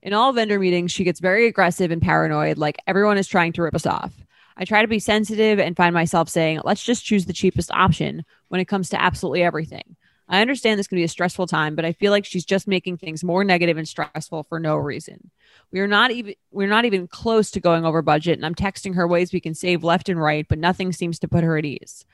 In 0.04 0.14
all 0.14 0.32
vendor 0.32 0.60
meetings, 0.60 0.92
she 0.92 1.04
gets 1.04 1.20
very 1.20 1.48
aggressive 1.48 1.92
and 1.92 2.02
paranoid, 2.02 2.58
like 2.58 2.78
everyone 2.86 3.18
is 3.18 3.28
trying 3.28 3.54
to 3.54 3.64
rip 3.64 3.76
us 3.76 3.86
off. 3.86 4.14
I 4.56 4.66
try 4.66 4.82
to 4.82 4.88
be 4.88 5.00
sensitive 5.00 5.60
and 5.60 5.76
find 5.76 5.94
myself 5.94 6.30
saying, 6.30 6.62
let's 6.64 6.84
just 6.84 7.06
choose 7.06 7.26
the 7.26 7.34
cheapest 7.34 7.72
option 7.72 8.26
when 8.48 8.62
it 8.62 8.68
comes 8.68 8.90
to 8.90 9.02
absolutely 9.02 9.44
everything. 9.44 9.96
I 10.30 10.42
understand 10.42 10.78
this 10.78 10.88
can 10.88 10.98
be 10.98 11.04
a 11.04 11.10
stressful 11.10 11.48
time, 11.48 11.76
but 11.76 11.86
I 11.86 11.94
feel 11.94 12.12
like 12.12 12.26
she's 12.26 12.46
just 12.46 12.68
making 12.68 12.98
things 12.98 13.24
more 13.24 13.44
negative 13.44 13.78
and 13.78 13.88
stressful 13.88 14.44
for 14.44 14.60
no 14.60 14.76
reason. 14.76 15.32
We 15.72 15.80
are 15.80 15.88
not 15.88 16.12
even 16.12 16.36
we're 16.52 16.68
not 16.68 16.86
even 16.86 17.08
close 17.08 17.50
to 17.52 17.62
going 17.62 17.86
over 17.86 18.02
budget, 18.02 18.38
and 18.38 18.46
I'm 18.46 18.56
texting 18.56 18.96
her 18.96 19.08
ways 19.08 19.32
we 19.32 19.40
can 19.40 19.54
save 19.54 19.84
left 19.84 20.10
and 20.10 20.22
right, 20.22 20.46
but 20.48 20.60
nothing 20.60 20.92
seems 20.92 21.20
to 21.20 21.30
put 21.30 21.46
her 21.46 21.58
at 21.58 21.66
ease. 21.66 22.06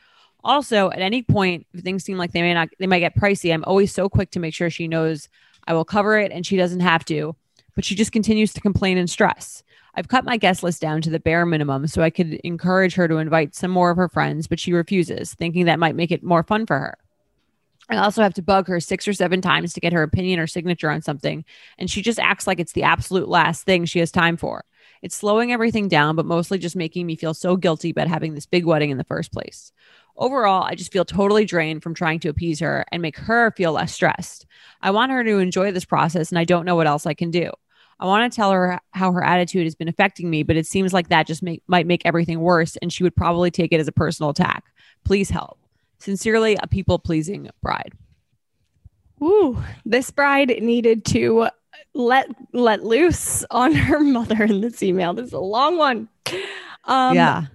Also, 0.43 0.91
at 0.91 0.99
any 0.99 1.23
point, 1.23 1.65
if 1.73 1.81
things 1.81 2.03
seem 2.03 2.17
like 2.17 2.31
they 2.31 2.41
may 2.41 2.53
not 2.53 2.69
they 2.79 2.87
might 2.87 2.99
get 2.99 3.15
pricey, 3.15 3.53
I'm 3.53 3.63
always 3.65 3.93
so 3.93 4.09
quick 4.09 4.31
to 4.31 4.39
make 4.39 4.53
sure 4.53 4.69
she 4.69 4.87
knows 4.87 5.29
I 5.65 5.73
will 5.73 5.85
cover 5.85 6.17
it 6.17 6.31
and 6.31 6.45
she 6.45 6.57
doesn't 6.57 6.81
have 6.81 7.05
to, 7.05 7.35
but 7.75 7.85
she 7.85 7.95
just 7.95 8.11
continues 8.11 8.53
to 8.53 8.61
complain 8.61 8.97
and 8.97 9.09
stress. 9.09 9.63
I've 9.95 10.07
cut 10.07 10.25
my 10.25 10.37
guest 10.37 10.63
list 10.63 10.81
down 10.81 11.01
to 11.01 11.09
the 11.09 11.19
bare 11.19 11.45
minimum 11.45 11.87
so 11.87 12.01
I 12.01 12.09
could 12.09 12.33
encourage 12.43 12.95
her 12.95 13.07
to 13.07 13.17
invite 13.17 13.55
some 13.55 13.71
more 13.71 13.91
of 13.91 13.97
her 13.97 14.09
friends, 14.09 14.47
but 14.47 14.59
she 14.59 14.73
refuses, 14.73 15.33
thinking 15.35 15.65
that 15.65 15.79
might 15.79 15.95
make 15.95 16.11
it 16.11 16.23
more 16.23 16.43
fun 16.43 16.65
for 16.65 16.79
her. 16.79 16.97
I 17.89 17.97
also 17.97 18.23
have 18.23 18.33
to 18.35 18.41
bug 18.41 18.67
her 18.67 18.79
six 18.79 19.07
or 19.07 19.13
seven 19.13 19.41
times 19.41 19.73
to 19.73 19.79
get 19.79 19.93
her 19.93 20.03
opinion 20.03 20.39
or 20.39 20.47
signature 20.47 20.89
on 20.89 21.01
something, 21.01 21.45
and 21.77 21.89
she 21.89 22.01
just 22.01 22.19
acts 22.19 22.47
like 22.47 22.59
it's 22.59 22.71
the 22.71 22.83
absolute 22.83 23.27
last 23.29 23.65
thing 23.65 23.85
she 23.85 23.99
has 23.99 24.11
time 24.11 24.37
for. 24.37 24.63
It's 25.01 25.15
slowing 25.15 25.51
everything 25.51 25.89
down, 25.89 26.15
but 26.15 26.25
mostly 26.25 26.57
just 26.57 26.77
making 26.77 27.05
me 27.05 27.17
feel 27.17 27.33
so 27.33 27.57
guilty 27.57 27.89
about 27.89 28.07
having 28.07 28.33
this 28.33 28.45
big 28.45 28.65
wedding 28.65 28.89
in 28.89 28.97
the 28.97 29.03
first 29.03 29.33
place. 29.33 29.73
Overall, 30.15 30.63
I 30.63 30.75
just 30.75 30.91
feel 30.91 31.05
totally 31.05 31.45
drained 31.45 31.81
from 31.81 31.95
trying 31.95 32.19
to 32.19 32.29
appease 32.29 32.59
her 32.59 32.85
and 32.91 33.01
make 33.01 33.17
her 33.17 33.51
feel 33.51 33.73
less 33.73 33.93
stressed. 33.93 34.45
I 34.81 34.91
want 34.91 35.11
her 35.11 35.23
to 35.23 35.39
enjoy 35.39 35.71
this 35.71 35.85
process, 35.85 36.29
and 36.29 36.37
I 36.37 36.43
don't 36.43 36.65
know 36.65 36.75
what 36.75 36.87
else 36.87 37.05
I 37.05 37.13
can 37.13 37.31
do. 37.31 37.49
I 37.99 38.05
want 38.05 38.31
to 38.31 38.35
tell 38.35 38.51
her 38.51 38.79
how 38.91 39.11
her 39.11 39.23
attitude 39.23 39.65
has 39.65 39.75
been 39.75 39.87
affecting 39.87 40.29
me, 40.29 40.43
but 40.43 40.55
it 40.55 40.67
seems 40.67 40.93
like 40.93 41.09
that 41.09 41.25
just 41.25 41.41
make, 41.41 41.63
might 41.67 41.87
make 41.87 42.05
everything 42.05 42.39
worse, 42.41 42.75
and 42.77 42.91
she 42.91 43.03
would 43.03 43.15
probably 43.15 43.49
take 43.49 43.71
it 43.71 43.79
as 43.79 43.87
a 43.87 43.93
personal 43.93 44.29
attack. 44.29 44.65
Please 45.03 45.29
help. 45.29 45.57
Sincerely, 45.99 46.57
a 46.61 46.67
people 46.67 46.99
pleasing 46.99 47.49
bride. 47.61 47.93
Ooh, 49.21 49.57
this 49.85 50.11
bride 50.11 50.49
needed 50.61 51.05
to 51.05 51.47
let 51.93 52.27
let 52.51 52.83
loose 52.83 53.45
on 53.51 53.73
her 53.73 53.99
mother 54.03 54.43
in 54.43 54.61
this 54.61 54.83
email. 54.83 55.13
This 55.13 55.27
is 55.27 55.33
a 55.33 55.39
long 55.39 55.77
one. 55.77 56.09
Um, 56.85 57.15
yeah. 57.15 57.45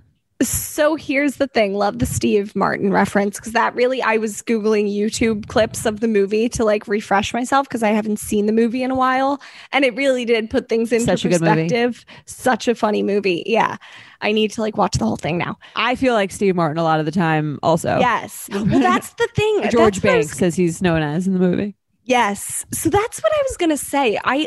So 0.40 0.94
here's 0.94 1.36
the 1.36 1.48
thing. 1.48 1.74
Love 1.74 1.98
the 1.98 2.06
Steve 2.06 2.54
Martin 2.54 2.92
reference 2.92 3.38
because 3.40 3.52
that 3.54 3.74
really 3.74 4.00
I 4.00 4.18
was 4.18 4.40
googling 4.42 4.88
YouTube 4.88 5.48
clips 5.48 5.84
of 5.84 5.98
the 5.98 6.06
movie 6.06 6.48
to 6.50 6.64
like 6.64 6.86
refresh 6.86 7.34
myself 7.34 7.68
because 7.68 7.82
I 7.82 7.88
haven't 7.88 8.20
seen 8.20 8.46
the 8.46 8.52
movie 8.52 8.84
in 8.84 8.92
a 8.92 8.94
while, 8.94 9.42
and 9.72 9.84
it 9.84 9.96
really 9.96 10.24
did 10.24 10.48
put 10.48 10.68
things 10.68 10.92
into 10.92 11.06
Such 11.06 11.24
a 11.24 11.28
good 11.28 11.40
movie. 11.40 11.64
perspective. 11.64 12.04
Such 12.26 12.68
a 12.68 12.76
funny 12.76 13.02
movie. 13.02 13.42
Yeah, 13.46 13.78
I 14.20 14.30
need 14.30 14.52
to 14.52 14.60
like 14.60 14.76
watch 14.76 14.96
the 14.96 15.04
whole 15.04 15.16
thing 15.16 15.38
now. 15.38 15.58
I 15.74 15.96
feel 15.96 16.14
like 16.14 16.30
Steve 16.30 16.54
Martin 16.54 16.78
a 16.78 16.84
lot 16.84 17.00
of 17.00 17.06
the 17.06 17.12
time 17.12 17.58
also. 17.64 17.98
Yes. 17.98 18.48
Well, 18.52 18.64
that's 18.64 19.14
the 19.14 19.28
thing. 19.34 19.62
George 19.70 19.96
That's 20.00 20.14
I 20.14 20.16
was 20.18 20.28
Banks, 20.28 20.42
as 20.42 20.54
he's 20.54 20.80
known 20.80 21.02
as 21.02 21.26
in 21.26 21.32
the 21.32 21.40
movie. 21.40 21.74
Yes. 22.04 22.64
So 22.72 22.88
that's 22.90 23.20
what 23.20 23.32
I 23.32 23.42
was 23.42 23.56
going 23.56 23.70
to 23.70 23.76
say. 23.76 24.20
I 24.24 24.46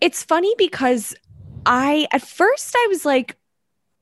it's 0.00 0.22
funny 0.22 0.54
because 0.56 1.16
I 1.66 2.06
at 2.12 2.22
first 2.22 2.74
I 2.76 2.86
was 2.90 3.04
like 3.04 3.36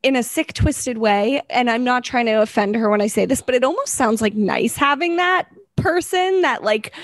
in 0.05 0.17
a 0.17 0.23
sick 0.23 0.53
twisted 0.53 0.99
way 0.99 1.41
and 1.49 1.71
I'm 1.71 1.83
not 1.83 2.05
trying 2.05 2.27
to 2.27 2.43
offend 2.43 2.77
her 2.77 2.91
when 2.91 3.01
I 3.01 3.07
say 3.07 3.25
this, 3.25 3.41
but 3.41 3.55
it 3.55 3.65
almost 3.65 3.95
sounds 3.95 4.21
like 4.21 4.35
nice 4.35 4.77
having 4.77 5.17
that 5.17 5.49
person 5.77 6.43
that 6.43 6.63
like 6.63 6.95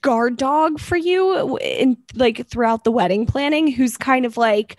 guard 0.00 0.36
dog 0.36 0.78
for 0.78 0.96
you 0.96 1.58
in 1.58 1.96
like 2.14 2.46
throughout 2.46 2.84
the 2.84 2.92
wedding 2.92 3.26
planning 3.26 3.70
who's 3.70 3.96
kind 3.96 4.24
of 4.24 4.36
like 4.36 4.76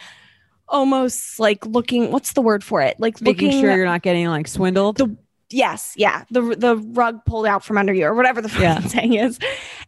almost 0.69 1.39
like 1.39 1.63
looking 1.65 2.11
what's 2.11 2.33
the 2.33 2.41
word 2.41 2.63
for 2.63 2.81
it 2.81 2.99
like 2.99 3.21
Making 3.21 3.47
looking 3.49 3.61
sure 3.61 3.75
you're 3.75 3.85
not 3.85 4.01
getting 4.01 4.27
like 4.27 4.47
swindled. 4.47 4.97
The- 4.97 5.15
yes 5.51 5.93
yeah 5.95 6.23
the 6.31 6.41
the 6.41 6.77
rug 6.77 7.23
pulled 7.25 7.45
out 7.45 7.63
from 7.63 7.77
under 7.77 7.93
you 7.93 8.05
or 8.05 8.15
whatever 8.15 8.41
the 8.41 8.49
Yeah. 8.59 8.79
saying 8.87 9.13
is 9.13 9.37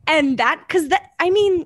and 0.06 0.38
that 0.38 0.62
because 0.67 0.89
that 0.89 1.10
i 1.19 1.32
mean 1.32 1.65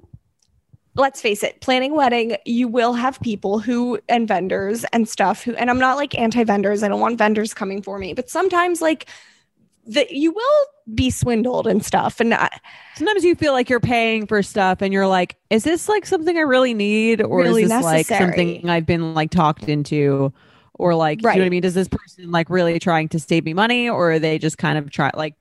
let's 0.96 1.22
face 1.22 1.44
it 1.44 1.60
planning 1.62 1.92
a 1.92 1.96
wedding 1.96 2.36
you 2.46 2.68
will 2.68 2.94
have 2.94 3.20
people 3.22 3.60
who 3.60 4.00
and 4.10 4.28
vendors 4.28 4.84
and 4.92 5.08
stuff 5.08 5.44
who 5.44 5.56
and 5.56 5.70
i'm 5.70 5.80
not 5.80 5.96
like 5.96 6.18
anti-vendors 6.18 6.84
i 6.84 6.88
don't 6.88 7.00
want 7.00 7.18
vendors 7.18 7.54
coming 7.54 7.82
for 7.82 7.98
me 7.98 8.14
but 8.14 8.30
sometimes 8.30 8.82
like 8.82 9.08
that 9.88 10.12
you 10.12 10.32
will 10.32 10.66
be 10.94 11.10
swindled 11.10 11.66
and 11.66 11.84
stuff 11.84 12.20
and 12.20 12.34
I, 12.34 12.50
Sometimes 13.02 13.24
you 13.24 13.34
feel 13.34 13.54
like 13.54 13.68
you're 13.68 13.80
paying 13.80 14.28
for 14.28 14.44
stuff 14.44 14.84
and 14.84 14.94
you're 14.94 15.08
like, 15.08 15.36
is 15.50 15.64
this 15.64 15.90
like 15.90 16.06
something 16.06 16.38
I 16.38 16.42
really 16.42 16.76
need? 16.76 17.20
Or 17.20 17.40
Really 17.40 17.64
is 17.64 17.70
this 17.70 17.84
like 17.84 18.06
something 18.06 18.70
I've 18.70 18.86
been 18.86 19.16
like 19.16 19.32
talked 19.32 19.64
into? 19.68 20.32
Or 20.76 20.94
like, 20.94 21.20
do 21.20 21.28
you 21.28 21.34
know 21.34 21.40
what 21.40 21.46
I 21.46 21.50
mean? 21.50 21.62
Does 21.64 21.74
this 21.74 21.88
person 21.88 22.30
like 22.30 22.48
really 22.52 22.78
trying 22.78 23.10
to 23.10 23.20
save 23.20 23.44
me 23.44 23.56
money? 23.56 23.90
Or 23.90 24.12
are 24.12 24.20
they 24.20 24.38
just 24.38 24.60
kind 24.60 24.78
of 24.78 24.92
try 24.92 25.10
like 25.16 25.34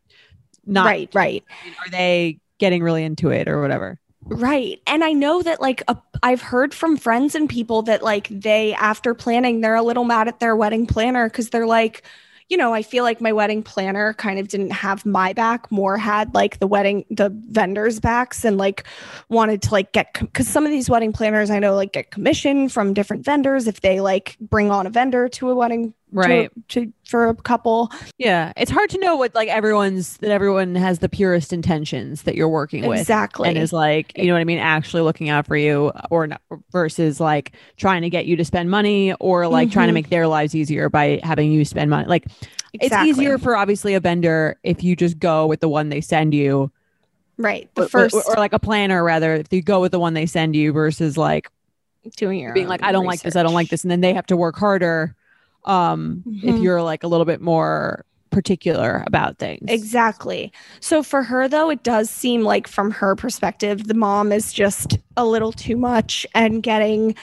not 0.65 0.87
right 0.87 1.11
right 1.15 1.45
are 1.85 1.91
they 1.91 2.39
getting 2.59 2.83
really 2.83 3.05
into 3.05 3.29
it 3.29 3.47
or 3.47 3.61
whatever? 3.61 4.01
Right. 4.27 4.81
And 4.87 5.03
I 5.03 5.13
know 5.13 5.43
that 5.43 5.61
like 5.61 5.83
I've 6.23 6.43
heard 6.43 6.75
from 6.75 6.97
friends 6.97 7.35
and 7.35 7.49
people 7.49 7.83
that 7.83 8.03
like 8.03 8.29
they 8.29 8.75
after 8.75 9.15
planning 9.15 9.61
they're 9.61 9.75
a 9.75 9.83
little 9.83 10.05
mad 10.05 10.29
at 10.29 10.41
their 10.41 10.55
wedding 10.55 10.87
planner 10.87 11.29
cuz 11.31 11.51
they're 11.51 11.67
like 11.67 12.03
you 12.49 12.57
know, 12.57 12.75
I 12.75 12.83
feel 12.83 13.05
like 13.05 13.21
my 13.21 13.33
wedding 13.33 13.63
planner 13.63 14.13
kind 14.15 14.41
of 14.41 14.49
didn't 14.49 14.73
have 14.73 15.07
my 15.07 15.33
back, 15.33 15.71
more 15.71 15.97
had 15.97 16.35
like 16.35 16.59
the 16.59 16.67
wedding 16.67 17.05
the 17.09 17.31
vendors 17.49 18.01
backs 18.01 18.45
and 18.45 18.59
like 18.59 18.83
wanted 19.29 19.63
to 19.63 19.71
like 19.71 19.93
get 19.93 20.13
cuz 20.35 20.49
some 20.49 20.65
of 20.65 20.71
these 20.73 20.91
wedding 20.91 21.13
planners 21.13 21.51
I 21.51 21.59
know 21.61 21.75
like 21.77 21.93
get 21.93 22.11
commission 22.11 22.69
from 22.69 22.93
different 22.93 23.25
vendors 23.25 23.67
if 23.69 23.81
they 23.81 24.01
like 24.01 24.37
bring 24.41 24.71
on 24.71 24.87
a 24.87 24.91
vendor 24.91 25.29
to 25.29 25.51
a 25.51 25.55
wedding 25.55 25.95
Right. 26.13 26.51
to, 26.71 26.93
for 27.09 27.29
a 27.29 27.35
couple. 27.35 27.91
Yeah. 28.19 28.53
It's 28.57 28.71
hard 28.71 28.91
to 28.91 28.99
know 28.99 29.17
what 29.17 29.35
like 29.35 29.49
everyone's 29.49 30.17
that 30.19 30.31
everyone 30.31 30.75
has 30.75 30.99
the 30.99 31.09
purest 31.09 31.53
intentions 31.53 32.23
that 32.23 32.35
you're 32.35 32.49
working 32.49 32.87
with. 32.87 32.99
Exactly. 33.01 33.49
and 33.49 33.57
is 33.59 33.73
like 33.73 34.13
you 34.17 34.27
know 34.27 34.33
what 34.35 34.41
i 34.41 34.45
mean 34.45 34.59
actually 34.59 35.03
looking 35.03 35.29
out 35.29 35.47
for 35.47 35.57
you 35.57 35.93
or 36.11 36.27
not 36.27 36.41
versus 36.73 37.21
like 37.21 37.53
trying 37.77 38.03
to 38.03 38.11
get 38.11 38.27
you 38.27 38.37
to 38.37 38.45
spend 38.45 38.71
money 38.71 39.13
or 39.21 39.47
like 39.49 39.71
trying 39.71 39.87
to 39.89 39.93
Mhm. 39.93 39.95
make 39.95 40.09
their 40.11 40.27
lives 40.27 40.55
easier 40.55 40.89
by 40.89 41.21
having 41.23 41.53
you 41.53 41.65
spend 41.65 41.91
money 41.91 42.07
like 42.09 42.27
Exactly. 42.73 43.11
it's 43.11 43.19
easier 43.19 43.39
for 43.39 43.57
obviously 43.57 43.95
a 43.95 44.01
vendor 44.01 44.57
if 44.63 44.83
you 44.85 44.95
just 44.97 45.19
go 45.19 45.47
with 45.47 45.61
the 45.61 45.69
one 45.69 45.89
they 45.89 46.01
send 46.01 46.35
you 46.35 46.71
right. 47.37 47.69
or- 47.77 47.85
The 47.85 47.89
first 47.89 48.15
or, 48.15 48.23
or 48.29 48.37
like 48.37 48.53
a 48.53 48.59
planner 48.59 49.03
rather 49.03 49.35
if 49.35 49.53
you 49.53 49.63
go 49.63 49.81
with 49.81 49.93
the 49.93 49.99
one 50.01 50.15
they 50.15 50.27
send 50.27 50.55
you 50.57 50.73
versus 50.73 51.17
like 51.17 51.49
doing 52.17 52.39
your 52.41 52.53
being 52.55 52.69
like 52.69 52.83
i 52.83 52.93
don't 52.93 53.05
like 53.07 53.21
this 53.23 53.37
i 53.37 53.43
don't 53.43 53.55
like 53.55 53.69
this 53.69 53.85
and 53.85 53.91
then 53.91 54.01
they 54.01 54.15
have 54.15 54.27
to 54.27 54.37
work 54.37 54.57
harder 54.57 55.15
um 55.65 56.25
if 56.43 56.57
Mhm. 56.57 56.63
you're 56.63 56.83
like 56.83 57.03
a 57.03 57.09
little 57.09 57.27
bit 57.27 57.41
more 57.41 58.05
particular 58.31 59.03
about 59.07 59.39
things. 59.39 59.65
Exactly. 59.69 60.53
So 60.81 61.03
for 61.03 61.23
her 61.25 61.49
though, 61.49 61.69
it 61.71 61.83
does 61.83 62.09
seem 62.09 62.43
like 62.43 62.69
from 62.69 62.93
her 62.93 63.17
perspective, 63.17 63.89
the 63.89 63.95
mom 63.95 64.31
is 64.33 64.53
just 64.53 64.99
a 65.17 65.25
little 65.27 65.53
too 65.53 65.77
much 65.77 66.27
and 66.35 66.63
getting 66.63 67.15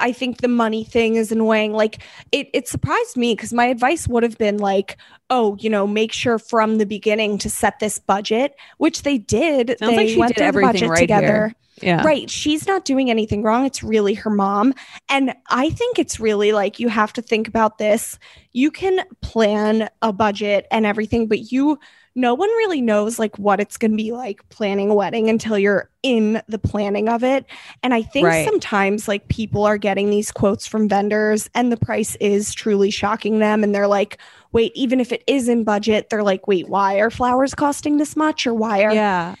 I 0.00 0.10
think 0.10 0.40
the 0.40 0.48
money 0.48 0.82
thing 0.82 1.14
is 1.14 1.30
annoying. 1.30 1.72
Like 1.72 2.02
it 2.32 2.48
it 2.52 2.66
surprised 2.66 3.16
me 3.16 3.34
because 3.34 3.52
my 3.52 3.66
advice 3.66 4.08
would 4.08 4.24
have 4.24 4.36
been 4.36 4.58
like, 4.58 4.96
oh, 5.30 5.56
you 5.60 5.70
know, 5.70 5.86
make 5.86 6.12
sure 6.12 6.38
from 6.38 6.78
the 6.78 6.86
beginning 6.86 7.38
to 7.38 7.50
set 7.50 7.78
this 7.78 7.98
budget, 8.00 8.54
which 8.78 9.02
they 9.02 9.18
did. 9.18 9.76
Sounds 9.78 9.96
they 9.96 9.96
like 9.96 10.08
she 10.08 10.18
went 10.18 10.34
did 10.34 10.42
everything 10.42 10.72
budget 10.72 10.88
right 10.88 10.98
together. 10.98 11.26
here. 11.26 11.54
Yeah. 11.82 12.04
Right. 12.04 12.28
She's 12.28 12.66
not 12.66 12.84
doing 12.84 13.10
anything 13.10 13.42
wrong. 13.42 13.64
It's 13.66 13.82
really 13.82 14.14
her 14.14 14.30
mom. 14.30 14.74
And 15.08 15.34
I 15.48 15.70
think 15.70 15.98
it's 15.98 16.18
really 16.20 16.52
like 16.52 16.78
you 16.80 16.88
have 16.88 17.12
to 17.14 17.22
think 17.22 17.48
about 17.48 17.78
this. 17.78 18.18
You 18.52 18.70
can 18.70 19.04
plan 19.20 19.88
a 20.02 20.12
budget 20.12 20.66
and 20.70 20.84
everything, 20.86 21.26
but 21.28 21.52
you, 21.52 21.78
no 22.14 22.34
one 22.34 22.48
really 22.50 22.80
knows 22.80 23.18
like 23.18 23.38
what 23.38 23.60
it's 23.60 23.76
going 23.76 23.92
to 23.92 23.96
be 23.96 24.10
like 24.10 24.46
planning 24.48 24.90
a 24.90 24.94
wedding 24.94 25.28
until 25.28 25.56
you're 25.58 25.88
in 26.02 26.42
the 26.48 26.58
planning 26.58 27.08
of 27.08 27.22
it. 27.22 27.44
And 27.82 27.94
I 27.94 28.02
think 28.02 28.26
Right. 28.26 28.44
sometimes 28.44 29.06
like 29.06 29.28
people 29.28 29.64
are 29.64 29.78
getting 29.78 30.10
these 30.10 30.32
quotes 30.32 30.66
from 30.66 30.88
vendors 30.88 31.48
and 31.54 31.70
the 31.70 31.76
price 31.76 32.16
is 32.16 32.52
truly 32.54 32.90
shocking 32.90 33.38
them. 33.38 33.62
And 33.62 33.72
they're 33.74 33.86
like, 33.86 34.18
wait, 34.50 34.72
even 34.74 34.98
if 34.98 35.12
it 35.12 35.22
is 35.28 35.48
in 35.48 35.62
budget, 35.62 36.08
they're 36.10 36.24
like, 36.24 36.48
wait, 36.48 36.68
why 36.68 36.96
are 36.96 37.10
flowers 37.10 37.54
costing 37.54 37.98
this 37.98 38.16
much 38.16 38.46
or 38.46 38.54
why 38.54 38.82
are, 38.82 38.92
Yeah. 38.94 39.34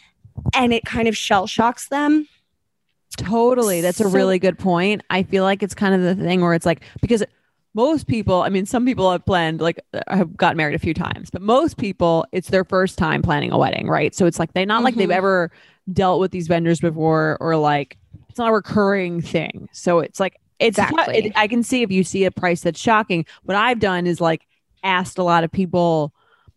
And 0.54 0.72
it 0.72 0.84
kind 0.84 1.08
of 1.08 1.16
shell 1.16 1.46
shocks 1.46 1.88
them. 1.88 2.26
Totally. 3.16 3.80
That's 3.80 4.00
a 4.00 4.06
really 4.08 4.38
good 4.38 4.58
point. 4.58 5.02
I 5.10 5.22
feel 5.22 5.42
like 5.42 5.62
it's 5.62 5.74
kind 5.74 5.94
of 5.94 6.02
the 6.02 6.14
thing 6.22 6.40
where 6.40 6.54
it's 6.54 6.66
like 6.66 6.82
because 7.00 7.24
most 7.74 8.06
people, 8.06 8.42
I 8.42 8.48
mean, 8.48 8.66
some 8.66 8.84
people 8.84 9.10
have 9.10 9.24
planned 9.24 9.60
like 9.60 9.80
have 10.08 10.36
gotten 10.36 10.56
married 10.56 10.74
a 10.74 10.78
few 10.78 10.94
times, 10.94 11.30
but 11.30 11.42
most 11.42 11.78
people 11.78 12.26
it's 12.32 12.50
their 12.50 12.64
first 12.64 12.98
time 12.98 13.22
planning 13.22 13.50
a 13.50 13.58
wedding, 13.58 13.88
right? 13.88 14.14
So 14.14 14.26
it's 14.26 14.38
like 14.38 14.52
they're 14.52 14.66
not 14.66 14.84
like 14.84 14.94
they've 14.94 15.08
Mhm. 15.08 15.14
ever 15.14 15.50
dealt 15.92 16.20
with 16.20 16.30
these 16.30 16.48
vendors 16.48 16.80
before 16.80 17.38
or 17.40 17.56
like 17.56 17.96
it's 18.28 18.38
not 18.38 18.50
a 18.50 18.52
recurring 18.52 19.20
thing. 19.20 19.68
So 19.72 20.00
it's 20.00 20.20
like 20.20 20.36
it's 20.58 20.78
Exactly. 20.78 21.16
it, 21.18 21.32
I 21.34 21.46
can 21.48 21.62
see 21.62 21.82
if 21.82 21.90
you 21.90 22.04
see 22.04 22.24
a 22.24 22.30
price 22.30 22.60
that's 22.60 22.80
shocking. 22.80 23.26
What 23.44 23.56
I've 23.56 23.78
done 23.80 24.06
is 24.06 24.20
like 24.20 24.42
asked 24.84 25.18
a 25.18 25.22
lot 25.22 25.44
of 25.44 25.50
people. 25.50 26.12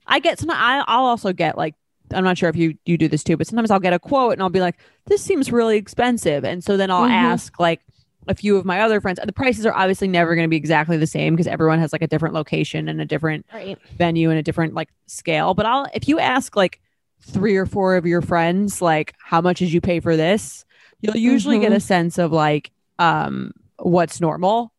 I 0.08 0.20
get 0.20 0.40
some. 0.40 0.50
I, 0.50 0.84
I'll 0.88 1.06
also 1.06 1.34
get 1.34 1.58
like 1.58 1.76
I'm 2.14 2.24
not 2.24 2.38
sure 2.38 2.50
if 2.50 2.56
you 2.56 2.76
you 2.86 2.98
do 2.98 3.08
this 3.08 3.24
too, 3.24 3.38
but 3.38 3.48
sometimes 3.48 3.72
I'll 3.72 3.80
get 3.80 3.94
a 3.94 4.00
quote 4.00 4.34
and 4.34 4.42
I'll 4.42 4.50
be 4.50 4.60
like, 4.62 4.78
"This 5.08 5.22
seems 5.22 5.52
really 5.52 5.78
expensive," 5.78 6.44
and 6.44 6.64
so 6.64 6.78
then 6.78 6.90
I'll 6.92 7.08
Mhm. 7.08 7.12
ask 7.12 7.60
like 7.60 7.82
a 8.28 8.36
few 8.36 8.56
of 8.56 8.66
my 8.66 8.82
other 8.82 9.02
friends. 9.02 9.20
The 9.24 9.34
prices 9.34 9.66
are 9.66 9.74
obviously 9.74 10.08
never 10.08 10.36
going 10.36 10.46
to 10.46 10.50
be 10.50 10.56
exactly 10.58 10.96
the 10.98 11.08
same 11.08 11.34
because 11.36 11.48
everyone 11.48 11.80
has 11.80 11.92
like 11.92 12.04
a 12.04 12.08
different 12.08 12.36
location 12.36 12.88
and 12.88 13.02
a 13.02 13.06
different 13.06 13.46
Right. 13.54 13.78
venue 13.98 14.30
and 14.30 14.38
a 14.38 14.44
different 14.44 14.74
like 14.76 14.90
scale. 15.08 15.54
But 15.56 15.66
I'll 15.66 15.88
if 15.94 16.08
you 16.08 16.20
ask 16.20 16.56
like 16.56 16.80
three 17.22 17.56
or 17.56 17.66
four 17.66 17.96
of 17.96 18.06
your 18.06 18.22
friends 18.22 18.82
like 18.82 19.14
how 19.24 19.42
much 19.42 19.60
did 19.60 19.72
you 19.74 19.82
pay 19.82 20.00
for 20.00 20.16
this, 20.16 20.66
you'll 21.02 21.18
usually 21.18 21.60
get 21.60 21.72
Mhm. 21.72 21.76
a 21.76 21.80
sense 21.80 22.18
of 22.20 22.32
like 22.32 22.72
um 23.00 23.54
what's 23.80 24.22
normal. 24.22 24.72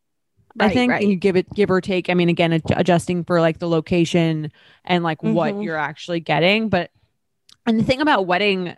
I 0.59 0.69
think 0.69 0.91
right. 0.91 1.05
you 1.07 1.15
give 1.15 1.35
it 1.35 1.51
give 1.53 1.71
or 1.71 1.81
take. 1.81 2.09
I 2.09 2.13
mean, 2.13 2.29
again, 2.29 2.53
ad- 2.53 2.61
adjusting 2.77 3.23
for 3.23 3.41
like 3.41 3.57
the 3.59 3.67
location 3.67 4.51
and 4.85 5.03
like 5.03 5.21
what 5.23 5.55
Mhm. 5.55 5.63
you're 5.63 5.77
actually 5.77 6.19
getting. 6.19 6.69
But 6.69 6.91
and 7.65 7.79
the 7.79 7.83
thing 7.83 8.01
about 8.01 8.25
wedding 8.27 8.75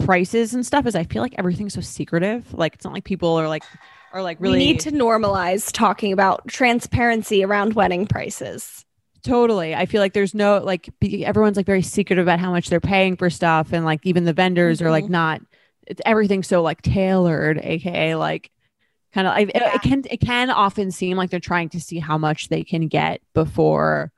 prices 0.00 0.54
and 0.54 0.64
stuff 0.64 0.86
is 0.86 0.94
I 0.94 1.04
feel 1.04 1.22
like 1.22 1.34
everything's 1.38 1.74
so 1.74 1.80
secretive. 1.80 2.52
Like 2.54 2.74
it's 2.74 2.84
not 2.84 2.94
like 2.94 3.04
people 3.04 3.30
are 3.38 3.48
like 3.48 3.64
are 4.12 4.22
like 4.22 4.38
really 4.40 4.58
we 4.58 4.64
need 4.64 4.80
to 4.80 4.90
normalize 4.92 5.70
talking 5.72 6.12
about 6.12 6.46
transparency 6.48 7.44
around 7.44 7.74
wedding 7.74 8.06
prices. 8.06 8.84
Totally. 9.24 9.74
I 9.74 9.86
feel 9.86 10.00
like 10.00 10.12
there's 10.12 10.34
no 10.34 10.58
like 10.58 10.88
everyone's 11.02 11.56
like 11.56 11.66
very 11.66 11.82
secretive 11.82 12.24
about 12.24 12.38
how 12.38 12.50
much 12.50 12.70
they're 12.70 12.80
paying 12.80 13.16
for 13.16 13.28
stuff 13.28 13.72
and 13.72 13.84
like 13.84 14.00
even 14.04 14.24
the 14.24 14.32
vendors 14.32 14.80
are 14.80 14.90
like 14.90 15.04
Mhm. 15.06 15.10
not 15.10 15.40
it's 15.86 16.00
everything's 16.06 16.46
so 16.46 16.62
like 16.62 16.80
tailored 16.82 17.58
aka 17.62 18.14
like 18.14 18.50
kind 19.12 19.26
of 19.26 19.36
it, 19.38 19.50
Yeah. 19.54 19.74
it 19.74 19.82
can 19.82 20.04
it 20.08 20.20
can 20.20 20.50
often 20.50 20.90
seem 20.90 21.16
like 21.16 21.30
they're 21.30 21.40
trying 21.40 21.68
to 21.70 21.80
see 21.80 21.98
how 21.98 22.16
much 22.16 22.48
they 22.48 22.62
can 22.62 22.86
get 22.88 23.20
before 23.34 24.12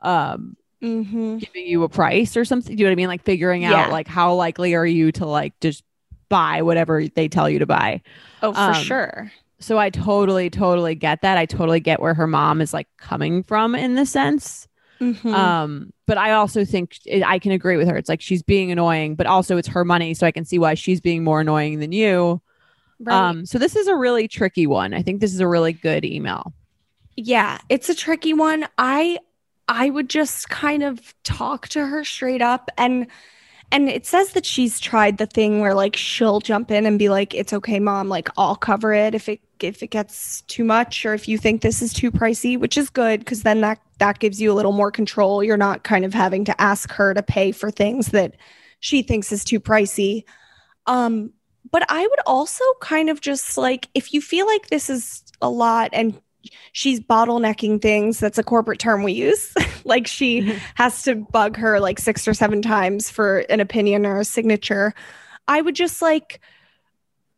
um 0.00 0.56
Mm-hmm. 0.82 1.38
giving 1.38 1.66
you 1.66 1.82
a 1.82 1.88
price 1.88 2.36
or 2.36 2.44
something. 2.44 2.74
Do 2.74 2.80
you 2.80 2.86
know 2.86 2.90
what 2.90 2.94
I 2.94 2.96
mean? 2.96 3.08
Like 3.08 3.22
figuring 3.24 3.64
out 3.64 3.88
Yeah. 3.88 3.92
like 3.92 4.08
how 4.08 4.34
likely 4.34 4.74
are 4.74 4.86
you 4.86 5.12
to 5.12 5.26
like 5.26 5.58
just 5.60 5.84
buy 6.28 6.62
whatever 6.62 7.06
they 7.08 7.28
tell 7.28 7.50
you 7.50 7.58
to 7.58 7.66
buy. 7.66 8.00
Oh, 8.42 8.54
for 8.54 8.72
Um, 8.72 8.74
sure. 8.74 9.32
So 9.58 9.78
I 9.78 9.90
totally, 9.90 10.48
totally 10.48 10.94
get 10.94 11.22
that. 11.22 11.36
I 11.36 11.44
totally 11.46 11.80
get 11.80 12.00
where 12.00 12.14
her 12.14 12.26
mom 12.26 12.60
is 12.62 12.72
like 12.72 12.88
coming 12.96 13.42
from 13.42 13.74
in 13.74 13.94
the 13.94 14.06
sense. 14.06 14.66
Mhm. 15.00 15.34
Um, 15.34 15.92
but 16.06 16.18
I 16.18 16.32
also 16.32 16.64
think 16.64 16.96
it, 17.06 17.22
I 17.22 17.38
can 17.38 17.52
agree 17.52 17.76
with 17.76 17.88
her. 17.88 17.96
It's 17.96 18.08
like 18.08 18.20
she's 18.22 18.42
being 18.42 18.70
annoying, 18.70 19.16
but 19.16 19.26
also 19.26 19.56
it's 19.56 19.68
her 19.68 19.84
money, 19.84 20.14
so 20.14 20.26
I 20.26 20.30
can 20.32 20.44
see 20.44 20.58
why 20.58 20.74
she's 20.74 21.00
being 21.00 21.24
more 21.24 21.40
annoying 21.40 21.78
than 21.80 21.92
you. 21.92 22.40
right. 23.00 23.14
Um, 23.30 23.46
so 23.46 23.58
this 23.58 23.76
is 23.76 23.86
a 23.88 23.96
really 23.96 24.28
tricky 24.28 24.66
one. 24.66 24.94
I 24.94 25.02
think 25.02 25.20
this 25.20 25.32
is 25.34 25.40
a 25.40 25.48
really 25.48 25.72
good 25.72 26.04
email. 26.04 26.52
yeah, 27.16 27.58
it's 27.68 27.88
a 27.88 27.94
tricky 27.94 28.32
one. 28.34 28.66
I 28.78 29.18
I 29.70 29.88
would 29.88 30.10
just 30.10 30.48
kind 30.48 30.82
of 30.82 31.14
talk 31.22 31.68
to 31.68 31.86
her 31.86 32.04
straight 32.04 32.42
up. 32.42 32.70
And 32.76 33.06
and 33.72 33.88
it 33.88 34.04
says 34.04 34.32
that 34.32 34.44
she's 34.44 34.80
tried 34.80 35.18
the 35.18 35.26
thing 35.26 35.60
where 35.60 35.74
like 35.74 35.94
she'll 35.94 36.40
jump 36.40 36.72
in 36.72 36.86
and 36.86 36.98
be 36.98 37.08
like 37.08 37.34
it's 37.34 37.52
okay 37.52 37.78
mom. 37.78 38.08
Like 38.08 38.28
I'll 38.36 38.56
cover 38.56 38.92
it 38.92 39.14
if 39.14 39.28
it 39.28 39.40
if 39.60 39.80
it 39.80 39.90
gets 39.92 40.42
too 40.42 40.64
much 40.64 41.06
or 41.06 41.14
if 41.14 41.28
you 41.28 41.38
think 41.38 41.62
this 41.62 41.82
is 41.82 41.92
too 41.92 42.10
pricey 42.10 42.58
which 42.58 42.76
is 42.76 42.90
good 42.90 43.24
cuz 43.26 43.42
then 43.42 43.60
that 43.60 43.78
that 43.98 44.18
gives 44.18 44.40
you 44.40 44.50
a 44.50 44.54
little 44.54 44.72
more 44.72 44.90
control. 44.90 45.44
You're 45.44 45.56
not 45.56 45.84
kind 45.84 46.04
of 46.04 46.12
having 46.12 46.44
to 46.46 46.60
ask 46.60 46.90
her 46.92 47.14
to 47.14 47.22
pay 47.22 47.52
for 47.52 47.70
things 47.70 48.08
that 48.08 48.34
she 48.80 49.02
thinks 49.02 49.30
is 49.30 49.44
too 49.44 49.60
pricey. 49.60 50.24
Um 50.86 51.32
but 51.70 51.84
I 51.88 52.04
would 52.04 52.20
also 52.26 52.64
kind 52.80 53.08
of 53.08 53.20
just 53.20 53.56
like 53.56 53.88
if 53.94 54.12
you 54.12 54.20
feel 54.20 54.46
like 54.46 54.66
this 54.68 54.90
is 54.90 55.22
a 55.40 55.48
lot 55.48 55.90
and 55.92 56.20
she's 56.72 57.00
bottlenecking 57.00 57.80
things. 57.82 58.18
That's 58.20 58.38
a 58.38 58.42
corporate 58.42 58.78
term 58.78 59.02
we 59.02 59.12
use. 59.12 59.52
Like 59.82 60.06
she 60.06 60.40
has 60.74 61.02
to 61.04 61.14
bug 61.16 61.56
her 61.56 61.80
like 61.80 61.98
six 61.98 62.28
or 62.28 62.34
seven 62.34 62.60
times 62.60 63.08
for 63.10 63.38
an 63.48 63.60
opinion 63.60 64.04
or 64.04 64.20
a 64.20 64.24
signature. 64.24 64.94
I 65.48 65.62
would 65.62 65.74
just 65.74 66.02
like 66.02 66.40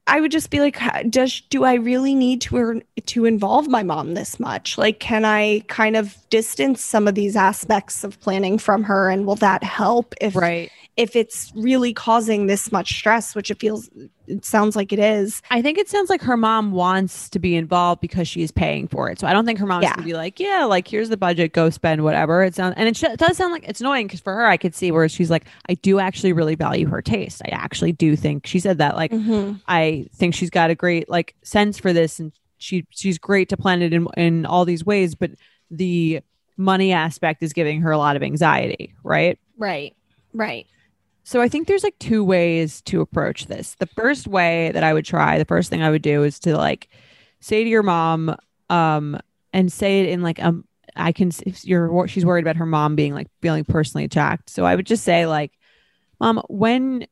i 0.08 0.20
would 0.20 0.32
just 0.32 0.50
be 0.50 0.58
like 0.58 0.76
does 1.08 1.40
do 1.48 1.62
i 1.62 1.74
really 1.74 2.14
need 2.14 2.40
to 2.40 2.82
to 3.06 3.24
involve 3.24 3.68
my 3.68 3.82
mom 3.84 4.14
this 4.14 4.40
much? 4.40 4.76
Like 4.76 4.98
can 4.98 5.24
i 5.24 5.60
kind 5.68 5.96
of 5.96 6.16
distance 6.30 6.82
some 6.84 7.06
of 7.06 7.14
these 7.14 7.36
aspects 7.36 8.02
of 8.02 8.18
planning 8.20 8.58
from 8.58 8.82
her? 8.82 9.08
And 9.08 9.24
will 9.24 9.36
that 9.36 9.62
help 9.62 10.14
if 10.20 10.34
Right. 10.34 10.70
if 10.96 11.14
it's 11.16 11.52
really 11.54 11.94
causing 11.94 12.46
this 12.48 12.72
much 12.72 12.92
stress 12.98 13.34
which 13.34 13.50
it 13.50 13.60
feels 13.60 13.88
it 14.32 14.44
sounds 14.44 14.74
like 14.76 14.92
it 14.92 14.98
is 14.98 15.42
I 15.50 15.62
think 15.62 15.78
it 15.78 15.88
sounds 15.88 16.10
like 16.10 16.22
her 16.22 16.36
mom 16.36 16.72
wants 16.72 17.28
to 17.30 17.38
be 17.38 17.54
involved 17.54 18.00
because 18.00 18.26
she's 18.26 18.50
paying 18.50 18.88
for 18.88 19.10
it. 19.10 19.18
So 19.20 19.26
I 19.26 19.32
don't 19.32 19.44
think 19.46 19.58
her 19.58 19.66
mom's 19.66 19.84
Yeah. 19.84 19.94
gonna 19.94 20.06
be 20.06 20.14
like, 20.14 20.40
yeah, 20.40 20.64
like 20.64 20.88
here's 20.88 21.08
the 21.08 21.16
budget, 21.16 21.52
go 21.52 21.70
spend 21.70 22.02
whatever. 22.04 22.42
It 22.42 22.54
sounds 22.54 22.74
and 22.76 22.88
it, 22.88 22.96
sh- 22.96 23.04
it 23.04 23.18
does 23.18 23.36
sound 23.36 23.52
like 23.52 23.64
it's 23.68 23.80
annoying 23.80 24.06
because 24.06 24.20
for 24.20 24.34
her, 24.34 24.46
I 24.46 24.56
could 24.56 24.74
see 24.74 24.90
where 24.90 25.08
she's 25.08 25.30
like, 25.30 25.44
I 25.68 25.74
do 25.74 25.98
actually 25.98 26.32
really 26.32 26.54
value 26.54 26.86
her 26.88 27.02
taste. 27.02 27.42
I 27.44 27.50
actually 27.50 27.92
do 27.92 28.16
think 28.16 28.46
she 28.46 28.58
said 28.58 28.78
that 28.78 28.96
like 28.96 29.12
Mhm. 29.12 29.60
I 29.68 30.06
think 30.14 30.34
she's 30.34 30.50
got 30.50 30.70
a 30.70 30.74
great 30.74 31.08
like 31.08 31.34
sense 31.42 31.78
for 31.78 31.92
this 31.92 32.18
and 32.18 32.32
she 32.58 32.86
she's 32.90 33.18
great 33.18 33.48
to 33.50 33.56
plan 33.56 33.82
it 33.82 33.92
in 33.92 34.06
in 34.16 34.46
all 34.46 34.64
these 34.64 34.84
ways, 34.84 35.14
but 35.14 35.30
the 35.70 36.20
money 36.56 36.92
aspect 36.92 37.42
is 37.42 37.52
giving 37.52 37.80
her 37.80 37.90
a 37.90 37.98
lot 37.98 38.14
of 38.16 38.22
anxiety, 38.22 38.94
right? 39.02 39.38
right 39.58 39.94
right 40.34 40.66
So 41.24 41.40
I 41.40 41.48
think 41.48 41.68
there's 41.68 41.84
like 41.84 41.98
two 41.98 42.24
ways 42.24 42.80
to 42.82 43.00
approach 43.00 43.46
this. 43.46 43.74
The 43.76 43.86
first 43.86 44.26
way 44.26 44.72
that 44.72 44.82
I 44.82 44.92
would 44.92 45.04
try, 45.04 45.38
the 45.38 45.44
first 45.44 45.70
thing 45.70 45.82
I 45.82 45.90
would 45.90 46.02
do 46.02 46.24
is 46.24 46.38
to 46.40 46.56
like 46.56 46.88
say 47.40 47.64
to 47.64 47.70
your 47.70 47.82
mom 47.82 48.36
um 48.70 49.18
and 49.52 49.72
say 49.72 50.00
it 50.00 50.08
in 50.08 50.22
like 50.22 50.42
um 50.42 50.64
I 50.96 51.12
can 51.12 51.30
you're 51.62 52.06
she's 52.08 52.26
worried 52.26 52.44
about 52.44 52.56
her 52.56 52.66
mom 52.66 52.96
being 52.96 53.14
like 53.14 53.28
feeling 53.40 53.64
personally 53.64 54.04
attacked. 54.04 54.50
So 54.50 54.64
I 54.64 54.74
would 54.74 54.86
just 54.86 55.04
say 55.04 55.26
like 55.26 55.52
mom 56.20 56.42
when 56.48 57.06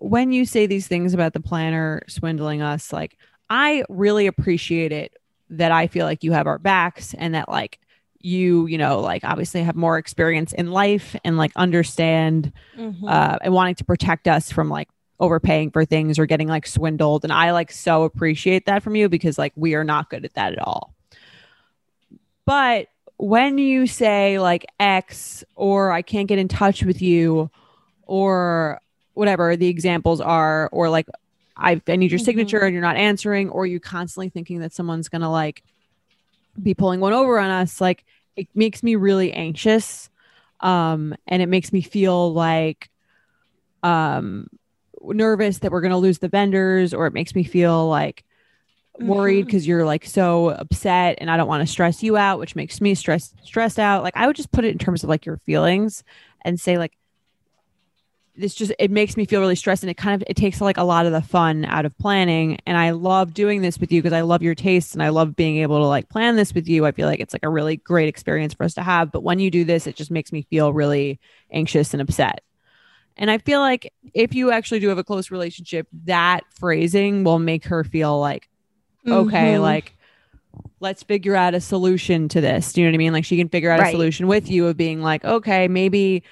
when 0.00 0.32
you 0.32 0.46
say 0.46 0.66
these 0.66 0.88
things 0.88 1.14
about 1.14 1.32
the 1.32 1.40
planner 1.40 2.02
swindling 2.08 2.62
us 2.62 2.92
like 2.92 3.16
I 3.50 3.84
really 3.88 4.26
appreciate 4.26 4.92
it 4.92 5.12
that 5.50 5.72
I 5.72 5.86
feel 5.86 6.06
like 6.06 6.24
you 6.24 6.32
have 6.32 6.46
our 6.46 6.58
backs 6.58 7.14
and 7.14 7.34
that 7.34 7.48
like 7.48 7.78
you 8.22 8.66
you 8.66 8.78
know 8.78 9.00
like 9.00 9.24
obviously 9.24 9.62
have 9.62 9.74
more 9.76 9.98
experience 9.98 10.52
in 10.52 10.70
life 10.70 11.16
and 11.24 11.36
like 11.36 11.50
understand 11.56 12.52
Mhm. 12.78 13.08
uh, 13.08 13.38
and 13.42 13.52
wanting 13.52 13.74
to 13.76 13.84
protect 13.84 14.28
us 14.28 14.50
from 14.52 14.68
like 14.68 14.88
overpaying 15.20 15.70
for 15.70 15.84
things 15.84 16.18
or 16.18 16.26
getting 16.26 16.48
like 16.48 16.66
swindled. 16.66 17.22
And 17.24 17.32
I 17.32 17.52
like 17.52 17.70
so 17.70 18.02
appreciate 18.04 18.66
that 18.66 18.82
from 18.82 18.96
you 18.96 19.08
because 19.08 19.38
like 19.38 19.52
we 19.56 19.74
are 19.74 19.84
not 19.84 20.10
good 20.10 20.24
at 20.24 20.34
that 20.34 20.52
at 20.52 20.58
all. 20.58 20.94
But 22.44 22.88
when 23.18 23.58
you 23.58 23.86
say 23.86 24.38
like 24.40 24.66
X 24.80 25.44
or 25.54 25.92
I 25.92 26.02
can't 26.02 26.26
get 26.28 26.38
in 26.38 26.48
touch 26.48 26.82
with 26.82 27.00
you 27.00 27.50
or 28.06 28.80
whatever 29.14 29.54
the 29.56 29.68
examples 29.68 30.20
are, 30.20 30.68
or 30.72 30.88
like 30.88 31.06
I, 31.56 31.80
I 31.86 31.96
need 31.96 32.10
your 32.10 32.18
Mhm. 32.18 32.24
signature 32.24 32.60
and 32.60 32.72
you're 32.72 32.82
not 32.82 32.96
answering, 32.96 33.50
or 33.50 33.66
you 33.66 33.78
constantly 33.78 34.28
thinking 34.30 34.60
that 34.60 34.72
someone's 34.72 35.08
gonna 35.08 35.30
like 35.30 35.62
be 36.60 36.74
pulling 36.74 37.00
one 37.00 37.12
over 37.12 37.38
on 37.38 37.50
us, 37.50 37.80
like 37.80 38.04
it 38.36 38.48
makes 38.54 38.82
me 38.82 38.96
really 38.96 39.32
anxious 39.32 40.08
um 40.60 41.14
and 41.26 41.42
it 41.42 41.48
makes 41.48 41.72
me 41.72 41.82
feel 41.82 42.32
like 42.32 42.88
um 43.82 44.46
nervous 45.02 45.58
that 45.58 45.72
we're 45.72 45.80
going 45.80 45.90
to 45.90 45.96
lose 45.96 46.18
the 46.18 46.28
vendors 46.28 46.94
or 46.94 47.06
it 47.06 47.12
makes 47.12 47.34
me 47.34 47.42
feel 47.42 47.88
like 47.88 48.24
worried 49.00 49.46
because 49.46 49.66
you're 49.66 49.84
like 49.84 50.04
so 50.04 50.50
upset 50.50 51.18
and 51.20 51.30
I 51.30 51.36
don't 51.36 51.48
want 51.48 51.66
to 51.66 51.72
stress 51.72 52.02
you 52.02 52.16
out, 52.16 52.38
which 52.38 52.54
makes 52.54 52.80
me 52.80 52.94
stress 52.94 53.34
stressed 53.42 53.78
out. 53.78 54.02
Like 54.02 54.16
I 54.16 54.26
would 54.26 54.36
just 54.36 54.52
put 54.52 54.64
it 54.64 54.72
in 54.72 54.78
terms 54.78 55.02
of 55.02 55.08
like 55.08 55.26
your 55.26 55.38
feelings 55.38 56.04
and 56.44 56.60
say 56.60 56.78
like 56.78 56.92
this 58.34 58.54
just 58.54 58.72
it 58.78 58.90
makes 58.90 59.16
me 59.16 59.26
feel 59.26 59.40
really 59.40 59.54
stressed 59.54 59.82
and 59.82 59.90
it 59.90 59.96
kind 59.96 60.20
of 60.20 60.26
it 60.28 60.36
takes 60.36 60.60
like 60.60 60.78
a 60.78 60.82
lot 60.84 61.04
of 61.04 61.12
the 61.12 61.20
fun 61.20 61.66
out 61.66 61.84
of 61.84 61.96
planning 61.98 62.58
and 62.66 62.78
I 62.78 62.90
love 62.90 63.34
doing 63.34 63.60
this 63.60 63.78
with 63.78 63.92
you 63.92 64.00
because 64.00 64.14
I 64.14 64.22
love 64.22 64.42
your 64.42 64.54
tastes 64.54 64.94
and 64.94 65.02
I 65.02 65.10
love 65.10 65.36
being 65.36 65.58
able 65.58 65.78
to 65.78 65.86
like 65.86 66.08
plan 66.08 66.36
this 66.36 66.54
with 66.54 66.66
you. 66.66 66.86
I 66.86 66.92
feel 66.92 67.06
like 67.06 67.20
it's 67.20 67.34
like 67.34 67.42
a 67.42 67.50
really 67.50 67.76
great 67.76 68.08
experience 68.08 68.54
for 68.54 68.64
us 68.64 68.72
to 68.74 68.82
have, 68.82 69.12
but 69.12 69.22
when 69.22 69.38
you 69.38 69.50
do 69.50 69.64
this 69.64 69.86
it 69.86 69.96
just 69.96 70.10
makes 70.10 70.32
me 70.32 70.42
feel 70.48 70.72
really 70.72 71.20
anxious 71.50 71.92
and 71.92 72.00
upset. 72.00 72.42
And 73.18 73.30
I 73.30 73.36
feel 73.36 73.60
like 73.60 73.92
if 74.14 74.34
you 74.34 74.50
actually 74.50 74.80
do 74.80 74.88
have 74.88 74.96
a 74.96 75.04
close 75.04 75.30
relationship, 75.30 75.86
that 76.04 76.44
phrasing 76.58 77.24
will 77.24 77.38
make 77.38 77.66
her 77.66 77.84
feel 77.84 78.18
like 78.18 78.48
okay, 79.06 79.54
Mhm. 79.56 79.60
like 79.60 79.94
let's 80.80 81.02
figure 81.02 81.36
out 81.36 81.54
a 81.54 81.60
solution 81.60 82.28
to 82.28 82.40
this. 82.40 82.72
Do 82.72 82.80
you 82.80 82.86
know 82.86 82.90
what 82.92 82.94
I 82.94 82.98
mean? 82.98 83.12
Like 83.12 83.24
she 83.24 83.36
can 83.36 83.48
figure 83.48 83.70
out 83.70 83.80
a 83.80 83.90
solution 83.92 84.26
with 84.26 84.50
you 84.50 84.66
of 84.66 84.76
being 84.76 85.00
like, 85.02 85.24
okay, 85.24 85.68
maybe 85.68 86.22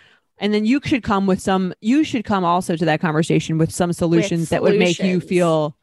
and 0.40 0.52
then 0.52 0.64
you 0.64 0.80
should 0.84 1.02
come 1.04 1.26
with 1.26 1.40
some 1.40 1.72
you 1.80 2.02
should 2.02 2.24
come 2.24 2.44
also 2.44 2.74
to 2.74 2.84
that 2.86 3.00
conversation 3.00 3.58
with 3.58 3.70
some 3.70 3.92
solutions 3.92 4.48
that 4.48 4.62
would 4.62 4.78
make 4.78 4.98
you 4.98 5.20
feel 5.20 5.76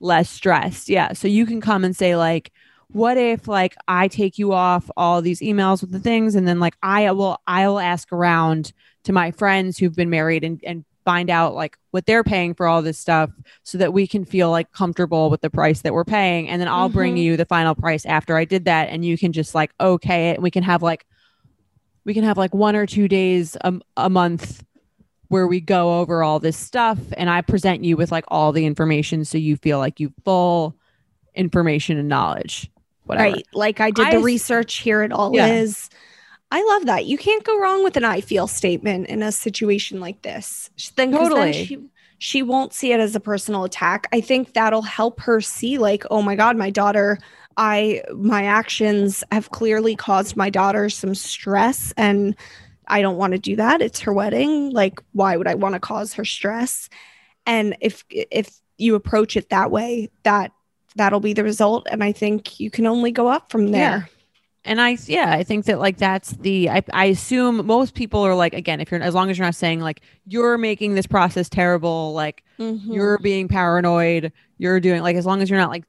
less 0.00 0.30
stressed. 0.30 0.88
Yeah. 0.88 1.14
So 1.14 1.26
you 1.26 1.46
can 1.46 1.60
come 1.60 1.82
and 1.84 1.96
say 1.96 2.14
like 2.14 2.52
what 2.88 3.16
if 3.16 3.48
like 3.48 3.74
I 3.88 4.06
take 4.08 4.38
you 4.38 4.52
off 4.52 4.88
all 4.96 5.22
these 5.22 5.40
emails 5.40 5.80
with 5.80 5.90
the 5.90 5.98
things 5.98 6.34
and 6.36 6.46
then 6.46 6.60
like 6.60 6.76
I 6.82 7.10
will 7.12 7.38
I'll 7.46 7.80
ask 7.80 8.12
around 8.12 8.72
to 9.04 9.12
my 9.12 9.30
friends 9.32 9.78
who've 9.78 9.94
been 9.96 10.10
married 10.10 10.44
and 10.44 10.60
and 10.64 10.84
find 11.04 11.28
out 11.28 11.54
like 11.54 11.76
what 11.90 12.06
they're 12.06 12.24
paying 12.24 12.54
for 12.54 12.66
all 12.66 12.80
this 12.80 12.98
stuff 12.98 13.30
so 13.62 13.76
that 13.76 13.92
we 13.92 14.06
can 14.06 14.24
feel 14.24 14.50
like 14.50 14.72
comfortable 14.72 15.28
with 15.28 15.42
the 15.42 15.50
price 15.50 15.82
that 15.82 15.92
we're 15.92 16.02
paying 16.04 16.48
and 16.48 16.60
then 16.62 16.68
I'll 16.68 16.88
bring 16.88 17.16
Mhm. 17.16 17.22
you 17.22 17.36
the 17.36 17.44
final 17.44 17.74
price 17.74 18.06
after 18.06 18.36
I 18.38 18.46
did 18.46 18.64
that 18.64 18.88
and 18.88 19.04
you 19.04 19.18
can 19.18 19.32
just 19.32 19.54
like 19.54 19.72
okay 19.78 20.30
it 20.30 20.34
and 20.34 20.42
we 20.42 20.50
can 20.50 20.62
have 20.62 20.82
like 20.82 21.04
we 22.04 22.14
can 22.14 22.24
have 22.24 22.36
like 22.36 22.54
one 22.54 22.76
or 22.76 22.86
two 22.86 23.08
days 23.08 23.56
a, 23.62 23.74
a 23.96 24.10
month 24.10 24.64
where 25.28 25.46
we 25.46 25.60
go 25.60 26.00
over 26.00 26.22
all 26.22 26.38
this 26.38 26.56
stuff 26.56 26.98
and 27.16 27.30
I 27.30 27.40
present 27.40 27.84
you 27.84 27.96
with 27.96 28.12
like 28.12 28.24
all 28.28 28.52
the 28.52 28.66
information 28.66 29.24
so 29.24 29.38
you 29.38 29.56
feel 29.56 29.78
like 29.78 29.98
you 30.00 30.12
full 30.24 30.76
information 31.34 31.98
and 31.98 32.08
knowledge 32.08 32.70
whatever 33.04 33.36
Right. 33.36 33.46
Like 33.52 33.80
I 33.80 33.90
did 33.90 34.06
I 34.06 34.10
the 34.12 34.20
research. 34.20 34.76
Here 34.76 35.02
it 35.02 35.12
all 35.12 35.34
Yeah. 35.34 35.54
is. 35.54 35.90
I 36.50 36.62
love 36.62 36.86
that. 36.86 37.06
You 37.06 37.18
can't 37.18 37.42
go 37.42 37.58
wrong 37.58 37.82
with 37.82 37.96
an 37.96 38.04
I 38.04 38.20
feel 38.20 38.46
statement 38.46 39.08
in 39.08 39.22
a 39.22 39.32
situation 39.32 39.98
like 39.98 40.22
this. 40.22 40.70
Then, 40.96 41.10
Totally. 41.10 41.50
then 41.50 41.52
she, 41.52 41.78
she 42.18 42.42
won't 42.42 42.72
see 42.72 42.92
it 42.92 43.00
as 43.00 43.16
a 43.16 43.20
personal 43.20 43.64
attack. 43.64 44.06
I 44.12 44.20
think 44.20 44.54
that'll 44.54 44.82
help 44.82 45.20
her 45.22 45.40
see, 45.40 45.78
like, 45.78 46.04
oh 46.12 46.22
my 46.22 46.36
God, 46.36 46.56
my 46.56 46.70
daughter, 46.70 47.18
I, 47.56 48.02
my 48.14 48.44
actions 48.44 49.22
have 49.32 49.50
clearly 49.50 49.96
caused 49.96 50.36
my 50.36 50.50
daughter 50.50 50.88
some 50.88 51.14
stress 51.14 51.92
and 51.96 52.34
I 52.88 53.00
don't 53.02 53.16
want 53.16 53.32
to 53.32 53.38
do 53.38 53.56
that. 53.56 53.80
It's 53.80 54.00
her 54.00 54.12
wedding. 54.12 54.70
Like, 54.70 55.00
why 55.12 55.36
would 55.36 55.46
I 55.46 55.54
want 55.54 55.74
to 55.74 55.80
cause 55.80 56.12
her 56.14 56.24
stress? 56.24 56.88
And 57.46 57.76
if, 57.80 58.04
if 58.10 58.60
you 58.78 58.94
approach 58.94 59.36
it 59.36 59.48
that 59.50 59.70
way, 59.70 60.10
that 60.24 60.52
that'll 60.96 61.18
be 61.18 61.32
the 61.32 61.42
result 61.42 61.88
and 61.90 62.04
i 62.04 62.12
think 62.12 62.60
you 62.60 62.70
can 62.70 62.86
only 62.86 63.10
go 63.10 63.26
up 63.26 63.50
from 63.50 63.72
there 63.72 64.08
and 64.64 64.80
I 64.80 64.96
yeah, 65.06 65.32
I 65.32 65.42
think 65.42 65.66
that 65.66 65.78
like 65.78 65.98
that's 65.98 66.30
the 66.36 66.70
I, 66.70 66.82
I 66.92 67.06
assume 67.06 67.66
most 67.66 67.94
people 67.94 68.20
are 68.20 68.34
like 68.36 68.54
again 68.54 68.80
if 68.80 68.90
you're 68.90 69.02
as 69.02 69.12
long 69.12 69.28
as 69.28 69.36
you're 69.36 69.46
not 69.46 69.56
saying 69.56 69.80
like 69.80 70.00
you're 70.24 70.56
making 70.56 70.94
this 70.94 71.06
process 71.06 71.48
terrible 71.48 72.12
like 72.14 72.42
Mm-hmm. 72.60 72.92
you're 72.92 73.18
being 73.18 73.48
paranoid 73.48 74.32
you're 74.58 74.78
doing 74.78 75.02
like 75.02 75.16
as 75.16 75.26
long 75.26 75.42
as 75.42 75.50
you're 75.50 75.58
not 75.58 75.70
like 75.70 75.82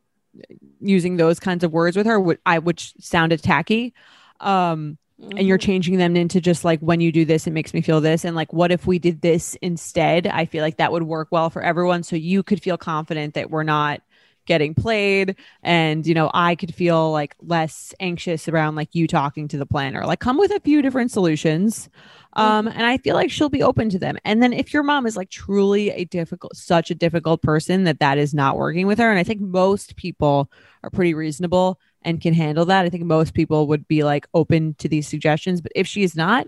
using 0.82 1.17
those 1.17 1.39
kinds 1.39 1.63
of 1.63 1.71
words 1.71 1.98
with 1.98 2.06
her 2.06 2.19
which 2.19 2.39
I 2.45 2.60
which 2.60 2.93
sounded 3.00 3.41
tacky 3.41 3.93
um 4.39 4.98
and 5.38 5.48
you're 5.48 5.58
Mm-hmm. 5.58 5.60
changing 5.60 5.98
them 5.98 6.15
into 6.15 6.39
just 6.39 6.63
like 6.63 6.80
when 6.80 7.02
you 7.02 7.12
do 7.12 7.26
this 7.26 7.48
it 7.48 7.52
makes 7.52 7.74
me 7.74 7.82
feel 7.82 8.02
this. 8.02 8.24
And 8.26 8.36
like 8.36 8.54
what 8.54 8.71
if 8.71 8.88
we 8.88 9.00
did 9.00 9.21
this 9.21 9.56
instead? 9.62 10.28
I 10.28 10.45
feel 10.45 10.63
like 10.63 10.78
that 10.78 10.91
would 10.91 11.04
work 11.04 11.30
well 11.32 11.50
for 11.50 11.62
everyone. 11.62 12.04
So 12.04 12.15
you 12.15 12.43
could 12.43 12.62
feel 12.62 12.78
confident 12.78 13.34
that 13.34 13.50
we're 13.50 13.63
not 13.63 14.02
getting 14.45 14.73
played 14.73 15.36
and 15.63 16.05
you 16.05 16.13
know 16.13 16.29
I 16.34 16.55
could 16.55 16.73
feel 16.73 17.12
like 17.12 17.36
less 17.41 17.93
anxious 17.99 18.47
around 18.47 18.75
like 18.75 18.93
you 18.93 19.08
talking 19.08 19.47
to 19.49 19.58
the 19.58 19.65
planner. 19.65 20.05
Like 20.05 20.19
come 20.19 20.38
with 20.38 20.51
a 20.51 20.60
few 20.60 20.81
different 20.81 21.12
solutions 21.12 21.89
um 22.34 22.67
and 22.67 22.86
I 22.86 22.97
feel 22.97 23.15
like 23.15 23.31
she'll 23.31 23.49
be 23.49 23.63
open 23.63 23.89
to 23.89 23.99
them. 23.99 24.17
And 24.25 24.41
then 24.43 24.53
if 24.53 24.73
your 24.73 24.84
mom 24.84 25.05
is 25.05 25.15
like 25.15 25.29
truly 25.29 25.89
a 25.91 26.05
difficult 26.05 26.55
such 26.55 26.91
a 26.91 26.95
difficult 26.95 27.41
person 27.41 27.84
that 27.86 27.99
that 27.99 28.17
is 28.17 28.34
not 28.34 28.58
working 28.58 28.88
with 28.88 28.99
her 28.99 29.10
and 29.10 29.19
I 29.19 29.23
think 29.23 29.41
most 29.41 29.95
people 29.95 30.51
are 30.84 30.89
pretty 30.89 31.13
reasonable 31.13 31.79
and 32.01 32.21
can 32.21 32.34
handle 32.34 32.65
that. 32.65 32.86
I 32.86 32.89
think 32.89 33.03
most 33.05 33.34
people 33.34 33.67
would 33.67 33.88
be 33.88 34.03
like 34.03 34.27
open 34.34 34.75
to 34.75 34.88
these 34.88 35.08
suggestions. 35.08 35.62
But 35.62 35.71
if 35.75 35.88
she 35.88 36.03
is 36.03 36.15
not 36.15 36.47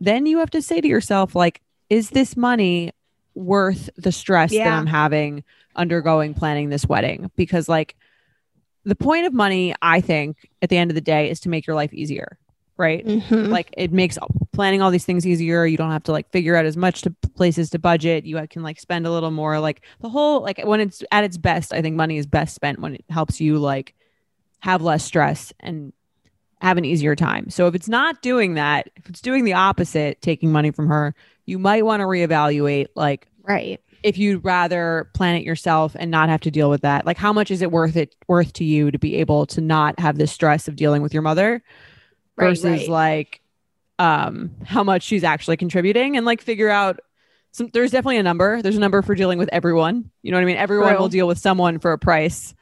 then 0.00 0.26
you 0.26 0.38
have 0.38 0.50
to 0.50 0.62
say 0.62 0.80
to 0.80 0.88
yourself 0.88 1.34
like 1.34 1.62
is 1.88 2.10
this 2.10 2.36
money 2.36 2.92
worth 3.34 3.90
the 3.96 4.10
stress 4.12 4.50
that 4.64 4.78
I'm 4.78 4.86
having 4.86 5.44
undergoing 5.76 6.34
planning 6.34 6.68
this 6.70 6.86
wedding 6.86 7.30
because 7.36 7.68
like 7.68 7.96
the 8.84 8.94
point 8.96 9.26
of 9.26 9.32
money 9.32 9.74
i 9.82 10.00
think 10.00 10.48
at 10.62 10.68
the 10.68 10.76
end 10.76 10.90
of 10.90 10.94
the 10.94 11.00
day 11.00 11.30
is 11.30 11.40
to 11.40 11.48
make 11.48 11.66
your 11.66 11.76
life 11.76 11.92
easier 11.92 12.38
right? 12.78 13.06
Mhm. 13.06 13.48
like 13.48 13.72
it 13.76 13.92
makes 13.92 14.18
planning 14.52 14.82
all 14.82 14.90
these 14.90 15.04
things 15.04 15.26
easier. 15.26 15.64
You 15.64 15.76
don't 15.76 15.90
have 15.90 16.02
to 16.04 16.12
like 16.12 16.30
figure 16.30 16.56
out 16.56 16.66
as 16.66 16.76
much 16.76 17.02
to 17.02 17.10
places 17.34 17.70
to 17.70 17.78
budget. 17.78 18.24
You 18.24 18.44
can 18.48 18.62
like 18.62 18.78
spend 18.78 19.06
a 19.06 19.10
little 19.10 19.30
more. 19.30 19.58
Like 19.60 19.82
the 20.00 20.08
whole 20.08 20.42
like 20.42 20.60
when 20.64 20.80
it's 20.80 21.02
at 21.10 21.24
its 21.24 21.38
best 21.38 21.72
i 21.72 21.80
think 21.80 21.96
money 21.96 22.18
is 22.18 22.26
best 22.26 22.54
spent 22.54 22.78
when 22.78 22.94
it 22.94 23.04
helps 23.08 23.40
you 23.40 23.58
like 23.58 23.94
have 24.60 24.82
less 24.82 25.04
stress 25.04 25.52
and 25.60 25.92
have 26.60 26.78
an 26.78 26.84
easier 26.84 27.14
time. 27.14 27.50
So 27.50 27.66
if 27.66 27.74
it's 27.74 27.88
not 27.88 28.22
doing 28.22 28.54
that 28.54 28.90
if 28.96 29.08
it's 29.08 29.20
doing 29.20 29.44
the 29.44 29.54
opposite 29.54 30.20
taking 30.20 30.52
money 30.52 30.70
from 30.70 30.88
her 30.88 31.14
you 31.46 31.58
might 31.58 31.84
want 31.84 32.00
to 32.00 32.04
reevaluate 32.04 32.88
like 32.94 33.28
right 33.42 33.80
if 34.06 34.18
you'd 34.18 34.44
rather 34.44 35.10
plan 35.14 35.34
it 35.36 35.42
yourself 35.44 35.96
and 35.98 36.10
not 36.10 36.28
have 36.28 36.40
to 36.42 36.50
deal 36.50 36.70
with 36.70 36.82
that? 36.82 37.06
Like 37.06 37.16
how 37.18 37.32
much 37.32 37.50
is 37.50 37.62
it 37.62 37.72
worth 37.72 37.96
it 37.96 38.14
worth 38.28 38.52
to 38.54 38.64
you 38.64 38.90
to 38.90 38.98
be 38.98 39.16
able 39.16 39.46
to 39.46 39.60
not 39.60 39.98
have 40.00 40.18
the 40.18 40.26
stress 40.28 40.68
of 40.68 40.76
dealing 40.76 41.02
with 41.02 41.12
your 41.12 41.22
mother 41.22 41.62
Right, 42.36 42.48
versus 42.48 42.64
right. 42.64 42.88
like 42.88 43.40
um 43.98 44.50
how 44.64 44.84
much 44.84 45.02
she's 45.02 45.24
actually 45.24 45.56
contributing? 45.56 46.16
And 46.16 46.26
like 46.26 46.40
figure 46.42 46.68
out 46.70 47.00
some 47.52 47.68
there's 47.72 47.90
definitely 47.90 48.18
a 48.18 48.22
number. 48.22 48.62
There's 48.62 48.76
a 48.76 48.80
number 48.80 49.02
for 49.02 49.14
dealing 49.14 49.38
with 49.38 49.48
everyone. 49.52 50.10
You 50.22 50.30
know 50.30 50.36
what 50.38 50.42
i 50.42 50.46
mean? 50.46 50.56
Everyone 50.58 50.96
True. 50.96 50.98
will 50.98 51.08
deal 51.08 51.26
with 51.26 51.38
someone 51.38 51.78
for 51.78 51.92
a 51.92 51.98
price. 51.98 52.54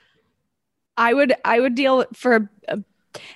I 0.97 1.13
would 1.13 1.35
i 1.45 1.59
would 1.61 1.75
deal 1.75 2.05
for 2.15 2.51
uh, 2.69 2.77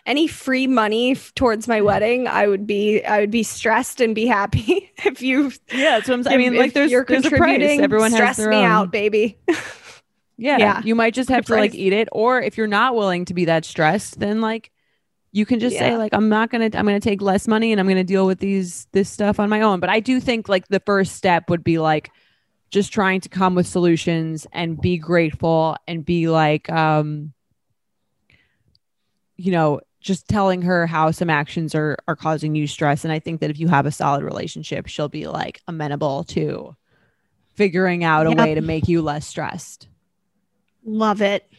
any 0.07 0.27
free 0.27 0.67
money 0.67 1.13
f- 1.13 1.33
towards 1.35 1.69
my 1.69 1.81
wedding 1.81 2.27
i 2.27 2.47
would 2.47 2.67
be 2.67 3.05
i 3.05 3.21
would 3.21 3.31
be 3.31 3.43
stressed 3.43 4.01
and 4.01 4.15
be 4.15 4.27
happy 4.27 4.91
if 5.05 5.23
you 5.23 5.53
yeah 5.73 6.01
so 6.03 6.15
I'm, 6.15 6.21
if- 6.21 6.27
mean 6.37 6.57
like 6.57 6.73
there's 6.73 6.91
you're 6.91 7.05
there's 7.05 7.23
contributing 7.29 7.81
everyone 7.83 8.11
stress 8.11 8.37
has 8.37 8.37
their 8.39 8.51
me 8.51 8.57
own. 8.57 8.65
out 8.65 8.93
baby 8.93 9.39
Yeah. 10.41 10.59
Yeah. 10.59 10.83
You 10.85 10.95
might 10.95 11.15
just 11.15 11.29
have 11.31 11.45
to 11.47 11.55
like 11.57 11.75
eat 11.75 11.93
it. 11.93 12.09
Or 12.13 12.41
if 12.41 12.57
you're 12.57 12.69
not 12.69 12.95
willing 12.95 13.25
to 13.25 13.35
be 13.35 13.47
that 13.47 13.65
stressed, 13.65 14.21
then 14.21 14.41
like 14.41 14.71
you 15.33 15.45
can 15.45 15.59
just 15.59 15.77
say, 15.77 15.97
like, 15.97 16.15
I'm 16.15 16.29
not 16.29 16.49
gonna 16.51 16.67
I'm 16.67 16.87
gonna 16.87 17.01
take 17.01 17.21
less 17.21 17.49
money 17.49 17.73
and 17.73 17.81
I'm 17.81 17.89
gonna 17.89 18.05
deal 18.05 18.25
with 18.25 18.39
these 18.39 18.87
this 18.93 19.11
stuff 19.11 19.41
on 19.41 19.49
my 19.49 19.61
own. 19.63 19.81
But 19.81 19.91
I 19.91 19.99
do 19.99 20.21
think 20.21 20.49
like 20.49 20.69
the 20.69 20.79
first 20.79 21.17
step 21.17 21.51
would 21.51 21.65
be 21.65 21.79
like 21.81 22.11
just 22.71 22.93
trying 22.93 23.21
to 23.23 23.29
come 23.29 23.57
with 23.57 23.67
solutions 23.67 24.47
and 24.53 24.81
be 24.81 24.97
grateful 24.97 25.77
and 25.89 26.05
be 26.05 26.29
like 26.29 26.71
um 26.71 27.33
you 29.39 29.51
know 29.53 29.81
just 30.01 30.29
telling 30.29 30.61
her 30.63 30.87
how 30.87 31.11
some 31.11 31.31
actions 31.31 31.75
are 31.75 31.97
are 32.07 32.15
causing 32.17 32.55
you 32.55 32.67
stress. 32.67 33.05
And 33.05 33.13
i 33.13 33.19
think 33.19 33.41
that 33.41 33.51
if 33.51 33.59
you 33.59 33.69
have 33.69 33.87
a 33.87 33.91
solid 33.91 34.23
relationship 34.23 34.87
she'll 34.87 35.09
be 35.09 35.27
like 35.27 35.61
amenable 35.67 36.25
to 36.25 36.77
figuring 37.55 38.05
out 38.05 38.27
a 38.27 38.31
Yep. 38.31 38.39
way 38.39 38.55
to 38.55 38.61
make 38.61 38.87
you 38.89 39.01
less 39.03 39.27
stressed. 39.27 39.89
Love 40.85 41.21
it. 41.23 41.51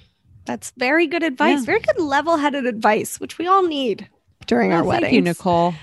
That's 0.46 0.72
very 0.78 1.08
good 1.08 1.24
advice. 1.24 1.60
Yeah. 1.60 1.66
very 1.66 1.80
good 1.82 2.00
level-headed 2.00 2.66
advice 2.66 3.20
which 3.20 3.38
we 3.38 3.48
all 3.48 3.66
need 3.68 4.08
during 4.48 4.72
our 4.74 4.82
Oh, 4.84 4.86
wedding 4.88 5.04
thank 5.06 5.16
you 5.16 5.22
nicole. 5.22 5.74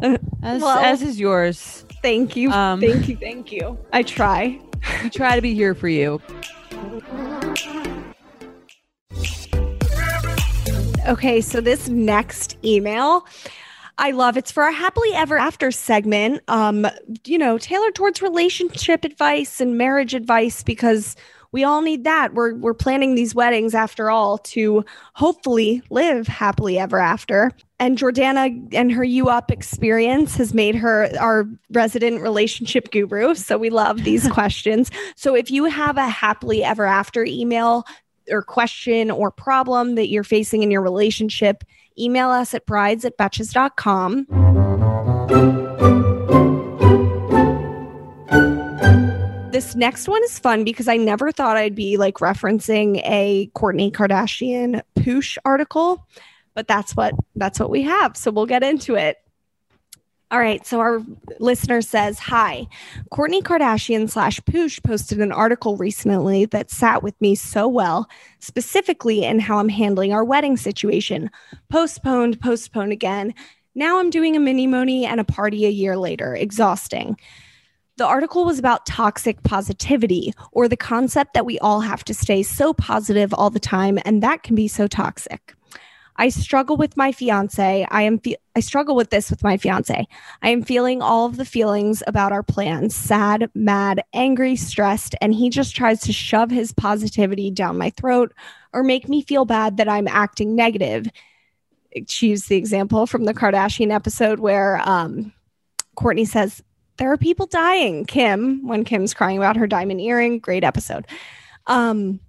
As, 0.42 0.60
well- 0.60 0.78
as 0.78 1.02
is 1.02 1.20
yours. 1.20 1.84
thank 2.02 2.34
you. 2.36 2.50
Um, 2.50 2.80
thank 2.80 3.08
you. 3.08 3.16
Thank 3.16 3.52
you. 3.52 3.78
I 3.92 4.02
try. 4.02 4.60
We 5.04 5.10
try 5.10 5.36
to 5.36 5.42
be 5.42 5.54
here 5.54 5.74
for 5.74 5.88
you 5.88 6.20
Okay, 11.06 11.40
so 11.40 11.60
this 11.60 11.88
next 11.88 12.56
email, 12.64 13.26
I 13.98 14.12
love. 14.12 14.36
It's 14.36 14.52
for 14.52 14.62
our 14.62 14.70
happily 14.70 15.12
ever 15.14 15.36
after 15.36 15.72
segment. 15.72 16.42
Um, 16.46 16.86
you 17.24 17.38
know, 17.38 17.58
tailored 17.58 17.96
towards 17.96 18.22
relationship 18.22 19.04
advice 19.04 19.60
and 19.60 19.76
marriage 19.76 20.14
advice 20.14 20.62
because 20.62 21.16
we 21.50 21.64
all 21.64 21.82
need 21.82 22.04
that. 22.04 22.34
We're 22.34 22.54
we're 22.54 22.72
planning 22.72 23.16
these 23.16 23.34
weddings 23.34 23.74
after 23.74 24.10
all 24.10 24.38
to 24.38 24.84
hopefully 25.14 25.82
live 25.90 26.28
happily 26.28 26.78
ever 26.78 27.00
after. 27.00 27.50
And 27.80 27.98
Jordana 27.98 28.72
and 28.72 28.92
her 28.92 29.04
U 29.04 29.28
Up 29.28 29.50
experience 29.50 30.36
has 30.36 30.54
made 30.54 30.76
her 30.76 31.10
our 31.18 31.48
resident 31.72 32.22
relationship 32.22 32.92
guru. 32.92 33.34
So 33.34 33.58
we 33.58 33.70
love 33.70 34.04
these 34.04 34.28
questions. 34.32 34.90
So 35.16 35.34
if 35.34 35.50
you 35.50 35.64
have 35.64 35.96
a 35.96 36.08
happily 36.08 36.62
ever 36.62 36.86
after 36.86 37.24
email 37.24 37.84
or 38.30 38.42
question 38.42 39.10
or 39.10 39.30
problem 39.30 39.94
that 39.94 40.08
you're 40.08 40.24
facing 40.24 40.62
in 40.62 40.70
your 40.70 40.82
relationship, 40.82 41.64
email 41.98 42.30
us 42.30 42.54
at 42.54 42.66
brides 42.66 43.04
at 43.04 43.16
betches.com. 43.18 44.26
This 49.52 49.76
next 49.76 50.08
one 50.08 50.22
is 50.24 50.38
fun 50.38 50.64
because 50.64 50.88
I 50.88 50.96
never 50.96 51.30
thought 51.30 51.56
I'd 51.56 51.74
be 51.74 51.96
like 51.96 52.16
referencing 52.16 53.00
a 53.04 53.50
Kourtney 53.54 53.92
Kardashian 53.92 54.82
poosh 54.96 55.36
article, 55.44 56.06
but 56.54 56.66
that's 56.66 56.96
what 56.96 57.14
that's 57.36 57.60
what 57.60 57.70
we 57.70 57.82
have. 57.82 58.16
So 58.16 58.30
we'll 58.30 58.46
get 58.46 58.62
into 58.62 58.94
it. 58.96 59.21
All 60.32 60.38
right. 60.38 60.66
So 60.66 60.80
our 60.80 61.02
listener 61.40 61.82
says, 61.82 62.18
Hi, 62.18 62.66
Kourtney 63.12 63.42
Kardashian 63.42 64.08
slash 64.08 64.40
Poosh 64.40 64.82
posted 64.82 65.20
an 65.20 65.30
article 65.30 65.76
recently 65.76 66.46
that 66.46 66.70
sat 66.70 67.02
with 67.02 67.20
me 67.20 67.34
so 67.34 67.68
well, 67.68 68.08
specifically 68.38 69.24
in 69.24 69.40
how 69.40 69.58
I'm 69.58 69.68
handling 69.68 70.14
our 70.14 70.24
wedding 70.24 70.56
situation. 70.56 71.30
Postponed, 71.68 72.40
postponed 72.40 72.92
again. 72.92 73.34
Now 73.74 73.98
I'm 73.98 74.08
doing 74.08 74.34
a 74.34 74.40
mini 74.40 74.66
moni 74.66 75.04
and 75.04 75.20
a 75.20 75.24
party 75.24 75.66
a 75.66 75.70
year 75.70 75.98
later. 75.98 76.34
Exhausting. 76.34 77.18
The 77.98 78.06
article 78.06 78.46
was 78.46 78.58
about 78.58 78.86
toxic 78.86 79.42
positivity 79.42 80.32
or 80.52 80.66
the 80.66 80.78
concept 80.78 81.34
that 81.34 81.44
we 81.44 81.58
all 81.58 81.82
have 81.82 82.04
to 82.04 82.14
stay 82.14 82.42
so 82.42 82.72
positive 82.72 83.34
all 83.34 83.50
the 83.50 83.60
time, 83.60 83.98
and 84.06 84.22
that 84.22 84.44
can 84.44 84.54
be 84.54 84.66
so 84.66 84.86
toxic. 84.86 85.54
I 86.16 86.28
struggle 86.28 86.76
with 86.76 86.96
my 86.96 87.12
fiance. 87.12 87.86
I 87.90 88.02
am 88.02 88.18
fe- 88.18 88.36
I 88.54 88.60
struggle 88.60 88.94
with 88.94 89.10
this 89.10 89.30
with 89.30 89.42
my 89.42 89.56
fiance. 89.56 90.06
I 90.42 90.48
am 90.48 90.62
feeling 90.62 91.00
all 91.00 91.26
of 91.26 91.36
the 91.36 91.44
feelings 91.44 92.02
about 92.06 92.32
our 92.32 92.42
plans, 92.42 92.94
sad, 92.94 93.50
mad, 93.54 94.04
angry, 94.12 94.56
stressed, 94.56 95.14
and 95.20 95.34
he 95.34 95.48
just 95.48 95.74
tries 95.74 96.00
to 96.02 96.12
shove 96.12 96.50
his 96.50 96.72
positivity 96.72 97.50
down 97.50 97.78
my 97.78 97.90
throat 97.90 98.32
or 98.72 98.82
make 98.82 99.08
me 99.08 99.22
feel 99.22 99.44
bad 99.44 99.78
that 99.78 99.88
I'm 99.88 100.08
acting 100.08 100.54
negative. 100.54 101.08
Used 101.94 102.48
the 102.48 102.56
example 102.56 103.06
from 103.06 103.24
the 103.24 103.34
Kardashian 103.34 103.92
episode 103.92 104.40
where 104.40 104.80
um, 104.88 105.32
Kourtney 105.96 106.26
says, 106.26 106.62
There 106.96 107.12
are 107.12 107.18
people 107.18 107.46
dying, 107.46 108.04
Kim, 108.06 108.66
when 108.66 108.84
Kim's 108.84 109.14
crying 109.14 109.36
about 109.36 109.56
her 109.56 109.66
diamond 109.66 110.00
earring. 110.00 110.38
Great 110.38 110.64
episode. 110.64 111.06
Um, 111.66 112.20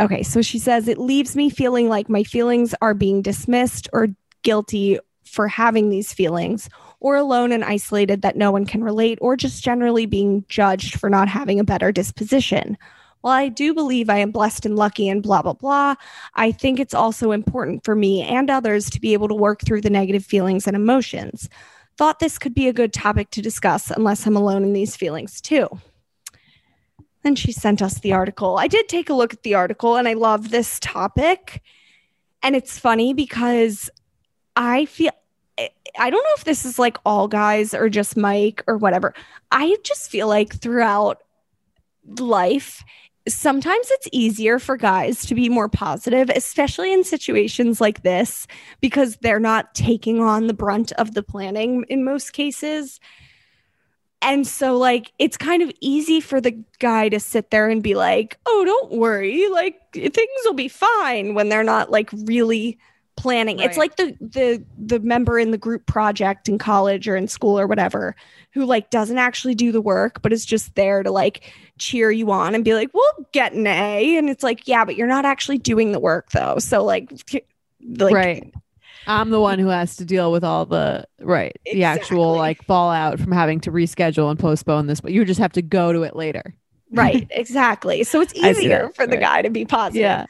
Okay, 0.00 0.22
so 0.22 0.42
she 0.42 0.58
says 0.58 0.86
it 0.86 0.98
leaves 0.98 1.34
me 1.34 1.50
feeling 1.50 1.88
like 1.88 2.08
my 2.08 2.22
feelings 2.22 2.74
are 2.80 2.94
being 2.94 3.20
dismissed 3.20 3.88
or 3.92 4.08
guilty 4.42 4.98
for 5.24 5.48
having 5.48 5.90
these 5.90 6.12
feelings, 6.12 6.70
or 7.00 7.16
alone 7.16 7.52
and 7.52 7.64
isolated 7.64 8.22
that 8.22 8.36
no 8.36 8.50
one 8.50 8.64
can 8.64 8.82
relate, 8.82 9.18
or 9.20 9.36
just 9.36 9.62
generally 9.62 10.06
being 10.06 10.44
judged 10.48 10.98
for 10.98 11.10
not 11.10 11.28
having 11.28 11.60
a 11.60 11.64
better 11.64 11.92
disposition. 11.92 12.78
While 13.20 13.34
I 13.34 13.48
do 13.48 13.74
believe 13.74 14.08
I 14.08 14.18
am 14.18 14.30
blessed 14.30 14.64
and 14.64 14.76
lucky 14.76 15.08
and 15.08 15.22
blah, 15.22 15.42
blah, 15.42 15.52
blah, 15.52 15.96
I 16.34 16.52
think 16.52 16.78
it's 16.78 16.94
also 16.94 17.32
important 17.32 17.84
for 17.84 17.94
me 17.94 18.22
and 18.22 18.48
others 18.48 18.88
to 18.90 19.00
be 19.00 19.12
able 19.12 19.28
to 19.28 19.34
work 19.34 19.62
through 19.62 19.80
the 19.80 19.90
negative 19.90 20.24
feelings 20.24 20.66
and 20.66 20.76
emotions. 20.76 21.48
Thought 21.96 22.20
this 22.20 22.38
could 22.38 22.54
be 22.54 22.68
a 22.68 22.72
good 22.72 22.92
topic 22.92 23.30
to 23.32 23.42
discuss 23.42 23.90
unless 23.90 24.24
I'm 24.24 24.36
alone 24.36 24.62
in 24.62 24.72
these 24.72 24.94
feelings 24.94 25.40
too. 25.40 25.68
Then 27.28 27.36
she 27.36 27.52
sent 27.52 27.82
us 27.82 27.98
the 27.98 28.14
article. 28.14 28.56
I 28.56 28.68
did 28.68 28.88
take 28.88 29.10
a 29.10 29.14
look 29.14 29.34
at 29.34 29.42
the 29.42 29.52
article 29.52 29.96
and 29.96 30.08
I 30.08 30.14
love 30.14 30.48
this 30.48 30.80
topic. 30.80 31.60
And 32.42 32.56
it's 32.56 32.78
funny 32.78 33.12
because 33.12 33.90
I 34.56 34.86
feel 34.86 35.10
I 35.58 36.08
don't 36.08 36.24
know 36.24 36.36
if 36.38 36.44
this 36.44 36.64
is 36.64 36.78
like 36.78 36.96
all 37.04 37.28
guys 37.28 37.74
or 37.74 37.90
just 37.90 38.16
Mike 38.16 38.64
or 38.66 38.78
whatever. 38.78 39.12
I 39.50 39.76
just 39.82 40.10
feel 40.10 40.26
like 40.26 40.54
throughout 40.54 41.22
life, 42.18 42.82
sometimes 43.28 43.90
it's 43.90 44.08
easier 44.10 44.58
for 44.58 44.78
guys 44.78 45.26
to 45.26 45.34
be 45.34 45.50
more 45.50 45.68
positive, 45.68 46.30
especially 46.30 46.94
in 46.94 47.04
situations 47.04 47.78
like 47.78 48.04
this, 48.04 48.46
because 48.80 49.16
they're 49.16 49.38
not 49.38 49.74
taking 49.74 50.22
on 50.22 50.46
the 50.46 50.54
brunt 50.54 50.92
of 50.92 51.12
the 51.12 51.22
planning 51.22 51.84
in 51.90 52.06
most 52.06 52.32
cases. 52.32 53.00
And 54.20 54.46
so, 54.46 54.76
like, 54.76 55.12
it's 55.18 55.36
kind 55.36 55.62
of 55.62 55.70
easy 55.80 56.20
for 56.20 56.40
the 56.40 56.62
guy 56.80 57.08
to 57.08 57.20
sit 57.20 57.50
there 57.50 57.68
and 57.68 57.82
be 57.82 57.94
like, 57.94 58.36
oh, 58.46 58.64
don't 58.64 58.92
worry, 58.92 59.48
like, 59.48 59.80
things 59.92 60.40
will 60.44 60.54
be 60.54 60.68
fine 60.68 61.34
when 61.34 61.48
they're 61.48 61.62
not 61.62 61.90
like 61.90 62.10
really 62.12 62.78
planning. 63.18 63.58
Right. 63.58 63.68
It's 63.68 63.76
like 63.76 63.96
the 63.96 64.16
the 64.20 64.64
the 64.78 65.00
member 65.00 65.38
in 65.38 65.50
the 65.50 65.58
group 65.58 65.86
project 65.86 66.48
in 66.48 66.56
college 66.56 67.08
or 67.08 67.16
in 67.16 67.26
school 67.26 67.58
or 67.58 67.66
whatever 67.66 68.14
who 68.52 68.64
like 68.64 68.90
doesn't 68.90 69.18
actually 69.18 69.54
do 69.56 69.72
the 69.72 69.80
work 69.80 70.22
but 70.22 70.32
is 70.32 70.46
just 70.46 70.74
there 70.76 71.02
to 71.02 71.10
like 71.10 71.52
cheer 71.78 72.10
you 72.10 72.30
on 72.30 72.54
and 72.54 72.64
be 72.64 72.74
like, 72.74 72.90
"We'll 72.94 73.26
get 73.32 73.52
an 73.52 73.66
A." 73.66 74.16
And 74.16 74.30
it's 74.30 74.44
like, 74.44 74.68
"Yeah, 74.68 74.84
but 74.84 74.96
you're 74.96 75.08
not 75.08 75.24
actually 75.24 75.58
doing 75.58 75.92
the 75.92 76.00
work 76.00 76.30
though." 76.30 76.58
So 76.58 76.84
like 76.84 77.10
like 77.82 78.14
right. 78.14 78.54
I'm 79.08 79.30
the 79.30 79.40
one 79.40 79.58
who 79.58 79.68
has 79.68 79.96
to 79.96 80.04
deal 80.04 80.30
with 80.30 80.44
all 80.44 80.66
the 80.66 81.06
right, 81.18 81.56
exactly. 81.64 81.80
the 81.80 81.84
actual 81.84 82.36
like 82.36 82.62
fallout 82.64 83.18
from 83.18 83.32
having 83.32 83.58
to 83.60 83.72
reschedule 83.72 84.30
and 84.30 84.38
postpone 84.38 84.86
this, 84.86 85.00
but 85.00 85.12
you 85.12 85.24
just 85.24 85.40
have 85.40 85.52
to 85.52 85.62
go 85.62 85.92
to 85.92 86.02
it 86.02 86.14
later. 86.14 86.54
Right, 86.90 87.26
exactly. 87.30 88.02
So 88.02 88.22
it's 88.22 88.34
easier 88.34 88.90
for 88.94 89.06
the 89.06 89.18
right. 89.18 89.20
guy 89.20 89.42
to 89.42 89.50
be 89.50 89.66
positive. 89.66 90.00
Yeah. 90.00 90.24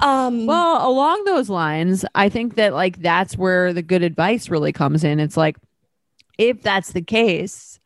Um 0.00 0.46
well, 0.46 0.88
along 0.88 1.24
those 1.24 1.50
lines, 1.50 2.06
I 2.14 2.30
think 2.30 2.54
that 2.54 2.72
like 2.72 3.02
that's 3.02 3.36
where 3.36 3.74
the 3.74 3.82
good 3.82 4.02
advice 4.02 4.48
really 4.48 4.72
comes 4.72 5.04
in. 5.04 5.20
It's 5.20 5.36
like 5.36 5.58
if 6.38 6.62
that's 6.62 6.92
the 6.92 7.02
case, 7.02 7.80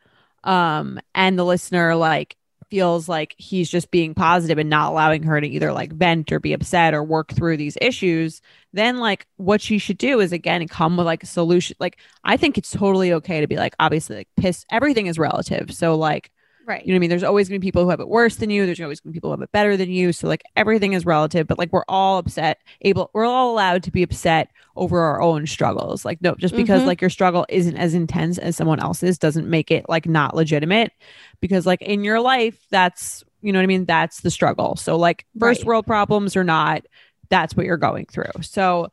um 0.45 1.01
and 1.13 1.37
the 1.37 1.45
listener 1.45 1.97
like 1.97 2.37
feels 2.73 3.07
like 3.07 3.35
he's 3.37 3.69
just 3.69 3.91
being 3.91 4.15
positive 4.15 4.57
and 4.57 4.71
not 4.71 4.91
allowing 4.91 5.23
her 5.25 5.39
to 5.39 5.47
either 5.47 5.75
like 5.75 5.93
vent 5.93 6.33
or 6.33 6.41
be 6.41 6.55
upset 6.55 6.95
or 6.95 7.05
work 7.05 7.31
through 7.31 7.55
these 7.55 7.77
issues, 7.83 8.41
then 8.73 8.97
like 8.97 9.27
what 9.37 9.61
she 9.61 9.77
should 9.77 9.99
do 9.99 10.21
is 10.21 10.33
again 10.33 10.67
come 10.69 10.97
with 10.97 11.05
like 11.05 11.23
a 11.23 11.27
solution. 11.27 11.77
Like 11.79 11.99
I 12.25 12.39
think 12.39 12.57
it's 12.57 12.71
totally 12.71 13.13
okay 13.13 13.43
to 13.43 13.47
be 13.47 13.57
like 13.57 13.75
obviously 13.79 14.17
like 14.17 14.29
piss 14.39 14.65
everything 14.71 15.07
is 15.07 15.19
relative. 15.19 15.75
So 15.75 15.97
like 15.97 16.31
Right. 16.65 16.85
You 16.87 16.93
know 16.93 16.95
what 16.95 16.99
I 16.99 17.01
mean? 17.01 17.11
There's 17.11 17.25
always 17.25 17.49
going 17.49 17.61
to 17.61 17.61
be 17.61 17.67
people 17.67 17.83
who 17.83 17.91
have 17.91 18.01
it 18.01 18.09
worse 18.09 18.37
than 18.37 18.49
you. 18.49 18.67
There's 18.67 18.81
always 18.81 19.01
going 19.01 19.11
to 19.11 19.13
be 19.13 19.17
people 19.17 19.31
who 19.31 19.33
have 19.33 19.43
it 19.43 19.53
better 19.53 19.77
than 19.77 19.91
you. 19.91 20.13
So 20.13 20.29
like 20.29 20.43
everything 20.55 20.93
is 20.93 21.05
relative, 21.05 21.47
but 21.47 21.59
like 21.59 21.73
we're 21.73 21.85
all 21.89 22.19
upset, 22.19 22.59
able, 22.83 23.11
we're 23.13 23.25
all 23.25 23.53
allowed 23.53 23.83
to 23.85 23.91
be 23.91 24.03
upset 24.03 24.49
over 24.77 25.01
our 25.01 25.21
own 25.21 25.47
struggles. 25.47 26.05
Like, 26.05 26.23
no, 26.23 26.35
just 26.37 26.55
because 26.55 26.81
mm-hmm. 26.81 26.89
like 26.89 27.01
your 27.01 27.11
struggle 27.11 27.45
isn't 27.49 27.77
as 27.77 27.95
intense 27.95 28.39
as 28.39 28.57
someone 28.57 28.79
else's 28.79 29.19
doesn't 29.19 29.51
make 29.51 29.71
it 29.71 29.89
like 29.89 30.07
not 30.07 30.37
legitimate. 30.37 30.93
Because 31.41 31.67
like 31.67 31.83
in 31.83 32.05
your 32.05 32.21
life, 32.21 32.59
that's, 32.71 33.25
you 33.41 33.53
know 33.53 33.59
what 33.59 33.65
I 33.65 33.67
mean? 33.67 33.85
That's 33.85 34.21
the 34.21 34.31
struggle. 34.31 34.77
So 34.77 34.97
like 34.97 35.27
first 35.39 35.63
right. 35.63 35.67
world 35.67 35.87
problems 35.87 36.37
or 36.37 36.45
not, 36.45 36.87
that's 37.29 37.57
what 37.57 37.67
you're 37.67 37.77
going 37.77 38.07
through. 38.07 38.31
So 38.43 38.93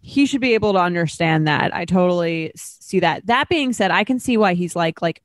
he 0.00 0.26
should 0.26 0.40
be 0.40 0.54
able 0.54 0.72
to 0.72 0.80
understand 0.80 1.46
that. 1.46 1.74
I 1.74 1.84
totally 1.84 2.52
see 2.56 3.00
that. 3.00 3.26
That 3.26 3.48
being 3.48 3.72
said, 3.72 3.90
I 3.90 4.02
can 4.02 4.18
see 4.18 4.36
why 4.36 4.54
he's 4.54 4.74
like, 4.74 5.00
like, 5.02 5.22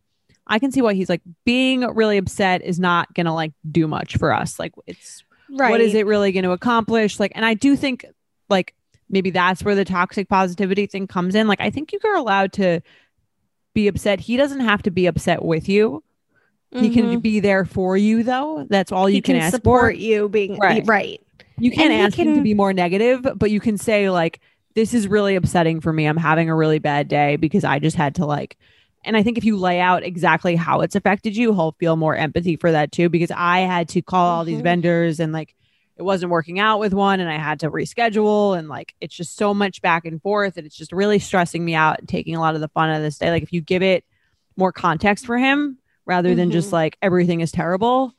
I 0.48 0.60
can 0.60 0.72
see 0.72 0.82
why 0.82 0.94
he's 0.94 1.10
like 1.10 1.22
being 1.46 1.82
really 1.82 2.18
upset 2.18 2.62
is 2.62 2.80
not 2.80 3.14
gonna 3.14 3.34
like 3.34 3.54
do 3.70 3.88
much 3.88 4.18
for 4.18 4.34
us. 4.34 4.60
Like 4.60 4.74
it's 4.86 5.24
right. 5.50 5.72
what 5.72 5.82
is 5.82 5.94
it 5.94 6.06
really 6.06 6.32
gonna 6.32 6.52
accomplish? 6.52 7.20
Like, 7.20 7.32
and 7.36 7.46
I 7.46 7.54
do 7.54 7.76
think 7.76 8.06
like 8.50 8.76
maybe 9.10 9.30
that's 9.30 9.64
where 9.64 9.76
the 9.76 9.86
toxic 9.86 10.30
positivity 10.30 10.86
thing 10.88 11.08
comes 11.08 11.36
in. 11.36 11.48
Like 11.48 11.62
I 11.62 11.70
think 11.70 11.92
you 11.92 12.00
are 12.04 12.16
allowed 12.16 12.54
to 12.54 12.82
be 13.74 13.88
upset. 13.88 14.20
He 14.20 14.38
doesn't 14.38 14.62
have 14.62 14.82
to 14.84 14.92
be 14.92 15.06
upset 15.06 15.44
with 15.44 15.70
you. 15.70 16.04
Mm-hmm. 16.74 16.84
He 16.84 16.90
can 16.90 17.06
mm-hmm. 17.06 17.20
be 17.20 17.40
there 17.40 17.66
for 17.66 17.98
you 17.98 18.24
though. 18.24 18.66
That's 18.70 18.92
all 18.92 19.06
he 19.06 19.18
you 19.18 19.22
can, 19.22 19.36
can 19.36 19.44
ask 19.44 19.54
support 19.54 19.94
for. 19.94 20.00
you 20.00 20.30
being 20.30 20.58
right. 20.58 20.86
right. 20.86 21.22
You 21.58 21.72
can 21.72 21.92
ask 21.92 22.16
can... 22.16 22.30
him 22.30 22.36
to 22.36 22.42
be 22.42 22.54
more 22.54 22.74
negative, 22.74 23.28
but 23.36 23.52
you 23.52 23.60
can 23.60 23.78
say 23.78 24.10
like 24.10 24.40
this 24.74 24.94
is 24.94 25.08
really 25.08 25.36
upsetting 25.36 25.82
for 25.82 25.92
me. 25.92 26.06
I'm 26.06 26.18
having 26.18 26.50
a 26.50 26.56
really 26.56 26.80
bad 26.80 27.08
day 27.08 27.36
because 27.36 27.64
I 27.64 27.80
just 27.80 27.98
had 27.98 28.16
to 28.16 28.26
like 28.26 28.58
and 29.04 29.18
I 29.18 29.24
think 29.24 29.38
if 29.38 29.44
you 29.44 29.58
lay 29.58 29.80
out 29.80 30.04
exactly 30.04 30.56
how 30.56 30.82
it's 30.82 30.96
affected 30.96 31.36
you, 31.36 31.54
he'll 31.54 31.76
feel 31.80 31.96
more 31.96 32.16
empathy 32.16 32.56
for 32.56 32.72
that 32.72 32.92
too. 32.92 33.10
Because 33.10 33.32
I 33.32 33.60
had 33.60 33.90
to 33.90 34.02
call 34.02 34.28
mm-hmm. 34.28 34.38
all 34.38 34.46
these 34.46 34.56
mm-hmm. 34.56 34.64
vendors 34.64 35.20
and 35.20 35.34
like 35.34 35.56
it 35.98 36.04
wasn't 36.04 36.32
working 36.32 36.60
out 36.60 36.80
with 36.80 36.94
one 36.94 37.20
and 37.20 37.30
I 37.30 37.38
had 37.38 37.62
to 37.62 37.72
reschedule. 37.72 38.58
And 38.58 38.70
like 38.70 38.94
it's 39.02 39.16
just 39.16 39.36
so 39.36 39.54
much 39.54 39.82
back 39.82 40.06
and 40.06 40.22
forth 40.22 40.58
and 40.58 40.66
it's 40.66 40.78
just 40.78 40.92
really 40.92 41.20
stressing 41.20 41.64
me 41.64 41.74
out 41.74 42.00
and 42.00 42.08
taking 42.08 42.36
a 42.36 42.40
lot 42.40 42.56
of 42.56 42.62
the 42.62 42.70
fun 42.70 42.90
out 42.90 42.98
of 42.98 43.02
this 43.02 43.18
day. 43.18 43.32
Like 43.32 43.44
if 43.44 43.54
you 43.54 43.62
give 43.62 43.82
it 43.82 44.06
more 44.56 44.72
context 44.72 45.26
for 45.26 45.38
him 45.38 45.78
rather 46.06 46.30
mm-hmm. 46.30 46.38
than 46.38 46.52
just 46.52 46.68
mm-hmm. 46.68 46.76
like 46.76 46.98
everything 47.02 47.42
is 47.42 47.52
terrible, 47.52 48.14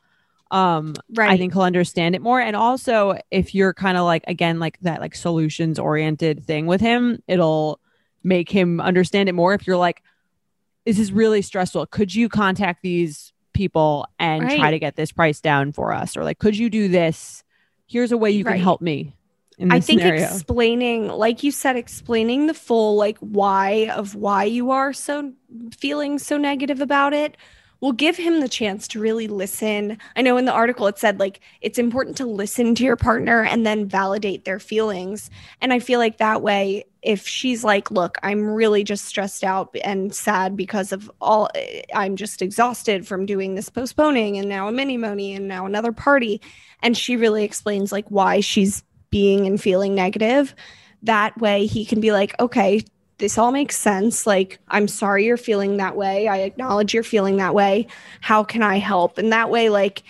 um 0.53 0.95
right. 1.15 1.31
i 1.31 1.37
think 1.39 1.55
he'll 1.55 1.63
understand 1.63 2.15
it 2.15 2.21
more 2.21 2.39
and 2.39 2.55
also 2.55 3.19
if 3.31 3.55
you're 3.55 3.73
kind 3.73 3.97
of 3.97 4.05
like 4.05 4.23
again 4.29 4.61
like 4.61 4.79
that 4.81 5.01
like 5.01 5.15
solutions 5.15 5.79
oriented 5.79 6.45
thing 6.45 6.67
with 6.67 6.81
him 6.81 7.23
it'll 7.27 7.81
make 8.23 8.51
him 8.51 8.79
understand 8.81 9.31
it 9.31 9.33
more 9.33 9.55
if 9.55 9.67
you're 9.67 9.79
like 9.79 10.03
this 10.85 10.99
is 10.99 11.13
really 11.13 11.43
stressful. 11.43 11.87
Could 11.87 12.15
you 12.15 12.29
contact 12.29 12.83
these 12.83 13.33
people 13.53 14.07
and 14.19 14.49
try 14.51 14.71
to 14.71 14.79
get 14.79 14.97
this 14.97 15.13
price 15.13 15.41
down 15.41 15.73
for 15.73 15.93
us 15.93 16.17
or 16.17 16.25
like 16.25 16.39
could 16.39 16.57
you 16.57 16.71
do 16.71 16.89
this 16.89 17.45
here's 17.87 18.11
a 18.11 18.17
way 18.17 18.31
you 18.31 18.45
can 18.45 18.59
help 18.59 18.81
me 18.81 19.13
in 19.59 19.71
I 19.71 19.81
think 19.81 20.01
scenario 20.01 20.25
explaining, 20.25 21.09
like 21.09 21.43
you 21.43 21.51
said, 21.51 21.77
explaining 21.77 22.47
the 22.47 22.55
full 22.55 22.97
like 22.97 23.19
why 23.19 23.91
of 23.95 24.15
why 24.15 24.45
you 24.45 24.71
are 24.71 24.93
so 24.93 25.33
feeling 25.79 26.19
so 26.19 26.37
negative 26.37 26.81
about 26.81 27.13
it 27.13 27.37
will 27.81 27.93
give 27.93 28.17
him 28.17 28.41
the 28.41 28.49
chance 28.49 28.89
to 28.89 29.01
really 29.01 29.29
listen. 29.29 29.99
I 30.17 30.23
know 30.23 30.37
in 30.37 30.47
the 30.47 30.53
article 30.53 30.87
it 30.87 30.99
said 30.99 31.21
like 31.21 31.41
it's 31.61 31.79
important 31.79 32.17
to 32.19 32.27
listen 32.27 32.75
to 32.77 32.85
your 32.85 32.97
partner 32.97 33.45
and 33.45 33.67
then 33.67 33.87
validate 33.87 34.45
their 34.45 34.59
feelings. 34.59 35.31
And 35.61 35.73
I 35.73 35.79
feel 35.79 35.99
like 35.99 36.19
that 36.19 36.43
way, 36.43 36.85
if 37.03 37.27
she's 37.27 37.65
like, 37.65 37.91
look, 37.91 38.17
I'm 38.23 38.45
really 38.45 38.85
just 38.85 39.05
stressed 39.05 39.43
out 39.43 39.75
and 39.85 40.15
sad 40.15 40.57
because 40.57 40.93
of 40.93 41.11
all, 41.21 41.51
I'm 41.95 42.17
just 42.17 42.41
exhausted 42.43 43.07
from 43.07 43.27
doing 43.27 43.55
this 43.55 43.69
postponing 43.69 44.39
and 44.39 44.49
now 44.49 44.69
a 44.69 44.73
mini 44.73 44.97
money 44.97 45.35
and 45.35 45.49
now 45.49 45.67
another 45.67 45.93
party. 45.93 46.41
And 46.81 46.97
she 46.97 47.17
really 47.17 47.43
explains 47.43 47.91
like 47.91 48.07
why 48.09 48.41
she's 48.41 48.85
being 49.11 49.47
and 49.47 49.61
feeling 49.61 49.95
negative. 49.95 50.55
That 51.03 51.37
way 51.39 51.67
he 51.67 51.85
can 51.85 52.01
be 52.01 52.13
like, 52.13 52.39
okay, 52.39 52.85
this 53.19 53.39
all 53.39 53.53
makes 53.53 53.77
sense. 53.77 54.27
Like, 54.27 54.59
I'm 54.69 54.89
sorry 54.89 55.25
you're 55.25 55.37
feeling 55.37 55.77
that 55.77 55.97
way. 55.97 56.29
I 56.29 56.39
acknowledge 56.39 56.95
you're 56.95 57.03
feeling 57.03 57.37
that 57.37 57.55
way. 57.55 57.87
How 58.21 58.43
can 58.45 58.63
I 58.63 58.79
help? 58.79 59.19
And 59.19 59.33
that 59.33 59.51
way, 59.51 59.69
like, 59.69 60.03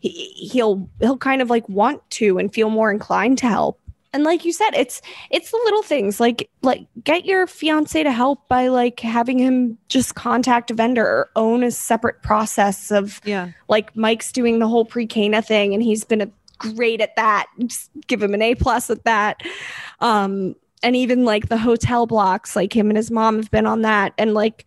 he, 0.00 0.10
he'll 0.50 0.88
he'll 1.00 1.16
kind 1.16 1.42
of 1.42 1.50
like 1.50 1.68
want 1.68 2.08
to 2.10 2.38
and 2.38 2.52
feel 2.52 2.70
more 2.70 2.90
inclined 2.90 3.38
to 3.38 3.46
help. 3.46 3.80
And 4.16 4.24
like 4.24 4.46
you 4.46 4.52
said, 4.52 4.70
it's 4.74 5.02
it's 5.30 5.50
the 5.50 5.60
little 5.64 5.82
things 5.82 6.18
like 6.18 6.48
like 6.62 6.86
get 7.04 7.26
your 7.26 7.46
fiance 7.46 8.02
to 8.02 8.10
help 8.10 8.48
by 8.48 8.68
like 8.68 9.00
having 9.00 9.38
him 9.38 9.76
just 9.90 10.14
contact 10.14 10.70
a 10.70 10.74
vendor 10.74 11.04
or 11.04 11.30
own 11.36 11.62
a 11.62 11.70
separate 11.70 12.22
process 12.22 12.90
of 12.90 13.20
yeah 13.26 13.50
like 13.68 13.94
Mike's 13.94 14.32
doing 14.32 14.58
the 14.58 14.66
whole 14.66 14.86
pre-Cana 14.86 15.42
thing 15.42 15.74
and 15.74 15.82
he's 15.82 16.02
been 16.02 16.22
a, 16.22 16.30
great 16.56 17.02
at 17.02 17.14
that. 17.16 17.46
Just 17.66 17.90
give 18.06 18.22
him 18.22 18.32
an 18.32 18.40
A 18.40 18.54
plus 18.54 18.88
at 18.88 19.04
that. 19.04 19.42
Um, 20.00 20.56
and 20.82 20.96
even 20.96 21.26
like 21.26 21.50
the 21.50 21.58
hotel 21.58 22.06
blocks, 22.06 22.56
like 22.56 22.74
him 22.74 22.88
and 22.88 22.96
his 22.96 23.10
mom 23.10 23.36
have 23.36 23.50
been 23.50 23.66
on 23.66 23.82
that. 23.82 24.14
And 24.16 24.32
like, 24.32 24.64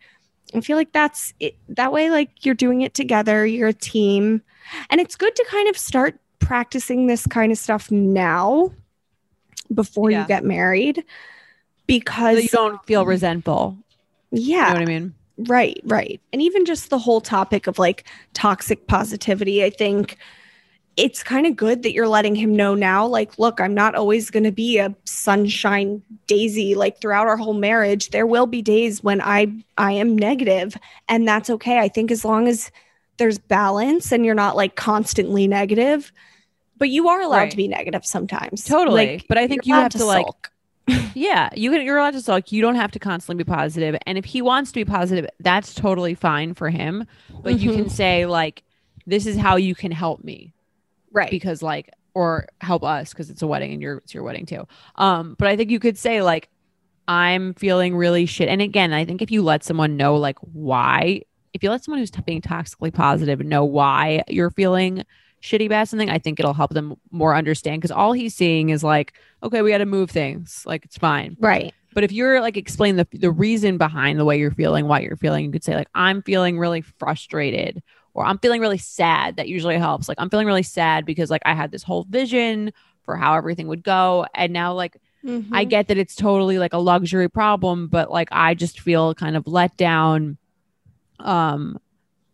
I 0.53 0.61
feel 0.61 0.77
like 0.77 0.91
that's 0.91 1.33
it. 1.39 1.55
That 1.69 1.91
way, 1.91 2.11
like 2.11 2.45
you're 2.45 2.53
doing 2.53 2.81
it 2.81 2.93
together, 2.93 3.45
you're 3.45 3.69
a 3.69 3.73
team. 3.73 4.43
And 4.91 5.01
it's 5.01 5.15
good 5.15 5.35
to 5.35 5.45
kind 5.49 5.67
of 5.67 5.77
start 5.77 6.19
practicing 6.37 7.07
this 7.07 7.25
kind 7.25 7.51
of 7.51 7.57
stuff 7.57 7.89
now 7.91 8.71
before 9.73 10.11
Yeah. 10.11 10.21
you 10.21 10.27
get 10.27 10.43
married 10.43 10.97
so 10.97 11.03
because 11.87 12.43
you 12.43 12.49
don't 12.49 12.85
feel 12.85 13.05
resentful 13.05 13.77
you 14.31 14.41
yeah 14.53 14.67
know 14.67 14.73
what 14.73 14.81
i 14.81 14.85
mean 14.85 15.13
Right, 15.47 15.79
right. 15.85 16.19
And 16.33 16.41
even 16.41 16.65
just 16.65 16.89
the 16.89 16.99
whole 16.99 17.21
topic 17.21 17.65
of 17.67 17.79
like 17.79 18.03
toxic 18.33 18.87
positivity, 18.87 19.63
I 19.63 19.69
think 19.69 20.17
it's 20.97 21.23
kind 21.23 21.47
of 21.47 21.55
good 21.55 21.83
that 21.83 21.93
you're 21.93 22.09
letting 22.09 22.35
him 22.35 22.53
know 22.53 22.75
now 22.75 23.07
like 23.07 23.39
look, 23.39 23.61
I'm 23.61 23.73
not 23.73 23.95
always 23.95 24.29
going 24.29 24.43
to 24.43 24.51
be 24.51 24.79
a 24.79 24.93
sunshine 25.05 26.01
daisy 26.27 26.75
like 26.75 26.99
throughout 26.99 27.27
our 27.27 27.37
whole 27.37 27.53
marriage. 27.53 28.09
There 28.09 28.27
will 28.27 28.47
be 28.47 28.61
days 28.61 29.01
when 29.01 29.21
I 29.21 29.47
I 29.77 29.93
am 29.93 30.17
negative 30.17 30.75
and 31.07 31.25
that's 31.25 31.49
okay. 31.49 31.79
I 31.79 31.87
think 31.87 32.11
as 32.11 32.25
long 32.25 32.49
as 32.49 32.69
there's 33.15 33.39
balance 33.39 34.11
and 34.11 34.25
you're 34.25 34.35
not 34.35 34.57
like 34.57 34.75
constantly 34.75 35.47
negative, 35.47 36.11
but 36.79 36.89
you 36.89 37.07
are 37.09 37.21
allowed 37.21 37.37
Right. 37.37 37.51
to 37.51 37.57
be 37.57 37.67
negative 37.67 38.05
sometimes. 38.05 38.63
Totally. 38.63 39.05
Like, 39.07 39.25
But 39.27 39.37
I 39.37 39.47
think 39.47 39.65
you 39.67 39.75
have 39.75 39.91
to, 39.91 40.05
like. 40.05 40.25
Yeah, 41.13 41.49
you 41.55 41.69
can. 41.69 41.81
You're 41.85 41.99
allowed 41.99 42.13
to 42.13 42.21
sulk. 42.21 42.51
You 42.51 42.61
don't 42.63 42.73
have 42.75 42.89
to 42.91 42.99
constantly 42.99 43.43
be 43.43 43.47
positive. 43.47 43.95
And 44.07 44.17
if 44.17 44.25
he 44.25 44.41
wants 44.41 44.71
to 44.71 44.75
be 44.79 44.85
positive, 44.85 45.27
that's 45.39 45.75
totally 45.75 46.15
fine 46.15 46.55
for 46.55 46.69
him. 46.71 47.05
But 47.43 47.59
you 47.59 47.69
Mm-hmm. 47.71 47.81
can 47.81 47.89
say 47.91 48.25
like, 48.25 48.63
"This 49.05 49.27
is 49.27 49.37
how 49.37 49.55
you 49.57 49.75
can 49.75 49.91
help 49.91 50.23
me," 50.23 50.53
right. 51.11 51.29
because 51.29 51.61
like, 51.61 51.91
or 52.15 52.47
help 52.61 52.83
us 52.83 53.11
because 53.11 53.29
it's 53.29 53.43
a 53.43 53.47
wedding 53.47 53.71
and 53.73 53.81
your 53.83 53.97
it's 53.97 54.15
your 54.15 54.23
wedding 54.23 54.47
too. 54.47 54.65
Um, 54.95 55.35
but 55.37 55.47
I 55.47 55.55
think 55.55 55.69
you 55.69 55.79
could 55.79 55.97
say 55.97 56.23
like, 56.23 56.49
"I'm 57.07 57.53
feeling 57.53 57.95
really 57.95 58.25
shit." 58.25 58.49
And 58.49 58.61
again, 58.61 58.91
I 58.91 59.05
think 59.05 59.21
if 59.21 59.29
you 59.29 59.43
let 59.43 59.63
someone 59.63 59.95
know 59.95 60.15
like 60.15 60.39
why, 60.39 61.21
if 61.53 61.61
you 61.61 61.69
let 61.69 61.83
someone 61.83 61.99
who's 61.99 62.09
t- 62.11 62.21
being 62.25 62.41
toxically 62.41 62.91
positive 62.91 63.39
know 63.41 63.63
why 63.63 64.23
you're 64.27 64.49
feeling 64.51 65.03
shitty 65.41 65.65
about 65.65 65.87
something, 65.87 66.09
I 66.09 66.19
think 66.19 66.39
it'll 66.39 66.53
help 66.53 66.71
them 66.73 66.95
more 67.11 67.35
understand. 67.35 67.81
Because 67.81 67.91
all 67.91 68.13
he's 68.13 68.35
seeing 68.35 68.69
is 68.69 68.83
like, 68.83 69.13
okay, 69.43 69.61
we 69.61 69.71
got 69.71 69.77
to 69.79 69.85
move 69.85 70.09
things. 70.11 70.63
Like 70.65 70.85
it's 70.85 70.97
fine. 70.97 71.37
Right. 71.39 71.73
But 71.93 72.03
if 72.03 72.11
you're 72.11 72.39
like 72.41 72.55
explain 72.57 72.97
the 72.97 73.07
the 73.13 73.31
reason 73.31 73.77
behind 73.77 74.19
the 74.19 74.25
way 74.25 74.37
you're 74.37 74.51
feeling, 74.51 74.87
why 74.87 74.99
you're 74.99 75.17
feeling, 75.17 75.45
you 75.45 75.51
could 75.51 75.63
say 75.63 75.75
like 75.75 75.89
I'm 75.95 76.21
feeling 76.21 76.59
really 76.59 76.81
frustrated 76.81 77.81
or 78.13 78.25
I'm 78.25 78.37
feeling 78.39 78.61
really 78.61 78.77
sad. 78.77 79.37
That 79.37 79.47
usually 79.47 79.77
helps. 79.77 80.07
Like 80.07 80.19
I'm 80.19 80.29
feeling 80.29 80.45
really 80.47 80.63
sad 80.63 81.05
because 81.05 81.29
like 81.31 81.41
I 81.45 81.53
had 81.55 81.71
this 81.71 81.83
whole 81.83 82.05
vision 82.09 82.71
for 83.05 83.15
how 83.15 83.33
everything 83.35 83.67
would 83.67 83.83
go 83.83 84.25
and 84.35 84.53
now 84.53 84.73
like 84.73 84.97
I 85.25 85.65
Mhm. 85.65 85.69
get 85.69 85.87
that 85.89 85.97
it's 85.97 86.15
totally 86.15 86.59
like 86.59 86.71
a 86.73 86.77
luxury 86.77 87.27
problem, 87.29 87.87
but 87.87 88.09
like 88.11 88.29
I 88.31 88.53
just 88.53 88.79
feel 88.79 89.13
kind 89.15 89.35
of 89.35 89.47
let 89.47 89.75
down. 89.75 90.37
Um, 91.19 91.79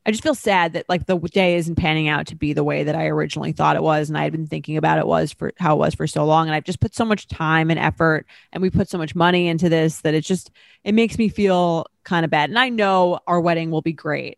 I 0.05 0.11
just 0.11 0.21
feel 0.23 0.35
sad 0.35 0.73
that 0.73 0.87
like 0.87 1.07
the 1.07 1.17
day 1.17 1.55
isn't 1.55 1.75
panning 1.75 2.07
out 2.07 2.27
to 2.27 2.35
be 2.35 2.53
the 2.53 2.63
way 2.63 2.83
that 2.83 2.95
I 2.95 3.07
originally 3.07 3.53
thought 3.53 3.75
it 3.75 3.81
was, 3.81 4.09
and 4.09 4.17
I 4.17 4.23
had 4.23 4.31
been 4.31 4.45
thinking 4.47 4.77
about 4.77 4.99
it 4.99 5.07
was 5.07 5.31
for 5.33 5.51
how 5.57 5.75
it 5.75 5.79
was 5.79 5.95
for 5.95 6.05
so 6.05 6.25
long, 6.25 6.47
and 6.47 6.55
I've 6.55 6.63
just 6.63 6.79
put 6.79 6.93
so 6.93 7.05
much 7.05 7.27
time 7.27 7.71
and 7.71 7.79
effort, 7.79 8.25
and 8.53 8.61
we 8.61 8.69
put 8.69 8.87
so 8.89 8.97
much 8.99 9.15
money 9.15 9.47
into 9.47 9.67
this 9.67 10.01
that 10.01 10.13
it's 10.13 10.27
just 10.27 10.51
it 10.83 10.93
makes 10.93 11.17
me 11.17 11.27
feel 11.27 11.87
kind 12.03 12.23
of 12.23 12.29
bad. 12.29 12.49
And 12.49 12.59
I 12.59 12.69
know 12.69 13.19
our 13.25 13.41
wedding 13.41 13.71
will 13.71 13.81
be 13.81 13.93
great, 13.93 14.37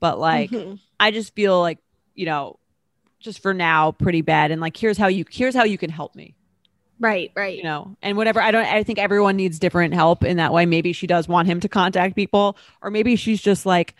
but 0.00 0.18
like 0.18 0.50
Mhm. 0.50 0.78
I 0.98 1.10
just 1.10 1.34
feel 1.34 1.60
like 1.60 1.78
you 2.14 2.26
know, 2.26 2.58
just 3.20 3.40
for 3.40 3.52
now, 3.54 3.92
pretty 3.92 4.22
bad. 4.22 4.50
And 4.50 4.60
like 4.60 4.76
here's 4.76 4.96
how 4.96 5.08
you 5.08 5.24
here's 5.30 5.54
how 5.54 5.64
you 5.64 5.76
can 5.78 5.90
help 5.90 6.14
me 6.14 6.34
right, 7.00 7.32
right. 7.34 7.56
you 7.58 7.64
know 7.64 7.96
and 8.00 8.16
whatever 8.16 8.40
i 8.40 8.52
don't 8.52 8.64
i 8.66 8.84
think 8.84 8.98
everyone 9.00 9.34
needs 9.36 9.58
different 9.58 9.92
help 9.92 10.22
in 10.22 10.36
that 10.36 10.52
way 10.52 10.66
maybe 10.66 10.92
she 10.92 11.08
does 11.08 11.26
want 11.26 11.48
him 11.48 11.58
to 11.58 11.68
contact 11.68 12.14
people 12.14 12.56
or 12.80 12.90
maybe 12.92 13.16
she's 13.16 13.42
just 13.42 13.66
like 13.66 13.94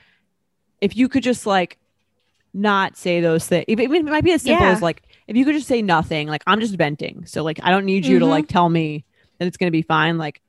if 0.83 0.97
you 0.97 1.09
could 1.09 1.23
just 1.23 1.47
like 1.47 1.79
not 2.55 2.97
say 2.99 3.21
those 3.21 3.47
things 3.47 3.65
it, 3.67 3.79
it 3.81 4.05
might 4.05 4.25
be 4.25 4.33
as 4.33 4.43
simple 4.43 4.67
Yeah. 4.67 4.73
as 4.73 4.83
like 4.83 5.03
if 5.27 5.37
you 5.37 5.45
could 5.47 5.55
just 5.55 5.67
say 5.69 5.81
nothing 5.81 6.29
like 6.29 6.43
i'm 6.47 6.61
just 6.61 6.75
venting 6.75 7.25
so 7.25 7.43
like 7.43 7.59
i 7.63 7.71
don't 7.71 7.87
need 7.87 8.05
you 8.05 8.19
to 8.19 8.27
Mhm. 8.27 8.29
like 8.31 8.49
tell 8.49 8.69
me 8.69 9.05
that 9.39 9.47
it's 9.47 9.57
going 9.57 9.69
to 9.69 9.73
be 9.73 9.81
fine 9.83 10.19
like 10.19 10.43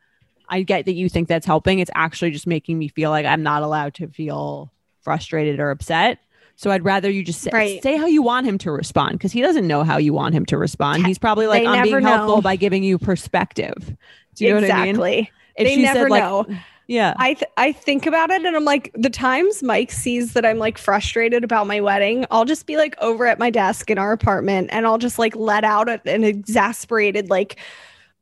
i 0.49 0.63
get 0.63 0.85
that 0.85 0.93
you 0.95 1.07
think 1.07 1.29
that's 1.29 1.45
helping 1.45 1.79
it's 1.79 1.91
actually 1.95 2.31
just 2.31 2.45
making 2.45 2.77
me 2.77 2.89
feel 2.89 3.09
like 3.09 3.25
i'm 3.25 3.41
not 3.41 3.63
allowed 3.63 3.93
to 3.95 4.07
feel 4.09 4.69
frustrated 5.01 5.59
or 5.61 5.69
upset 5.71 6.19
so 6.57 6.71
i'd 6.71 6.83
rather 6.83 7.09
you 7.09 7.23
just 7.23 7.39
say, 7.39 7.51
Right. 7.53 7.81
say 7.83 7.95
how 7.95 8.05
you 8.07 8.21
want 8.21 8.47
him 8.47 8.57
to 8.59 8.71
respond 8.71 9.13
because 9.13 9.31
he 9.31 9.41
doesn't 9.41 9.65
know 9.65 9.83
how 9.85 9.97
you 9.97 10.11
want 10.13 10.35
him 10.35 10.45
to 10.47 10.57
respond 10.57 11.05
he's 11.05 11.17
probably 11.19 11.47
like 11.47 11.63
They 11.63 11.67
i'm 11.67 11.83
being 11.83 11.95
never 11.95 12.05
helpful 12.05 12.35
know. 12.37 12.41
by 12.41 12.57
giving 12.57 12.83
you 12.83 12.97
perspective 12.97 13.95
do 14.35 14.43
you 14.45 14.51
know 14.51 14.57
exactly. 14.57 14.91
what 14.99 15.07
i 15.07 15.15
mean 15.15 15.27
if 15.55 15.65
they 15.67 15.75
she 15.75 15.81
never 15.83 15.99
said 16.01 16.09
like 16.09 16.23
know. 16.23 16.45
Yeah. 16.87 17.13
I 17.17 17.33
th- 17.35 17.51
I 17.57 17.71
think 17.71 18.05
about 18.05 18.29
it 18.29 18.43
and 18.43 18.55
I'm 18.55 18.65
like 18.65 18.91
the 18.93 19.09
times 19.09 19.63
Mike 19.63 19.91
sees 19.91 20.33
that 20.33 20.45
I'm 20.45 20.57
like 20.57 20.77
frustrated 20.77 21.43
about 21.43 21.67
my 21.67 21.79
wedding, 21.79 22.25
I'll 22.29 22.45
just 22.45 22.65
be 22.65 22.77
like 22.77 22.95
over 22.99 23.25
at 23.25 23.39
my 23.39 23.49
desk 23.49 23.89
in 23.89 23.97
our 23.97 24.11
apartment 24.11 24.69
and 24.71 24.85
I'll 24.85 24.97
just 24.97 25.17
like 25.17 25.35
let 25.35 25.63
out 25.63 25.89
an 26.07 26.23
exasperated 26.23 27.29
like 27.29 27.57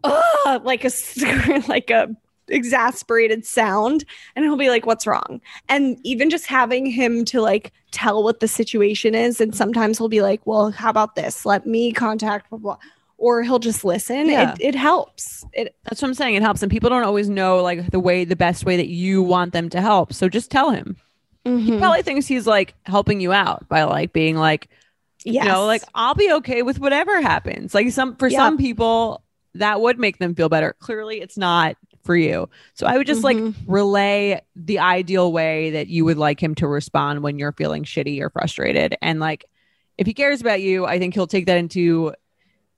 uh 0.03 0.59
like 0.63 0.85
a 0.85 0.91
like 1.67 1.89
a 1.89 2.15
exasperated 2.47 3.45
sound 3.45 4.03
and 4.35 4.43
he'll 4.43 4.57
be 4.57 4.69
like 4.69 4.85
what's 4.85 5.07
wrong? 5.07 5.41
And 5.67 5.97
even 6.03 6.29
just 6.29 6.45
having 6.45 6.85
him 6.85 7.25
to 7.25 7.41
like 7.41 7.71
tell 7.91 8.23
what 8.23 8.41
the 8.41 8.47
situation 8.47 9.15
is 9.15 9.41
and 9.41 9.55
sometimes 9.55 9.97
he'll 9.97 10.07
be 10.07 10.21
like 10.21 10.45
well 10.45 10.69
how 10.69 10.89
about 10.91 11.15
this? 11.15 11.45
Let 11.47 11.65
me 11.65 11.91
contact 11.91 12.49
blah 12.51 12.59
blah 12.59 12.77
or 13.21 13.43
he'll 13.43 13.59
just 13.59 13.85
listen 13.85 14.27
Yeah. 14.27 14.53
it, 14.53 14.57
it 14.61 14.75
helps 14.75 15.45
it 15.53 15.75
that's 15.83 16.01
what 16.01 16.07
i'm 16.09 16.13
saying 16.13 16.35
it 16.35 16.41
helps 16.41 16.61
and 16.63 16.71
people 16.71 16.89
don't 16.89 17.03
always 17.03 17.29
know 17.29 17.61
like 17.61 17.91
the 17.91 17.99
way 17.99 18.25
the 18.25 18.35
best 18.35 18.65
way 18.65 18.77
that 18.77 18.87
you 18.87 19.21
want 19.21 19.53
them 19.53 19.69
to 19.69 19.79
help 19.81 20.11
so 20.13 20.27
just 20.27 20.49
tell 20.51 20.71
him 20.71 20.97
he 21.43 21.49
Mhm. 21.51 21.79
probably 21.79 22.01
thinks 22.03 22.27
he's 22.27 22.45
like 22.47 22.73
helping 22.85 23.19
you 23.21 23.31
out 23.33 23.67
by 23.69 23.83
like 23.83 24.11
being 24.13 24.35
like 24.37 24.69
yes. 25.23 25.45
you 25.45 25.51
know 25.51 25.65
like 25.65 25.83
i'll 25.95 26.15
be 26.15 26.31
okay 26.33 26.61
with 26.63 26.79
whatever 26.79 27.21
happens 27.21 27.73
like 27.73 27.89
some 27.91 28.15
for 28.15 28.27
Yep. 28.27 28.37
some 28.39 28.57
people 28.57 29.23
that 29.55 29.81
would 29.81 29.99
make 29.99 30.17
them 30.19 30.33
feel 30.35 30.49
better 30.49 30.75
clearly 30.79 31.21
it's 31.21 31.37
not 31.37 31.75
for 32.03 32.15
you 32.15 32.49
so 32.73 32.87
i 32.87 32.97
would 32.97 33.05
just 33.07 33.21
Mhm. 33.21 33.23
like 33.23 33.55
relay 33.67 34.41
the 34.55 34.79
ideal 34.79 35.31
way 35.31 35.71
that 35.71 35.87
you 35.87 36.05
would 36.05 36.17
like 36.17 36.41
him 36.41 36.55
to 36.55 36.67
respond 36.67 37.21
when 37.21 37.37
you're 37.37 37.51
feeling 37.51 37.83
shitty 37.83 38.19
or 38.21 38.29
frustrated 38.31 38.95
and 39.01 39.19
like 39.19 39.45
if 39.97 40.07
he 40.07 40.13
cares 40.13 40.41
about 40.41 40.61
you 40.61 40.85
i 40.85 40.97
think 40.97 41.13
he'll 41.13 41.27
take 41.27 41.45
that 41.45 41.57
into 41.57 42.13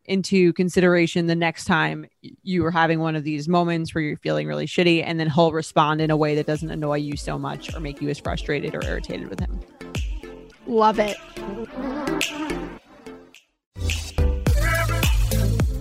into 0.06 0.52
consideration 0.54 1.28
the 1.28 1.36
next 1.36 1.66
time 1.66 2.06
you 2.22 2.66
are 2.66 2.72
having 2.72 3.00
one 3.00 3.16
of 3.16 3.24
these 3.24 3.48
moments 3.48 3.96
where 3.96 4.04
you're 4.04 4.18
feeling 4.18 4.48
really 4.48 4.66
shitty 4.66 5.04
and 5.06 5.20
then 5.20 5.30
he'll 5.30 5.52
respond 5.52 6.02
in 6.02 6.12
a 6.12 6.18
way 6.18 6.36
that 6.36 6.46
doesn't 6.46 6.70
annoy 6.70 6.98
you 6.98 7.16
so 7.16 7.40
much 7.40 7.74
or 7.74 7.80
make 7.80 8.02
you 8.02 8.10
as 8.10 8.20
frustrated 8.20 8.76
or 8.76 8.84
irritated 8.84 9.30
with 9.30 9.40
him 9.40 9.60
Love 10.66 11.00
it. 11.00 11.18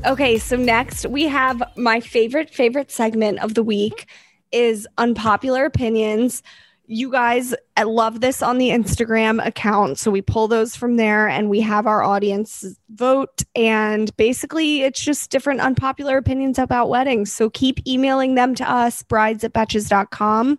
Okay, 0.05 0.39
so 0.39 0.57
next 0.57 1.07
we 1.07 1.25
have 1.25 1.63
my 1.77 2.01
favorite 2.01 2.51
favorite 2.51 2.91
segment 2.91 3.39
of 3.39 3.55
the 3.55 3.63
week 3.63 4.07
is 4.51 4.87
unpopular 4.99 5.65
opinions. 5.65 6.43
You 6.87 7.11
guys 7.11 7.55
I 7.77 7.85
love 7.85 8.21
this 8.21 8.43
on 8.43 8.59
the 8.59 8.71
Instagram 8.71 9.45
account. 9.45 9.99
So 9.99 10.11
we 10.11 10.21
pull 10.21 10.49
those 10.49 10.77
from 10.77 10.97
there 10.97 11.29
and 11.29 11.49
we 11.49 11.61
have 11.61 11.87
our 11.87 12.03
audience 12.03 12.65
vote. 12.91 13.43
And 13.57 14.15
basically, 14.17 14.83
it's 14.83 15.01
just 15.03 15.31
different 15.31 15.61
unpopular 15.61 16.17
opinions 16.17 16.59
about 16.59 16.89
weddings. 16.89 17.33
So 17.33 17.51
keep 17.51 17.87
emailing 17.87 18.35
them 18.35 18.55
to 18.57 18.71
us, 18.71 19.03
brides 19.03 19.43
at 19.45 19.53
betches.com. 19.53 20.57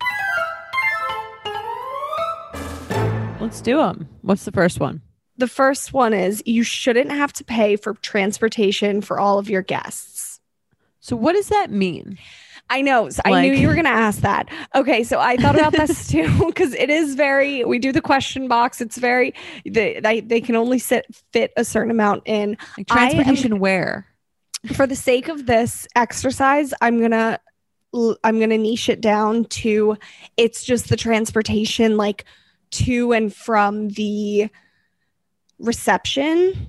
Let's 3.40 3.60
do 3.60 3.76
them. 3.76 4.08
What's 4.22 4.44
the 4.44 4.52
first 4.52 4.80
one? 4.80 5.02
The 5.36 5.48
first 5.48 5.92
one 5.92 6.14
is 6.14 6.42
you 6.46 6.62
shouldn't 6.62 7.10
have 7.10 7.32
to 7.34 7.44
pay 7.44 7.76
for 7.76 7.94
transportation 7.94 9.00
for 9.00 9.18
all 9.18 9.38
of 9.38 9.50
your 9.50 9.62
guests. 9.62 10.40
So, 11.00 11.16
what 11.16 11.34
does 11.34 11.48
that 11.48 11.70
mean? 11.70 12.18
I 12.70 12.80
know. 12.80 13.10
So 13.10 13.20
I 13.24 13.42
knew 13.42 13.52
you 13.52 13.68
were 13.68 13.74
going 13.74 13.84
to 13.84 13.90
ask 13.90 14.20
that. 14.22 14.48
Okay. 14.74 15.04
So 15.04 15.20
I 15.20 15.36
thought 15.36 15.54
about 15.54 15.72
this 15.72 16.08
too, 16.10 16.46
because 16.46 16.72
it 16.74 16.90
is 16.90 17.14
very, 17.14 17.62
we 17.64 17.78
do 17.78 17.92
the 17.92 18.00
question 18.00 18.48
box. 18.48 18.80
It's 18.80 18.96
very, 18.96 19.34
they, 19.66 20.00
they, 20.00 20.20
they 20.20 20.40
can 20.40 20.56
only 20.56 20.78
sit, 20.78 21.06
fit 21.32 21.52
a 21.56 21.64
certain 21.64 21.90
amount 21.90 22.22
in. 22.26 22.56
Like 22.78 22.86
I 22.90 23.04
am- 23.06 23.12
transportation 23.12 23.58
where? 23.58 24.06
For 24.74 24.86
the 24.86 24.96
sake 24.96 25.28
of 25.28 25.44
this 25.46 25.86
exercise, 25.94 26.72
I'm 26.80 26.98
going 26.98 27.10
to, 27.10 27.38
I'm 28.24 28.38
going 28.38 28.50
to 28.50 28.58
niche 28.58 28.88
it 28.88 29.00
down 29.02 29.44
to 29.44 29.96
it's 30.38 30.64
just 30.64 30.88
the 30.88 30.96
transportation, 30.96 31.96
like 31.98 32.24
to 32.72 33.12
and 33.12 33.32
from 33.32 33.88
the 33.90 34.48
reception. 35.58 36.66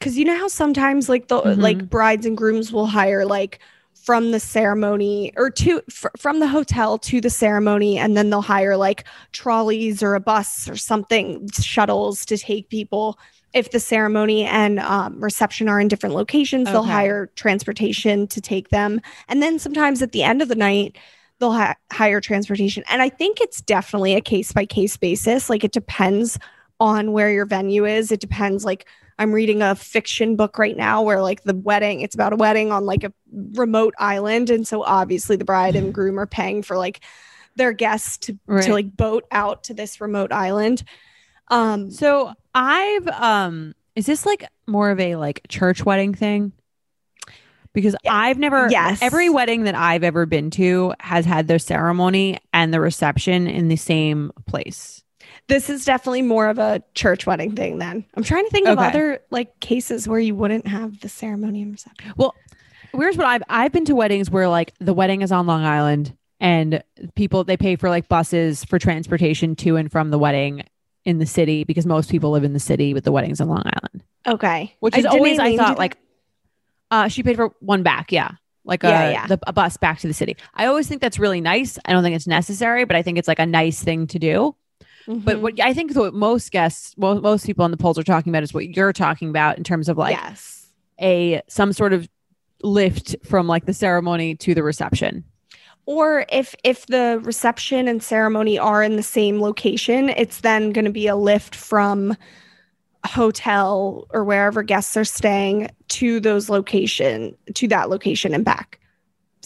Cause 0.00 0.16
you 0.16 0.24
know 0.24 0.36
how 0.38 0.48
sometimes 0.48 1.08
like 1.08 1.28
the, 1.28 1.40
Mhm. 1.40 1.60
like 1.60 1.90
brides 1.90 2.24
and 2.24 2.36
grooms 2.36 2.72
will 2.72 2.86
hire 2.86 3.24
like 3.26 3.58
from 4.04 4.30
the 4.30 4.40
ceremony 4.40 5.32
or 5.36 5.50
to 5.50 5.82
fr- 5.90 6.08
from 6.16 6.40
the 6.40 6.48
hotel 6.48 6.98
to 6.98 7.20
the 7.20 7.30
ceremony 7.30 7.98
and 7.98 8.16
then 8.16 8.30
they'll 8.30 8.40
hire 8.40 8.76
like 8.76 9.04
trolleys 9.32 10.02
or 10.02 10.14
a 10.14 10.20
bus 10.20 10.68
or 10.68 10.76
something 10.76 11.48
shuttles 11.60 12.24
to 12.24 12.38
take 12.38 12.68
people 12.68 13.18
if 13.52 13.70
the 13.70 13.80
ceremony 13.80 14.44
and 14.44 14.78
um, 14.80 15.18
reception 15.20 15.68
are 15.68 15.80
in 15.80 15.88
different 15.88 16.14
locations 16.14 16.66
they'll 16.70 16.82
hire 16.82 17.26
transportation 17.34 18.26
to 18.26 18.40
take 18.40 18.68
them. 18.68 19.00
And 19.28 19.42
then 19.42 19.58
sometimes 19.58 20.02
at 20.02 20.12
the 20.12 20.22
end 20.22 20.42
of 20.42 20.48
the 20.48 20.54
night 20.54 20.96
they'll 21.38 21.52
ha- 21.52 21.76
hire 21.92 22.20
transportation. 22.20 22.84
And 22.88 23.02
i 23.02 23.08
think 23.08 23.40
it's 23.40 23.60
definitely 23.60 24.14
a 24.14 24.20
case 24.20 24.52
by 24.52 24.66
case 24.66 24.96
basis. 24.96 25.50
Like 25.50 25.64
it 25.64 25.72
depends 25.72 26.38
on 26.80 27.12
where 27.12 27.30
your 27.30 27.44
venue 27.46 27.84
is 27.84 28.12
it 28.12 28.20
depends 28.20 28.64
like 28.64 28.86
I'm 29.20 29.32
reading 29.32 29.62
a 29.62 29.74
fiction 29.74 30.36
book 30.36 30.58
right 30.58 30.76
now 30.76 31.02
where 31.02 31.20
like 31.20 31.42
the 31.42 31.56
wedding, 31.56 32.02
it's 32.02 32.14
about 32.14 32.32
a 32.32 32.36
wedding 32.36 32.70
on 32.70 32.84
like 32.86 33.02
a 33.02 33.12
remote 33.54 33.94
island. 33.98 34.48
And 34.48 34.64
so 34.66 34.84
obviously 34.84 35.34
the 35.34 35.44
bride 35.44 35.74
and 35.74 35.92
groom 35.92 36.20
are 36.20 36.26
paying 36.26 36.62
for 36.62 36.76
like 36.78 37.00
their 37.56 37.72
guests 37.72 38.16
to, 38.18 38.38
Right. 38.46 38.62
to 38.62 38.72
like 38.72 38.96
boat 38.96 39.24
out 39.32 39.64
to 39.64 39.74
this 39.74 40.00
remote 40.00 40.30
island. 40.32 40.84
Um 41.48 41.90
So 41.90 42.32
I've 42.54 43.08
um 43.08 43.74
is 43.96 44.06
this 44.06 44.24
like 44.24 44.44
more 44.68 44.90
of 44.92 45.00
a 45.00 45.16
like 45.16 45.40
church 45.48 45.84
wedding 45.84 46.14
thing? 46.14 46.52
Because. 47.72 47.96
I've 48.08 48.38
never 48.38 48.68
Yes. 48.70 49.00
every 49.02 49.28
wedding 49.30 49.64
that 49.64 49.74
I've 49.74 50.04
ever 50.04 50.26
been 50.26 50.50
to 50.52 50.94
has 51.00 51.24
had 51.24 51.48
their 51.48 51.58
ceremony 51.58 52.38
and 52.52 52.72
the 52.72 52.80
reception 52.80 53.48
in 53.48 53.66
the 53.66 53.76
same 53.76 54.30
place. 54.46 55.02
This 55.48 55.70
is 55.70 55.84
definitely 55.84 56.22
more 56.22 56.48
of 56.48 56.58
a 56.58 56.82
church 56.94 57.26
wedding 57.26 57.54
thing 57.54 57.78
then. 57.78 58.04
I'm 58.14 58.22
trying 58.22 58.44
to 58.44 58.50
think 58.50 58.68
of 58.68 58.78
other 58.78 59.20
like 59.30 59.58
cases 59.60 60.06
where 60.06 60.20
you 60.20 60.34
wouldn't 60.34 60.66
have 60.66 61.00
the 61.00 61.08
ceremony 61.08 61.62
and 61.62 61.72
reception. 61.72 62.12
Well, 62.16 62.34
here's 62.92 63.16
what 63.16 63.26
I've 63.26 63.42
I've 63.48 63.72
been 63.72 63.86
to 63.86 63.94
weddings 63.94 64.30
where 64.30 64.48
like 64.48 64.74
the 64.78 64.92
wedding 64.92 65.22
is 65.22 65.32
on 65.32 65.46
Long 65.46 65.64
Island 65.64 66.16
and 66.38 66.82
people 67.16 67.44
they 67.44 67.56
pay 67.56 67.76
for 67.76 67.88
like 67.88 68.08
buses 68.08 68.64
for 68.64 68.78
transportation 68.78 69.56
to 69.56 69.76
and 69.76 69.90
from 69.90 70.10
the 70.10 70.18
wedding 70.18 70.64
in 71.04 71.18
the 71.18 71.26
city 71.26 71.64
because 71.64 71.86
most 71.86 72.10
people 72.10 72.30
live 72.30 72.44
in 72.44 72.52
the 72.52 72.60
city 72.60 72.92
with 72.92 73.04
the 73.04 73.12
weddings 73.12 73.40
on 73.40 73.48
Long 73.48 73.62
Island. 73.64 74.04
Okay. 74.26 74.74
Which 74.80 74.96
is 74.96 75.04
didn't 75.04 75.16
always 75.16 75.38
I 75.38 75.56
thought 75.56 75.78
like 75.78 75.96
uh 76.90 77.08
she 77.08 77.22
paid 77.22 77.36
for 77.36 77.54
one 77.60 77.82
back, 77.82 78.12
yeah. 78.12 78.32
Like 78.64 78.84
a, 78.84 78.88
Yeah, 78.88 79.10
yeah. 79.10 79.26
The, 79.26 79.38
a 79.46 79.52
bus 79.54 79.78
back 79.78 79.98
to 80.00 80.06
the 80.06 80.12
city. 80.12 80.36
I 80.54 80.66
always 80.66 80.86
think 80.86 81.00
that's 81.00 81.18
really 81.18 81.40
nice. 81.40 81.78
I 81.86 81.92
don't 81.92 82.02
think 82.02 82.14
it's 82.14 82.26
necessary, 82.26 82.84
but 82.84 82.96
I 82.96 83.02
think 83.02 83.16
it's 83.16 83.28
like 83.28 83.38
a 83.38 83.46
nice 83.46 83.82
thing 83.82 84.06
to 84.08 84.18
do. 84.18 84.54
But 85.08 85.38
Mhm. 85.38 85.40
what 85.40 85.60
I 85.60 85.72
think 85.72 85.94
what 85.96 86.12
most 86.12 86.52
guests, 86.52 86.94
most, 86.98 87.22
most 87.22 87.46
people 87.46 87.64
on 87.64 87.70
the 87.70 87.78
polls 87.78 87.98
are 87.98 88.04
talking 88.04 88.30
about 88.30 88.42
is 88.42 88.52
what 88.52 88.68
you're 88.76 88.92
talking 88.92 89.30
about 89.30 89.56
in 89.56 89.64
terms 89.64 89.88
of 89.88 89.96
like 89.96 90.14
yes. 90.14 90.66
a 91.00 91.40
some 91.48 91.72
sort 91.72 91.94
of 91.94 92.06
lift 92.62 93.16
from 93.24 93.46
like 93.46 93.64
the 93.64 93.72
ceremony 93.72 94.34
to 94.36 94.54
the 94.54 94.62
reception. 94.62 95.24
or 95.86 96.26
if 96.30 96.54
if 96.62 96.86
the 96.88 97.18
reception 97.22 97.88
and 97.88 98.02
ceremony 98.02 98.58
are 98.58 98.82
in 98.82 98.96
the 98.96 99.02
same 99.02 99.40
location 99.40 100.10
it's 100.10 100.40
then 100.40 100.72
going 100.72 100.84
to 100.84 100.90
be 100.90 101.06
a 101.06 101.16
lift 101.16 101.54
from 101.54 102.14
hotel 103.06 104.06
or 104.12 104.24
wherever 104.24 104.62
guests 104.62 104.96
are 104.96 105.04
staying 105.04 105.70
to 105.88 106.20
those 106.20 106.50
location 106.50 107.34
to 107.54 107.66
that 107.68 107.88
location 107.88 108.34
and 108.34 108.44
back 108.44 108.78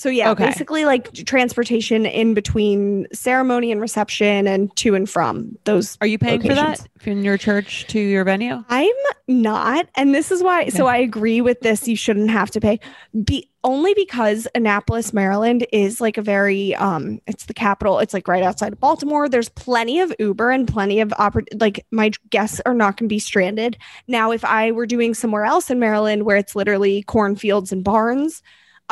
so 0.02 0.08
yeah 0.08 0.30
Okay. 0.30 0.46
basically 0.46 0.84
like 0.84 1.12
transportation 1.26 2.06
in 2.06 2.34
between 2.34 3.06
ceremony 3.12 3.70
and 3.70 3.80
reception 3.80 4.46
and 4.46 4.74
to 4.76 4.94
and 4.94 5.08
from 5.08 5.56
those 5.64 5.96
Are 6.00 6.06
you 6.06 6.18
paying 6.18 6.40
for 6.40 6.54
that 6.54 6.86
from 6.98 7.24
your 7.24 7.36
church 7.36 7.86
to 7.88 7.98
your 8.00 8.24
venue? 8.24 8.64
I'm 8.68 8.94
not, 9.28 9.88
and 9.96 10.14
this 10.14 10.30
is 10.30 10.42
why. 10.42 10.68
So 10.68 10.86
I 10.86 10.96
agree 10.98 11.40
with 11.40 11.60
this. 11.60 11.88
You 11.88 11.96
shouldn't 11.96 12.30
have 12.30 12.50
to 12.52 12.60
pay, 12.60 12.80
be 13.24 13.48
only 13.64 13.94
because 13.94 14.46
Annapolis, 14.54 15.12
Maryland, 15.12 15.66
is 15.72 16.00
like 16.00 16.18
a 16.18 16.22
very 16.22 16.74
um. 16.76 17.20
It's 17.26 17.46
the 17.46 17.54
capital. 17.54 17.98
It's 17.98 18.12
like 18.14 18.28
right 18.28 18.42
outside 18.42 18.72
of 18.72 18.80
Baltimore. 18.80 19.28
There's 19.28 19.48
plenty 19.48 20.00
of 20.00 20.12
Uber 20.18 20.50
and 20.50 20.66
plenty 20.68 21.00
of 21.00 21.08
oppor- 21.10 21.46
Like 21.60 21.86
my 21.90 22.10
guests 22.30 22.60
are 22.66 22.74
not 22.74 22.96
going 22.96 23.08
to 23.08 23.12
be 23.12 23.18
stranded. 23.18 23.78
Now, 24.06 24.32
if 24.32 24.44
I 24.44 24.70
were 24.72 24.86
doing 24.86 25.14
somewhere 25.14 25.44
else 25.44 25.70
in 25.70 25.78
Maryland 25.78 26.24
where 26.24 26.36
it's 26.36 26.54
literally 26.56 27.02
cornfields 27.04 27.72
and 27.72 27.82
barns, 27.84 28.42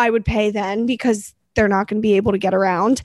I 0.00 0.10
would 0.10 0.24
pay 0.24 0.50
then 0.50 0.86
because 0.86 1.34
they're 1.54 1.68
not 1.68 1.88
going 1.88 1.98
to 1.98 2.02
be 2.02 2.14
able 2.14 2.32
to 2.32 2.38
get 2.38 2.54
around. 2.54 3.02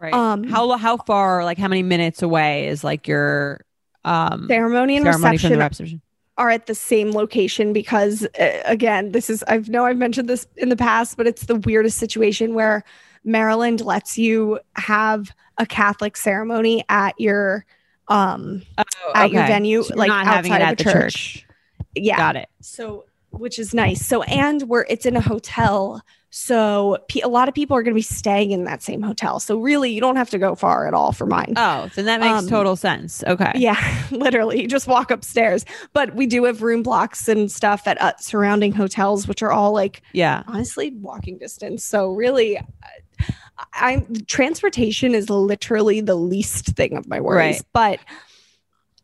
Right. 0.00 0.14
Um, 0.14 0.44
how 0.44 0.76
how 0.76 0.96
far, 0.98 1.44
like 1.44 1.58
how 1.58 1.68
many 1.68 1.82
minutes 1.82 2.22
away 2.22 2.68
is 2.68 2.84
like 2.84 3.08
your 3.08 3.60
um 4.04 4.46
Ceremony 4.48 4.96
and 4.96 5.04
ceremony 5.04 5.32
reception 5.36 5.58
reception? 5.58 6.02
are 6.38 6.50
at 6.50 6.66
the 6.66 6.74
same 6.74 7.10
location 7.10 7.72
because 7.72 8.24
uh, 8.38 8.62
again 8.64 9.10
this 9.10 9.28
is 9.28 9.42
i 9.48 9.58
know 9.66 9.84
i've 9.84 9.96
mentioned 9.96 10.28
this 10.28 10.46
in 10.56 10.68
the 10.68 10.76
past 10.76 11.16
but 11.16 11.26
it's 11.26 11.46
the 11.46 11.56
weirdest 11.56 11.98
situation 11.98 12.54
where 12.54 12.84
maryland 13.24 13.80
lets 13.80 14.16
you 14.16 14.56
have 14.76 15.34
a 15.58 15.66
catholic 15.66 16.16
ceremony 16.16 16.84
at 16.88 17.12
your 17.18 17.66
um 18.06 18.62
at 19.16 19.32
your 19.32 19.44
venue, 19.48 19.82
So 19.82 19.96
like 19.96 20.06
not 20.08 20.26
having 20.26 20.52
it 20.52 20.62
outside 20.62 20.72
of 20.72 20.78
the 20.78 20.84
the 20.84 20.90
church. 20.92 21.34
church. 21.34 21.46
yeah 21.96 22.16
Got 22.16 22.36
it. 22.36 22.48
so 22.62 23.04
which 23.30 23.58
is 23.58 23.74
nice 23.74 24.06
so 24.06 24.22
and 24.22 24.62
we're 24.62 24.86
it's 24.88 25.06
in 25.06 25.16
a 25.16 25.20
hotel 25.20 26.02
so 26.30 26.98
a 27.24 27.28
lot 27.28 27.48
of 27.48 27.54
people 27.54 27.76
are 27.76 27.82
going 27.82 27.94
to 27.94 27.98
be 27.98 28.02
staying 28.02 28.50
in 28.50 28.64
that 28.64 28.82
same 28.82 29.02
hotel 29.02 29.40
so 29.40 29.56
really 29.58 29.90
you 29.90 30.00
don't 30.00 30.16
have 30.16 30.28
to 30.30 30.38
go 30.38 30.54
far 30.54 30.86
at 30.86 30.92
all 30.94 31.12
for 31.12 31.24
mine 31.26 31.54
Oh, 31.56 31.88
then 31.94 32.04
that 32.04 32.20
makes 32.20 32.40
Um, 32.44 32.48
total 32.48 32.76
sense. 32.76 33.24
Okay. 33.26 33.52
yeah, 33.56 33.76
literally, 34.10 34.60
you 34.62 34.68
just 34.68 34.86
walk 34.86 35.10
upstairs. 35.10 35.64
But 35.92 36.14
we 36.14 36.26
do 36.26 36.44
have 36.44 36.62
room 36.62 36.82
blocks 36.82 37.28
and 37.28 37.50
stuff 37.50 37.86
at 37.86 38.00
uh, 38.00 38.12
surrounding 38.18 38.72
hotels, 38.72 39.26
which 39.26 39.42
are 39.42 39.50
all 39.50 39.72
like 39.72 40.02
Yeah. 40.12 40.42
honestly 40.46 40.90
walking 41.00 41.38
distance. 41.38 41.82
So 41.84 42.10
really, 42.12 42.58
I- 42.58 42.64
I'm 43.74 44.06
transportation 44.26 45.14
is 45.14 45.28
literally 45.30 46.00
the 46.00 46.14
least 46.14 46.66
thing 46.76 46.96
of 46.96 47.08
my 47.08 47.20
worries. 47.20 47.56
Right. 47.56 47.62
But 47.72 48.00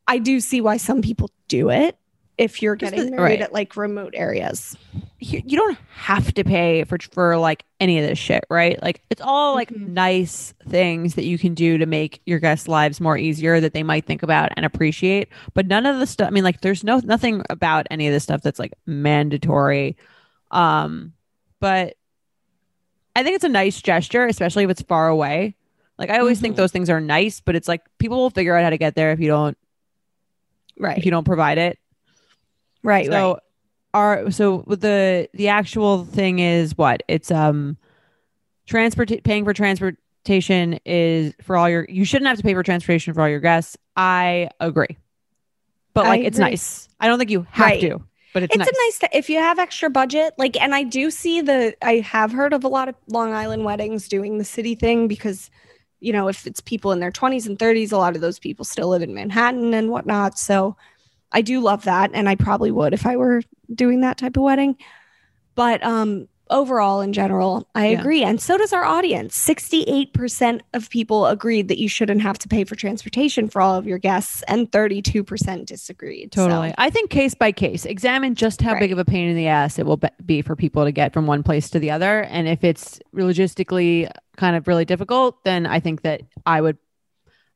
I 0.07 0.19
do 0.19 0.39
see 0.41 0.61
why 0.61 0.77
some 0.77 1.03
people 1.03 1.31
do 1.49 1.71
it 1.71 1.97
if 2.37 2.61
you're 2.63 2.75
getting 2.75 3.11
married 3.11 3.19
right. 3.21 3.41
at 3.43 3.53
like 3.53 3.77
remote 3.77 4.13
areas. 4.17 4.77
you, 5.21 5.41
you 5.47 5.57
don't 5.57 5.79
have 5.95 6.35
to 6.35 6.43
pay 6.45 6.83
for 6.85 6.99
for 7.13 7.37
like 7.39 7.65
any 7.81 7.99
of 7.99 8.07
this 8.07 8.19
shit, 8.19 8.45
right? 8.51 8.81
Like 8.83 9.03
it's 9.09 9.23
all 9.23 9.55
like 9.55 9.71
Mhm. 9.71 9.89
nice 9.91 10.53
things 10.69 11.15
that 11.15 11.25
you 11.25 11.39
can 11.39 11.55
do 11.55 11.79
to 11.79 11.87
make 11.87 12.21
your 12.27 12.41
guests' 12.41 12.67
lives 12.69 13.01
more 13.01 13.17
easier 13.17 13.61
that 13.61 13.73
they 13.73 13.83
might 13.85 14.05
think 14.05 14.23
about 14.23 14.51
and 14.57 14.67
appreciate. 14.67 15.29
But 15.55 15.67
none 15.69 15.87
of 15.87 15.99
the 16.01 16.07
stuff. 16.07 16.27
I 16.27 16.31
mean, 16.31 16.45
like 16.45 16.61
there's 16.61 16.83
no 16.85 17.01
nothing 17.05 17.43
about 17.51 17.87
any 17.91 18.07
of 18.09 18.13
this 18.13 18.25
stuff 18.25 18.43
that's 18.43 18.59
like 18.59 18.75
mandatory. 18.85 19.97
Um, 20.51 21.13
but 21.61 21.97
I 23.17 23.23
think 23.23 23.37
it's 23.37 23.45
a 23.45 23.49
nice 23.49 23.81
gesture, 23.81 24.27
especially 24.27 24.65
if 24.65 24.71
it's 24.71 24.83
far 24.83 25.09
away. 25.09 25.55
Like 25.99 26.11
I 26.11 26.19
always 26.19 26.41
think 26.41 26.55
Mhm. 26.55 26.59
those 26.59 26.73
things 26.73 26.91
are 26.91 27.01
nice, 27.01 27.41
but 27.41 27.55
it's 27.55 27.69
like 27.69 27.83
people 27.99 28.17
will 28.19 28.31
figure 28.31 28.57
out 28.57 28.65
how 28.65 28.71
to 28.71 28.79
get 28.79 28.97
there 28.97 29.13
if 29.13 29.21
you 29.21 29.29
don't 29.29 29.57
Right. 30.79 30.99
if 30.99 31.05
you 31.05 31.13
don't 31.13 31.25
provide 31.25 31.59
it. 31.59 31.79
Right. 32.85 33.07
so 33.07 33.33
right. 33.33 33.43
our 33.95 34.31
so 34.31 34.65
the 34.69 35.29
the 35.35 35.49
actual 35.49 36.05
thing 36.05 36.39
is 36.39 36.79
what 36.79 37.03
it's 37.09 37.31
um 37.31 37.77
transport 38.67 39.11
paying 39.25 39.45
for 39.45 39.53
transportation 39.53 40.79
is 40.85 41.35
for 41.43 41.57
all 41.57 41.69
your 41.69 41.87
you 41.89 42.05
shouldn't 42.05 42.29
have 42.29 42.37
to 42.37 42.43
pay 42.43 42.55
for 42.55 42.63
transportation 42.63 43.13
for 43.15 43.23
all 43.23 43.29
your 43.29 43.41
guests 43.41 43.77
i 43.97 44.49
agree 44.61 44.97
but 45.93 46.05
like 46.05 46.23
it's 46.23 46.39
nice 46.39 46.89
i 47.01 47.09
don't 47.09 47.19
think 47.19 47.31
you 47.31 47.47
have 47.51 47.67
Right. 47.67 47.81
to 47.81 48.03
but 48.33 48.43
it's, 48.43 48.55
it's 48.55 48.59
nice. 48.59 48.69
a 48.69 48.73
nice 48.87 48.99
th- 49.01 49.11
if 49.15 49.31
you 49.31 49.39
have 49.39 49.59
extra 49.59 49.91
budget 49.91 50.35
like 50.39 50.61
and 50.61 50.75
i 50.75 50.83
do 50.83 51.11
see 51.11 51.41
the 51.41 51.75
i 51.83 51.97
have 51.97 52.33
heard 52.33 52.53
of 52.53 52.65
a 52.65 52.69
lot 52.69 52.89
of 52.89 52.95
long 53.09 53.33
island 53.33 53.65
weddings 53.65 54.09
doing 54.09 54.39
the 54.39 54.45
city 54.45 54.75
thing 54.75 55.09
because 55.09 55.51
you 56.01 56.13
know, 56.13 56.29
if 56.29 56.47
it's 56.47 56.61
people 56.61 56.93
in 56.93 57.01
their 57.01 57.11
20s 57.11 57.47
and 57.47 57.59
30s, 57.59 57.91
a 57.91 57.97
lot 57.97 58.15
of 58.15 58.21
those 58.21 58.39
people 58.39 58.63
still 58.67 58.89
live 58.89 59.01
in 59.01 59.15
Manhattan 59.15 59.73
and 59.73 59.89
whatnot. 59.89 60.39
So 60.39 60.77
I 61.35 61.43
do 61.43 61.61
love 61.61 61.85
that. 61.85 62.11
And 62.15 62.29
I 62.29 62.37
probably 62.37 62.71
would 62.71 62.95
if 62.95 63.05
I 63.05 63.17
were 63.17 63.43
doing 63.75 64.01
that 64.01 64.17
type 64.17 64.37
of 64.39 64.43
wedding. 64.43 64.77
But 65.57 65.85
um, 65.85 66.29
overall, 66.51 67.01
in 67.01 67.13
general, 67.13 67.69
I 67.75 67.89
Yeah. 67.89 68.01
agree. 68.01 68.23
And 68.23 68.41
so 68.41 68.57
does 68.57 68.73
our 68.73 68.85
audience. 68.85 69.37
68% 69.37 70.61
of 70.75 70.91
people 70.91 71.27
agreed 71.27 71.69
that 71.69 71.79
you 71.79 71.89
shouldn't 71.89 72.23
have 72.23 72.39
to 72.39 72.49
pay 72.49 72.65
for 72.65 72.75
transportation 72.77 73.49
for 73.49 73.61
all 73.61 73.75
of 73.77 73.87
your 73.87 73.99
guests, 73.99 74.43
and 74.49 74.71
32% 74.71 75.67
disagreed. 75.67 76.35
So- 76.35 76.47
Totally. 76.49 76.75
I 76.79 76.91
think 76.91 77.11
case 77.11 77.35
by 77.35 77.53
case, 77.53 77.85
examine 77.85 78.35
just 78.35 78.61
how 78.63 78.73
Right. 78.73 78.81
big 78.81 78.93
of 78.93 78.99
a 78.99 79.05
pain 79.05 79.29
in 79.29 79.37
the 79.37 79.47
ass 79.49 79.79
it 79.79 79.87
will 79.87 79.97
be- 79.97 80.09
be 80.25 80.43
for 80.43 80.55
people 80.57 80.85
to 80.85 80.93
get 80.93 81.13
from 81.13 81.27
one 81.27 81.43
place 81.43 81.69
to 81.71 81.79
the 81.79 81.91
other. 81.91 82.23
And 82.25 82.47
if 82.49 82.63
it's 82.65 83.01
logistically 83.15 84.11
kind 84.37 84.57
of 84.57 84.67
really 84.69 84.85
difficult, 84.85 85.43
then 85.45 85.67
I 85.67 85.81
think 85.81 86.03
that 86.03 86.23
I 86.47 86.61
would 86.61 86.79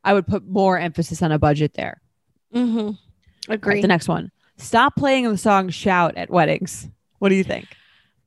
I 0.05 0.15
would 0.15 0.27
put 0.29 0.47
more 0.49 0.79
emphasis 0.79 1.23
on 1.23 1.33
a 1.33 1.39
budget 1.41 1.75
there. 1.75 2.01
Mhm. 2.55 2.97
All 3.49 3.53
right, 3.53 3.57
Agree. 3.57 3.81
the 3.81 3.89
next 3.89 4.09
one. 4.09 4.31
Stop 4.57 4.97
playing 4.97 5.31
the 5.31 5.39
song 5.39 5.71
shout 5.71 6.17
at 6.17 6.31
weddings. 6.31 6.89
What 7.19 7.29
do 7.31 7.35
you 7.35 7.45
think? 7.45 7.67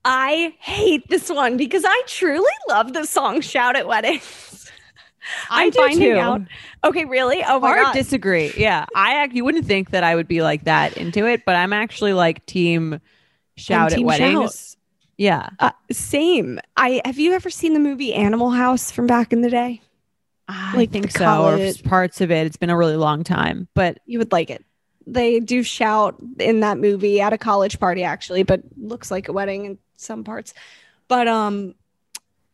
I 0.03 0.55
hate 0.59 1.07
this 1.09 1.29
one 1.29 1.57
because 1.57 1.83
I 1.85 2.01
truly 2.07 2.49
love 2.69 2.93
the 2.93 3.05
song 3.05 3.39
Shout 3.41 3.75
at 3.75 3.87
Weddings. 3.87 4.71
I 5.51 5.65
I'm 5.65 5.69
do 5.69 5.77
finding 5.77 6.13
too. 6.13 6.17
out. 6.17 6.41
Okay, 6.83 7.05
really? 7.05 7.43
Oh 7.47 7.59
my 7.59 7.67
Hard 7.67 7.83
god. 7.83 7.93
disagree. 7.93 8.51
Yeah. 8.57 8.87
I 8.95 9.13
act 9.17 9.33
you 9.33 9.45
wouldn't 9.45 9.67
think 9.67 9.91
that 9.91 10.03
I 10.03 10.15
would 10.15 10.27
be 10.27 10.41
like 10.41 10.63
that 10.63 10.97
into 10.97 11.27
it, 11.27 11.43
but 11.45 11.55
I'm 11.55 11.71
actually 11.73 12.13
like 12.13 12.43
team 12.47 12.99
shout 13.57 13.91
team 13.91 13.99
at 13.99 14.05
weddings. 14.19 14.75
Yeah. 15.17 15.49
uh, 15.59 15.69
same. 15.91 16.59
I 16.75 17.01
have 17.05 17.19
you 17.19 17.33
ever 17.33 17.51
seen 17.51 17.73
the 17.73 17.79
movie 17.79 18.15
Animal 18.15 18.49
House 18.49 18.89
from 18.89 19.05
back 19.05 19.31
in 19.31 19.41
the 19.41 19.51
day? 19.51 19.81
I 20.47 20.75
Like 20.75 20.89
think 20.91 21.11
so, 21.11 21.45
or 21.45 21.73
parts 21.83 22.19
of 22.21 22.31
it. 22.31 22.47
It's 22.47 22.57
been 22.57 22.71
a 22.71 22.77
really 22.77 22.97
long 22.97 23.23
time, 23.23 23.67
but 23.75 23.99
You 24.07 24.17
would 24.17 24.31
like 24.31 24.49
it. 24.49 24.65
They 25.11 25.39
do 25.39 25.61
shout 25.61 26.15
in 26.39 26.61
that 26.61 26.77
movie 26.77 27.21
at 27.21 27.33
a 27.33 27.37
college 27.37 27.79
party 27.79 28.03
actually, 28.03 28.43
but 28.43 28.61
looks 28.77 29.11
like 29.11 29.27
a 29.27 29.33
wedding 29.33 29.65
in 29.65 29.77
some 29.97 30.23
parts. 30.23 30.53
But 31.07 31.27
um 31.27 31.75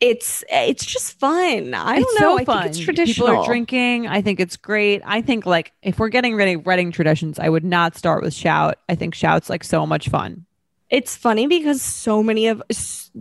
it's 0.00 0.44
it's 0.50 0.84
just 0.84 1.18
fun. 1.18 1.74
I 1.74 1.94
don't 1.96 2.02
it's 2.02 2.20
know. 2.20 2.36
so 2.36 2.38
I 2.38 2.44
fun. 2.44 2.62
think 2.62 2.70
it's 2.70 2.78
traditional. 2.78 3.28
People 3.28 3.42
are 3.42 3.46
drinking. 3.46 4.06
I 4.06 4.22
think 4.22 4.38
it's 4.38 4.56
great. 4.56 5.02
I 5.04 5.22
think 5.22 5.44
like 5.46 5.72
if 5.82 5.98
we're 5.98 6.08
getting 6.08 6.36
ready 6.36 6.56
wedding 6.56 6.92
traditions, 6.92 7.38
I 7.38 7.48
would 7.48 7.64
not 7.64 7.96
start 7.96 8.22
with 8.22 8.34
shout. 8.34 8.78
I 8.88 8.94
think 8.94 9.14
shout's 9.14 9.50
like 9.50 9.64
so 9.64 9.86
much 9.86 10.08
fun. 10.08 10.44
It's 10.90 11.14
funny 11.16 11.46
because 11.46 11.82
so 11.82 12.22
many 12.22 12.46
of 12.46 12.62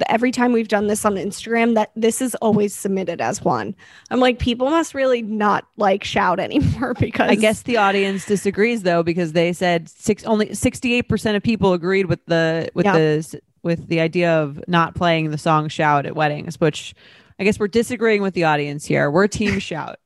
every 0.07 0.31
time 0.31 0.53
we've 0.53 0.69
done 0.69 0.87
this 0.87 1.03
on 1.03 1.15
Instagram, 1.15 1.75
that 1.75 1.91
this 1.97 2.21
is 2.21 2.33
always 2.35 2.73
submitted 2.73 3.19
as 3.19 3.41
one. 3.43 3.75
I'm 4.09 4.19
like, 4.21 4.39
people 4.39 4.69
must 4.69 4.93
really 4.93 5.21
not 5.21 5.67
like 5.75 6.03
shout 6.05 6.39
anymore 6.47 6.93
because 6.93 7.29
I 7.29 7.35
guess 7.35 7.63
the 7.63 7.77
audience 7.77 8.25
disagrees 8.25 8.83
though 8.83 9.03
because 9.03 9.33
they 9.33 9.51
said 9.51 9.89
six 9.89 10.23
only 10.23 10.47
68% 10.47 11.35
of 11.35 11.43
people 11.43 11.73
agreed 11.73 12.05
with 12.05 12.25
the 12.25 12.69
with 12.73 12.85
Yeah. 12.85 12.93
the 12.93 13.41
with 13.63 13.87
the 13.87 13.99
idea 13.99 14.31
of 14.41 14.63
not 14.69 14.95
playing 14.95 15.31
the 15.31 15.37
song 15.37 15.67
shout 15.67 16.05
at 16.05 16.15
weddings, 16.15 16.59
which 16.61 16.95
I 17.37 17.43
guess 17.43 17.59
we're 17.59 17.67
disagreeing 17.67 18.21
with 18.21 18.33
the 18.33 18.45
audience 18.45 18.85
here. 18.85 19.11
We're 19.11 19.27
team 19.27 19.59
shout. 19.71 19.97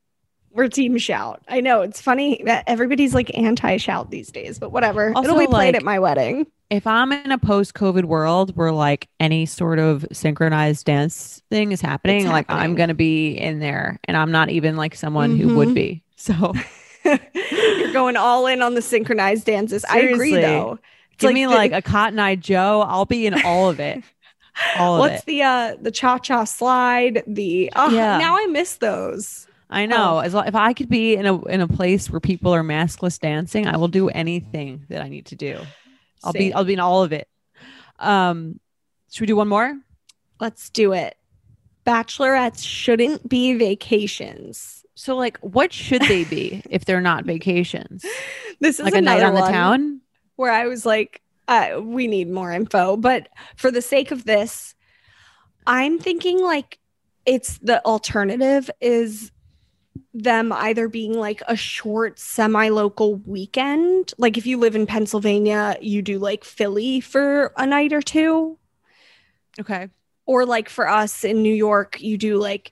we're 0.52 0.68
team 0.68 0.98
shout. 0.98 1.44
I 1.48 1.62
know 1.62 1.82
it's 1.82 2.02
funny 2.02 2.42
that 2.46 2.64
everybody's 2.66 3.14
like 3.14 3.30
anti 3.38 3.78
shout 3.78 4.10
these 4.10 4.32
days, 4.32 4.58
but 4.58 4.72
whatever. 4.72 5.14
Also, 5.16 5.30
It'll 5.30 5.40
be 5.40 5.46
played 5.46 5.74
like- 5.74 5.76
at 5.76 5.84
my 5.84 6.00
wedding. 6.00 6.48
If 6.72 6.88
I'm 6.88 7.12
in 7.12 7.32
a 7.34 7.38
post-COVID 7.38 8.06
world 8.06 8.56
where 8.56 8.72
like 8.72 9.10
any 9.20 9.46
sort 9.46 9.78
of 9.78 10.06
synchronized 10.14 10.86
dance 10.86 11.42
thing 11.52 11.74
is 11.74 11.82
happening, 11.82 12.28
like 12.28 12.46
I'm 12.50 12.76
going 12.76 12.88
to 12.88 12.96
be 12.96 13.32
in 13.34 13.60
there 13.60 14.00
and 14.06 14.16
I'm 14.16 14.32
not 14.32 14.50
even 14.50 14.78
like 14.78 14.96
someone 14.96 15.38
who 15.38 15.56
would 15.58 15.68
Mhm. 15.70 15.74
be. 15.76 16.04
So 16.16 16.54
You're 17.04 17.92
going 17.94 18.16
all 18.16 18.48
in 18.48 18.62
on 18.62 18.76
the 18.76 18.82
synchronized 18.82 19.46
dances. 19.46 19.84
I 19.90 20.00
agree 20.00 20.34
though. 20.36 20.80
It's 21.14 21.22
give 21.22 21.34
me 21.34 21.46
the- 21.46 21.52
like 21.52 21.74
a 21.74 21.82
Cotton 21.82 22.20
Eye 22.20 22.36
Joe, 22.36 22.86
I'll 22.88 23.06
be 23.06 23.26
in 23.28 23.42
all 23.44 23.70
of 23.70 23.80
it. 23.80 24.02
All 24.78 24.96
of 24.96 25.00
What's 25.00 25.24
it. 25.24 25.26
the 25.28 25.42
uh 25.44 25.76
the 25.82 25.92
cha 25.92 26.18
cha 26.20 26.44
slide? 26.44 27.24
The 27.26 27.72
oh, 27.76 27.90
Yeah. 27.90 28.18
now 28.18 28.36
I 28.38 28.46
miss 28.48 28.76
those. 28.78 29.48
I 29.70 29.86
know. 29.86 30.18
Oh. 30.18 30.20
As 30.20 30.34
lo- 30.34 30.44
if 30.46 30.56
I 30.56 30.74
could 30.74 30.90
be 30.90 31.16
in 31.16 31.26
a 31.26 31.42
in 31.46 31.62
a 31.62 31.68
place 31.70 32.10
where 32.10 32.20
people 32.20 32.54
are 32.54 32.62
maskless 32.64 33.18
dancing, 33.18 33.66
I 33.66 33.78
will 33.78 33.88
do 33.88 34.10
anything 34.10 34.86
that 34.90 35.02
I 35.02 35.08
need 35.08 35.26
to 35.28 35.36
do. 35.36 35.60
I'll 36.24 36.34
be 36.34 36.54
I'll 36.54 36.64
be 36.64 36.74
in 36.74 36.80
all 36.80 37.04
of 37.04 37.14
it. 37.14 37.28
Um, 38.00 38.60
should 39.12 39.22
we 39.22 39.28
do 39.28 39.36
one 39.36 39.48
more? 39.48 39.78
Let's 40.40 40.70
do 40.70 40.94
it. 40.94 41.18
Bachelorettes 41.86 42.66
shouldn't 42.66 43.28
be 43.28 43.54
vacations. 43.54 44.86
So, 44.96 45.16
like, 45.16 45.38
what 45.40 45.74
should 45.74 46.02
they 46.04 46.24
be 46.26 46.62
if 46.70 46.86
they're 46.86 47.02
not 47.02 47.26
vacations? 47.26 48.06
This 48.60 48.80
is 48.80 48.86
Like 48.86 48.96
a 48.96 49.02
night 49.02 49.24
on 49.24 49.34
the 49.34 49.42
town? 49.42 50.02
where 50.36 50.52
I 50.52 50.68
was 50.68 50.86
like, 50.86 51.22
uh, 51.48 51.80
we 51.82 52.08
need 52.08 52.30
more 52.30 52.52
info. 52.52 52.98
But 52.98 53.30
for 53.56 53.70
the 53.72 53.82
sake 53.82 54.12
of 54.12 54.26
this, 54.26 54.74
I'm 55.68 56.00
thinking 56.00 56.42
like 56.42 56.80
it's 57.26 57.58
the 57.60 57.84
alternative 57.86 58.70
is 58.80 59.32
them 60.14 60.52
either 60.52 60.88
being 60.90 61.14
like 61.14 61.42
a 61.48 61.56
short 61.56 62.20
semi-local 62.20 63.16
weekend. 63.16 64.14
Like 64.18 64.38
if 64.38 64.46
you 64.46 64.58
live 64.58 64.76
in 64.76 64.86
Pennsylvania, 64.86 65.78
you 65.82 66.02
do 66.02 66.20
like 66.20 66.44
Philly 66.44 67.00
for 67.00 67.54
a 67.58 67.66
night 67.66 67.94
or 67.94 68.02
two. 68.02 68.58
Okay. 69.60 69.90
or 70.26 70.46
like 70.46 70.70
for 70.70 70.88
us 70.88 71.24
in 71.24 71.42
New 71.44 71.54
York, 71.54 72.00
you 72.02 72.18
do 72.18 72.38
like 72.38 72.72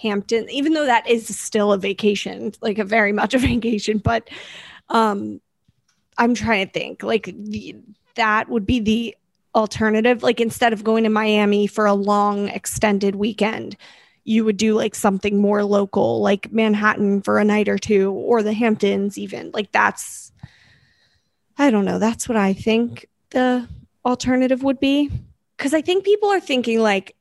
Hampton, 0.00 0.50
even 0.50 0.72
though 0.72 0.86
that 0.86 1.08
is 1.08 1.36
still 1.38 1.72
a 1.72 1.78
vacation, 1.78 2.52
like 2.60 2.78
a 2.78 2.84
very 2.84 3.12
much 3.12 3.34
a 3.34 3.38
vacation. 3.50 3.98
But 3.98 4.28
um, 4.88 5.40
I'm 6.18 6.34
trying 6.34 6.66
to 6.66 6.72
think 6.72 7.02
like 7.02 7.32
the, 7.36 7.76
that 8.16 8.48
would 8.48 8.66
be 8.66 8.80
the 8.80 9.16
alternative. 9.54 10.22
Like 10.22 10.40
instead 10.40 10.72
of 10.72 10.82
going 10.82 11.04
to 11.04 11.10
Miami 11.10 11.66
for 11.66 11.86
a 11.86 11.94
long 11.94 12.48
extended 12.48 13.14
weekend, 13.14 13.76
you 14.24 14.44
would 14.44 14.56
do 14.56 14.74
like 14.74 14.94
something 14.94 15.38
more 15.38 15.64
local, 15.64 16.20
like 16.20 16.52
Manhattan 16.52 17.22
for 17.22 17.38
a 17.38 17.44
night 17.44 17.68
or 17.68 17.78
two, 17.78 18.12
or 18.12 18.42
the 18.42 18.52
Hamptons, 18.52 19.18
even. 19.18 19.50
Like 19.52 19.72
that's, 19.72 20.32
I 21.58 21.70
don't 21.70 21.84
know. 21.84 21.98
That's 21.98 22.28
what 22.28 22.36
I 22.36 22.52
think 22.52 23.08
the 23.30 23.68
alternative 24.04 24.62
would 24.62 24.80
be 24.80 25.10
because 25.56 25.74
I 25.74 25.80
think 25.80 26.04
people 26.04 26.28
are 26.28 26.40
thinking 26.40 26.80
like 26.80 27.16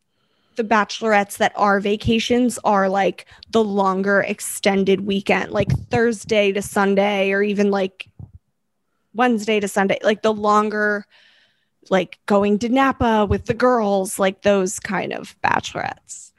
the 0.55 0.63
bachelorettes 0.63 1.37
that 1.37 1.53
are 1.55 1.79
vacations 1.79 2.59
are 2.63 2.89
like 2.89 3.25
the 3.51 3.63
longer 3.63 4.21
extended 4.21 5.01
weekend, 5.01 5.51
like 5.51 5.71
Thursday 5.89 6.51
to 6.51 6.61
Sunday, 6.61 7.31
or 7.31 7.41
even 7.41 7.71
like 7.71 8.09
Wednesday 9.13 9.59
to 9.59 9.67
Sunday, 9.67 9.99
like 10.03 10.21
the 10.21 10.33
longer, 10.33 11.05
like 11.89 12.19
going 12.25 12.59
to 12.59 12.69
Napa 12.69 13.25
with 13.29 13.45
the 13.45 13.53
girls, 13.53 14.19
like 14.19 14.41
those 14.41 14.79
kind 14.79 15.13
of 15.13 15.39
bachelorettes. 15.41 16.30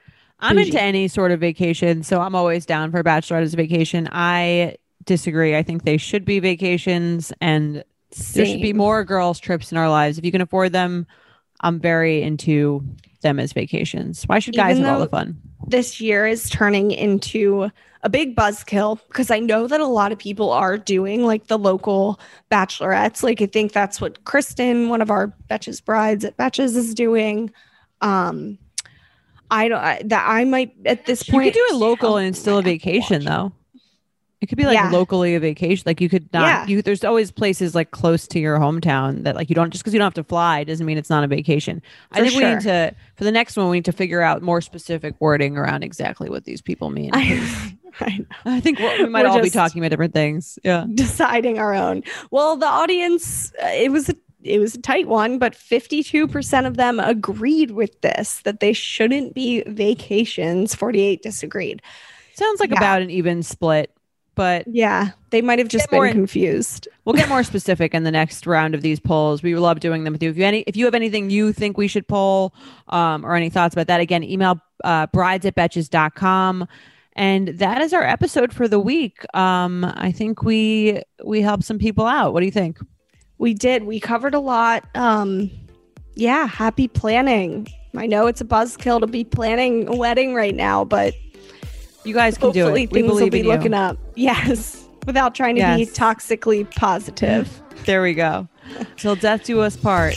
I'm 0.43 0.57
Bougie. 0.57 0.68
into 0.68 0.82
any 0.82 1.09
sort 1.09 1.30
of 1.30 1.40
vacation, 1.40 2.03
so 2.03 2.20
I'm 2.20 2.34
always 2.34 2.66
down 2.66 2.90
for 2.90 2.99
a 2.99 3.05
bachelorette 3.05 3.43
as 3.43 3.55
a 3.55 3.57
vacation. 3.57 4.09
I 4.12 4.76
disagree. 5.05 5.57
I 5.57 5.62
think 5.62 5.84
they 5.84 5.97
should 5.97 6.24
be 6.24 6.40
vacations, 6.40 7.32
and 7.40 7.84
there 8.34 8.45
should 8.47 8.61
be 8.61 8.72
more 8.72 9.05
girls' 9.05 9.38
trips 9.38 9.72
in 9.72 9.78
our 9.78 9.88
lives. 9.88 10.18
If 10.18 10.24
you 10.24 10.32
can 10.32 10.40
afford 10.40 10.72
them, 10.72 11.07
I'm 11.61 11.78
very 11.80 12.22
into 12.22 12.84
them 13.22 13.38
as 13.38 13.53
vacations. 13.53 14.24
Why 14.24 14.40
should 14.40 14.57
guys 14.57 14.72
Even 14.72 14.84
have 14.84 14.95
all 14.95 15.01
the 15.01 15.09
fun? 15.09 15.40
this 15.68 16.01
year 16.01 16.26
is 16.26 16.51
turning 16.51 16.90
into 16.90 17.70
a 18.03 18.11
big 18.11 18.34
buzzkill 18.34 18.99
because 19.07 19.30
I 19.30 19.38
know 19.38 19.68
that 19.68 19.80
a 19.80 19.86
lot 19.86 20.11
of 20.11 20.18
people 20.18 20.51
are 20.51 20.76
doing 20.76 21.24
like 21.24 21.47
the 21.47 21.57
local 21.57 22.18
bachelorettes. 22.51 23.22
Like 23.22 23.40
I 23.40 23.47
think 23.47 23.70
that's 23.72 24.01
what 24.01 24.24
Kristen, 24.24 24.88
one 24.88 25.01
of 25.01 25.09
our 25.09 25.32
Betches 25.49 25.82
brides 25.82 26.24
at 26.24 26.36
Betches, 26.36 26.74
is 26.76 26.95
doing. 26.95 27.53
Um, 28.01 28.59
I 29.53 29.68
don't 29.68 29.78
I, 29.78 30.03
that 30.07 30.26
I 30.28 30.44
might 30.44 30.72
at 30.86 31.07
this 31.07 31.22
point. 31.22 31.44
You 31.44 31.53
could 31.53 31.59
do 31.59 31.66
it 31.74 31.78
local 31.78 32.16
and 32.16 32.26
it's 32.28 32.38
still 32.38 32.57
a 32.57 32.61
I 32.61 32.62
might 32.62 32.70
have 32.72 32.80
to 32.80 32.86
vacation, 32.90 33.24
though. 33.24 33.53
It 34.40 34.46
could 34.48 34.59
be 34.59 34.64
like 34.64 34.74
Yeah. 34.74 34.90
locally 34.90 35.36
a 35.36 35.40
vacation. 35.40 35.84
Like 35.86 36.00
you 36.00 36.09
could 36.09 36.32
not. 36.32 36.42
Yeah. 36.42 36.66
You 36.66 36.82
there's 36.82 37.05
always 37.05 37.30
places 37.30 37.76
like 37.76 37.92
close 37.92 38.26
to 38.28 38.40
your 38.40 38.59
hometown 38.59 39.22
that 39.22 39.36
like 39.36 39.48
you 39.48 39.55
don't 39.55 39.70
just 39.70 39.84
because 39.84 39.92
you 39.94 40.00
don't 40.00 40.07
have 40.07 40.14
to 40.14 40.24
fly 40.24 40.64
doesn't 40.64 40.84
mean 40.84 40.98
it's 40.98 41.11
not 41.11 41.22
a 41.22 41.28
vacation. 41.28 41.80
I 42.11 42.18
For 42.18 42.24
think 42.24 42.36
we 42.42 42.50
need 42.50 42.61
to 42.62 42.92
for 43.14 43.22
the 43.22 43.30
next 43.30 43.57
one 43.57 43.68
we 43.68 43.76
need 43.76 43.84
to 43.84 43.92
figure 43.92 44.20
out 44.20 44.42
more 44.42 44.61
specific 44.61 45.14
wording 45.20 45.57
around 45.57 45.84
exactly 45.84 46.28
what 46.28 46.44
these 46.44 46.61
people 46.61 46.90
mean. 46.90 47.11
I, 47.12 47.76
I. 48.00 48.26
I 48.44 48.61
think 48.61 48.80
we 48.80 49.07
might 49.07 49.24
We're 49.24 49.30
all 49.30 49.42
be 49.42 49.50
talking 49.50 49.80
about 49.80 49.90
different 49.90 50.14
things. 50.14 50.59
Yeah. 50.64 50.86
deciding 50.92 51.61
our 51.61 51.74
own. 51.74 52.03
Well, 52.32 52.57
the 52.57 52.66
audience, 52.66 53.53
uh, 53.62 53.66
it 53.74 53.92
was 53.92 54.09
a, 54.09 54.14
it 54.45 54.59
was 54.59 54.74
a 54.74 54.80
tight 54.80 55.09
one, 55.09 55.38
but 55.38 55.55
52% 55.55 56.66
of 56.66 56.76
them 56.76 56.99
agreed 57.01 57.70
with 57.72 58.01
this 58.01 58.40
that 58.43 58.61
they 58.61 58.72
shouldn't 58.72 59.34
be 59.34 59.62
vacations. 59.66 60.74
48 60.74 61.22
disagreed. 61.22 61.80
Sounds 62.34 62.61
like 62.61 62.70
Yeah. 62.70 62.78
about 62.78 63.03
an 63.03 63.11
even 63.11 63.43
split, 63.43 63.90
but 64.34 64.64
Yeah, 64.66 65.11
they 65.30 65.43
might 65.43 65.59
have 65.59 65.68
just 65.68 65.90
been 65.90 66.05
in- 66.05 66.12
confused. 66.12 66.88
we'll 67.05 67.14
get 67.14 67.28
more 67.28 67.43
specific 67.53 67.95
in 67.95 68.05
the 68.05 68.11
next 68.11 68.47
round 68.47 68.74
of 68.74 68.80
these 68.82 68.99
polls. 68.99 69.43
We 69.43 69.55
love 69.55 69.80
doing 69.80 70.05
them 70.05 70.12
with 70.14 70.22
you. 70.22 70.30
If 70.30 70.36
you 70.38 70.45
any 70.45 70.61
if 70.66 70.76
you 70.76 70.84
have 70.86 70.95
anything 70.95 71.28
you 71.30 71.53
think 71.53 71.76
we 71.76 71.88
should 71.88 72.09
poll 72.09 72.55
um, 72.88 73.24
or 73.26 73.34
any 73.34 73.51
thoughts 73.51 73.74
about 73.74 73.86
that, 73.88 74.01
again, 74.01 74.24
email 74.24 74.61
uh, 74.82 75.07
brides 75.09 75.45
at 75.47 75.55
betches.com. 75.55 76.66
And 77.14 77.49
that 77.59 77.82
is 77.82 77.93
our 77.93 78.03
episode 78.03 78.55
for 78.55 78.66
the 78.66 78.80
week. 78.80 79.22
Um, 79.36 79.84
I 79.84 80.11
think 80.12 80.43
we 80.43 81.03
we 81.22 81.43
helped 81.43 81.64
some 81.64 81.78
people 81.78 82.07
out. 82.07 82.32
What 82.32 82.40
do 82.40 82.47
you 82.47 82.53
think? 82.53 82.78
We 83.43 83.55
did. 83.55 83.82
We 83.82 83.99
covered 83.99 84.34
a 84.34 84.38
lot. 84.38 84.84
Um, 84.95 85.51
yeah, 86.14 86.47
happy 86.47 86.86
planning. 86.86 87.66
I 87.97 88.07
know 88.07 88.28
it's 88.28 88.40
a 88.40 88.45
buzzkill 88.45 89.01
to 89.01 89.09
be 89.09 89.24
planning 89.24 89.88
a 89.88 89.97
wedding 89.97 90.32
right 90.32 90.55
now, 90.55 90.84
but 90.84 91.12
You 92.05 92.14
guys 92.14 92.38
can 92.38 92.53
do 92.53 92.61
hopefully 92.61 92.84
it. 92.84 92.93
We 92.93 93.01
things 93.03 93.20
will 93.20 93.30
be 93.30 93.43
looking 93.43 93.74
up. 93.74 93.99
Yes, 94.14 94.86
without 95.07 95.34
trying 95.34 95.57
to 95.57 95.62
be 95.76 95.86
toxically 95.86 96.70
positive. 96.76 97.61
There 97.84 98.01
we 98.01 98.14
go. 98.14 98.47
Till 98.97 99.16
death 99.16 99.43
do 99.43 99.61
us 99.61 99.76
part. 99.76 100.14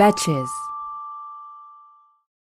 Betches. 0.00 0.48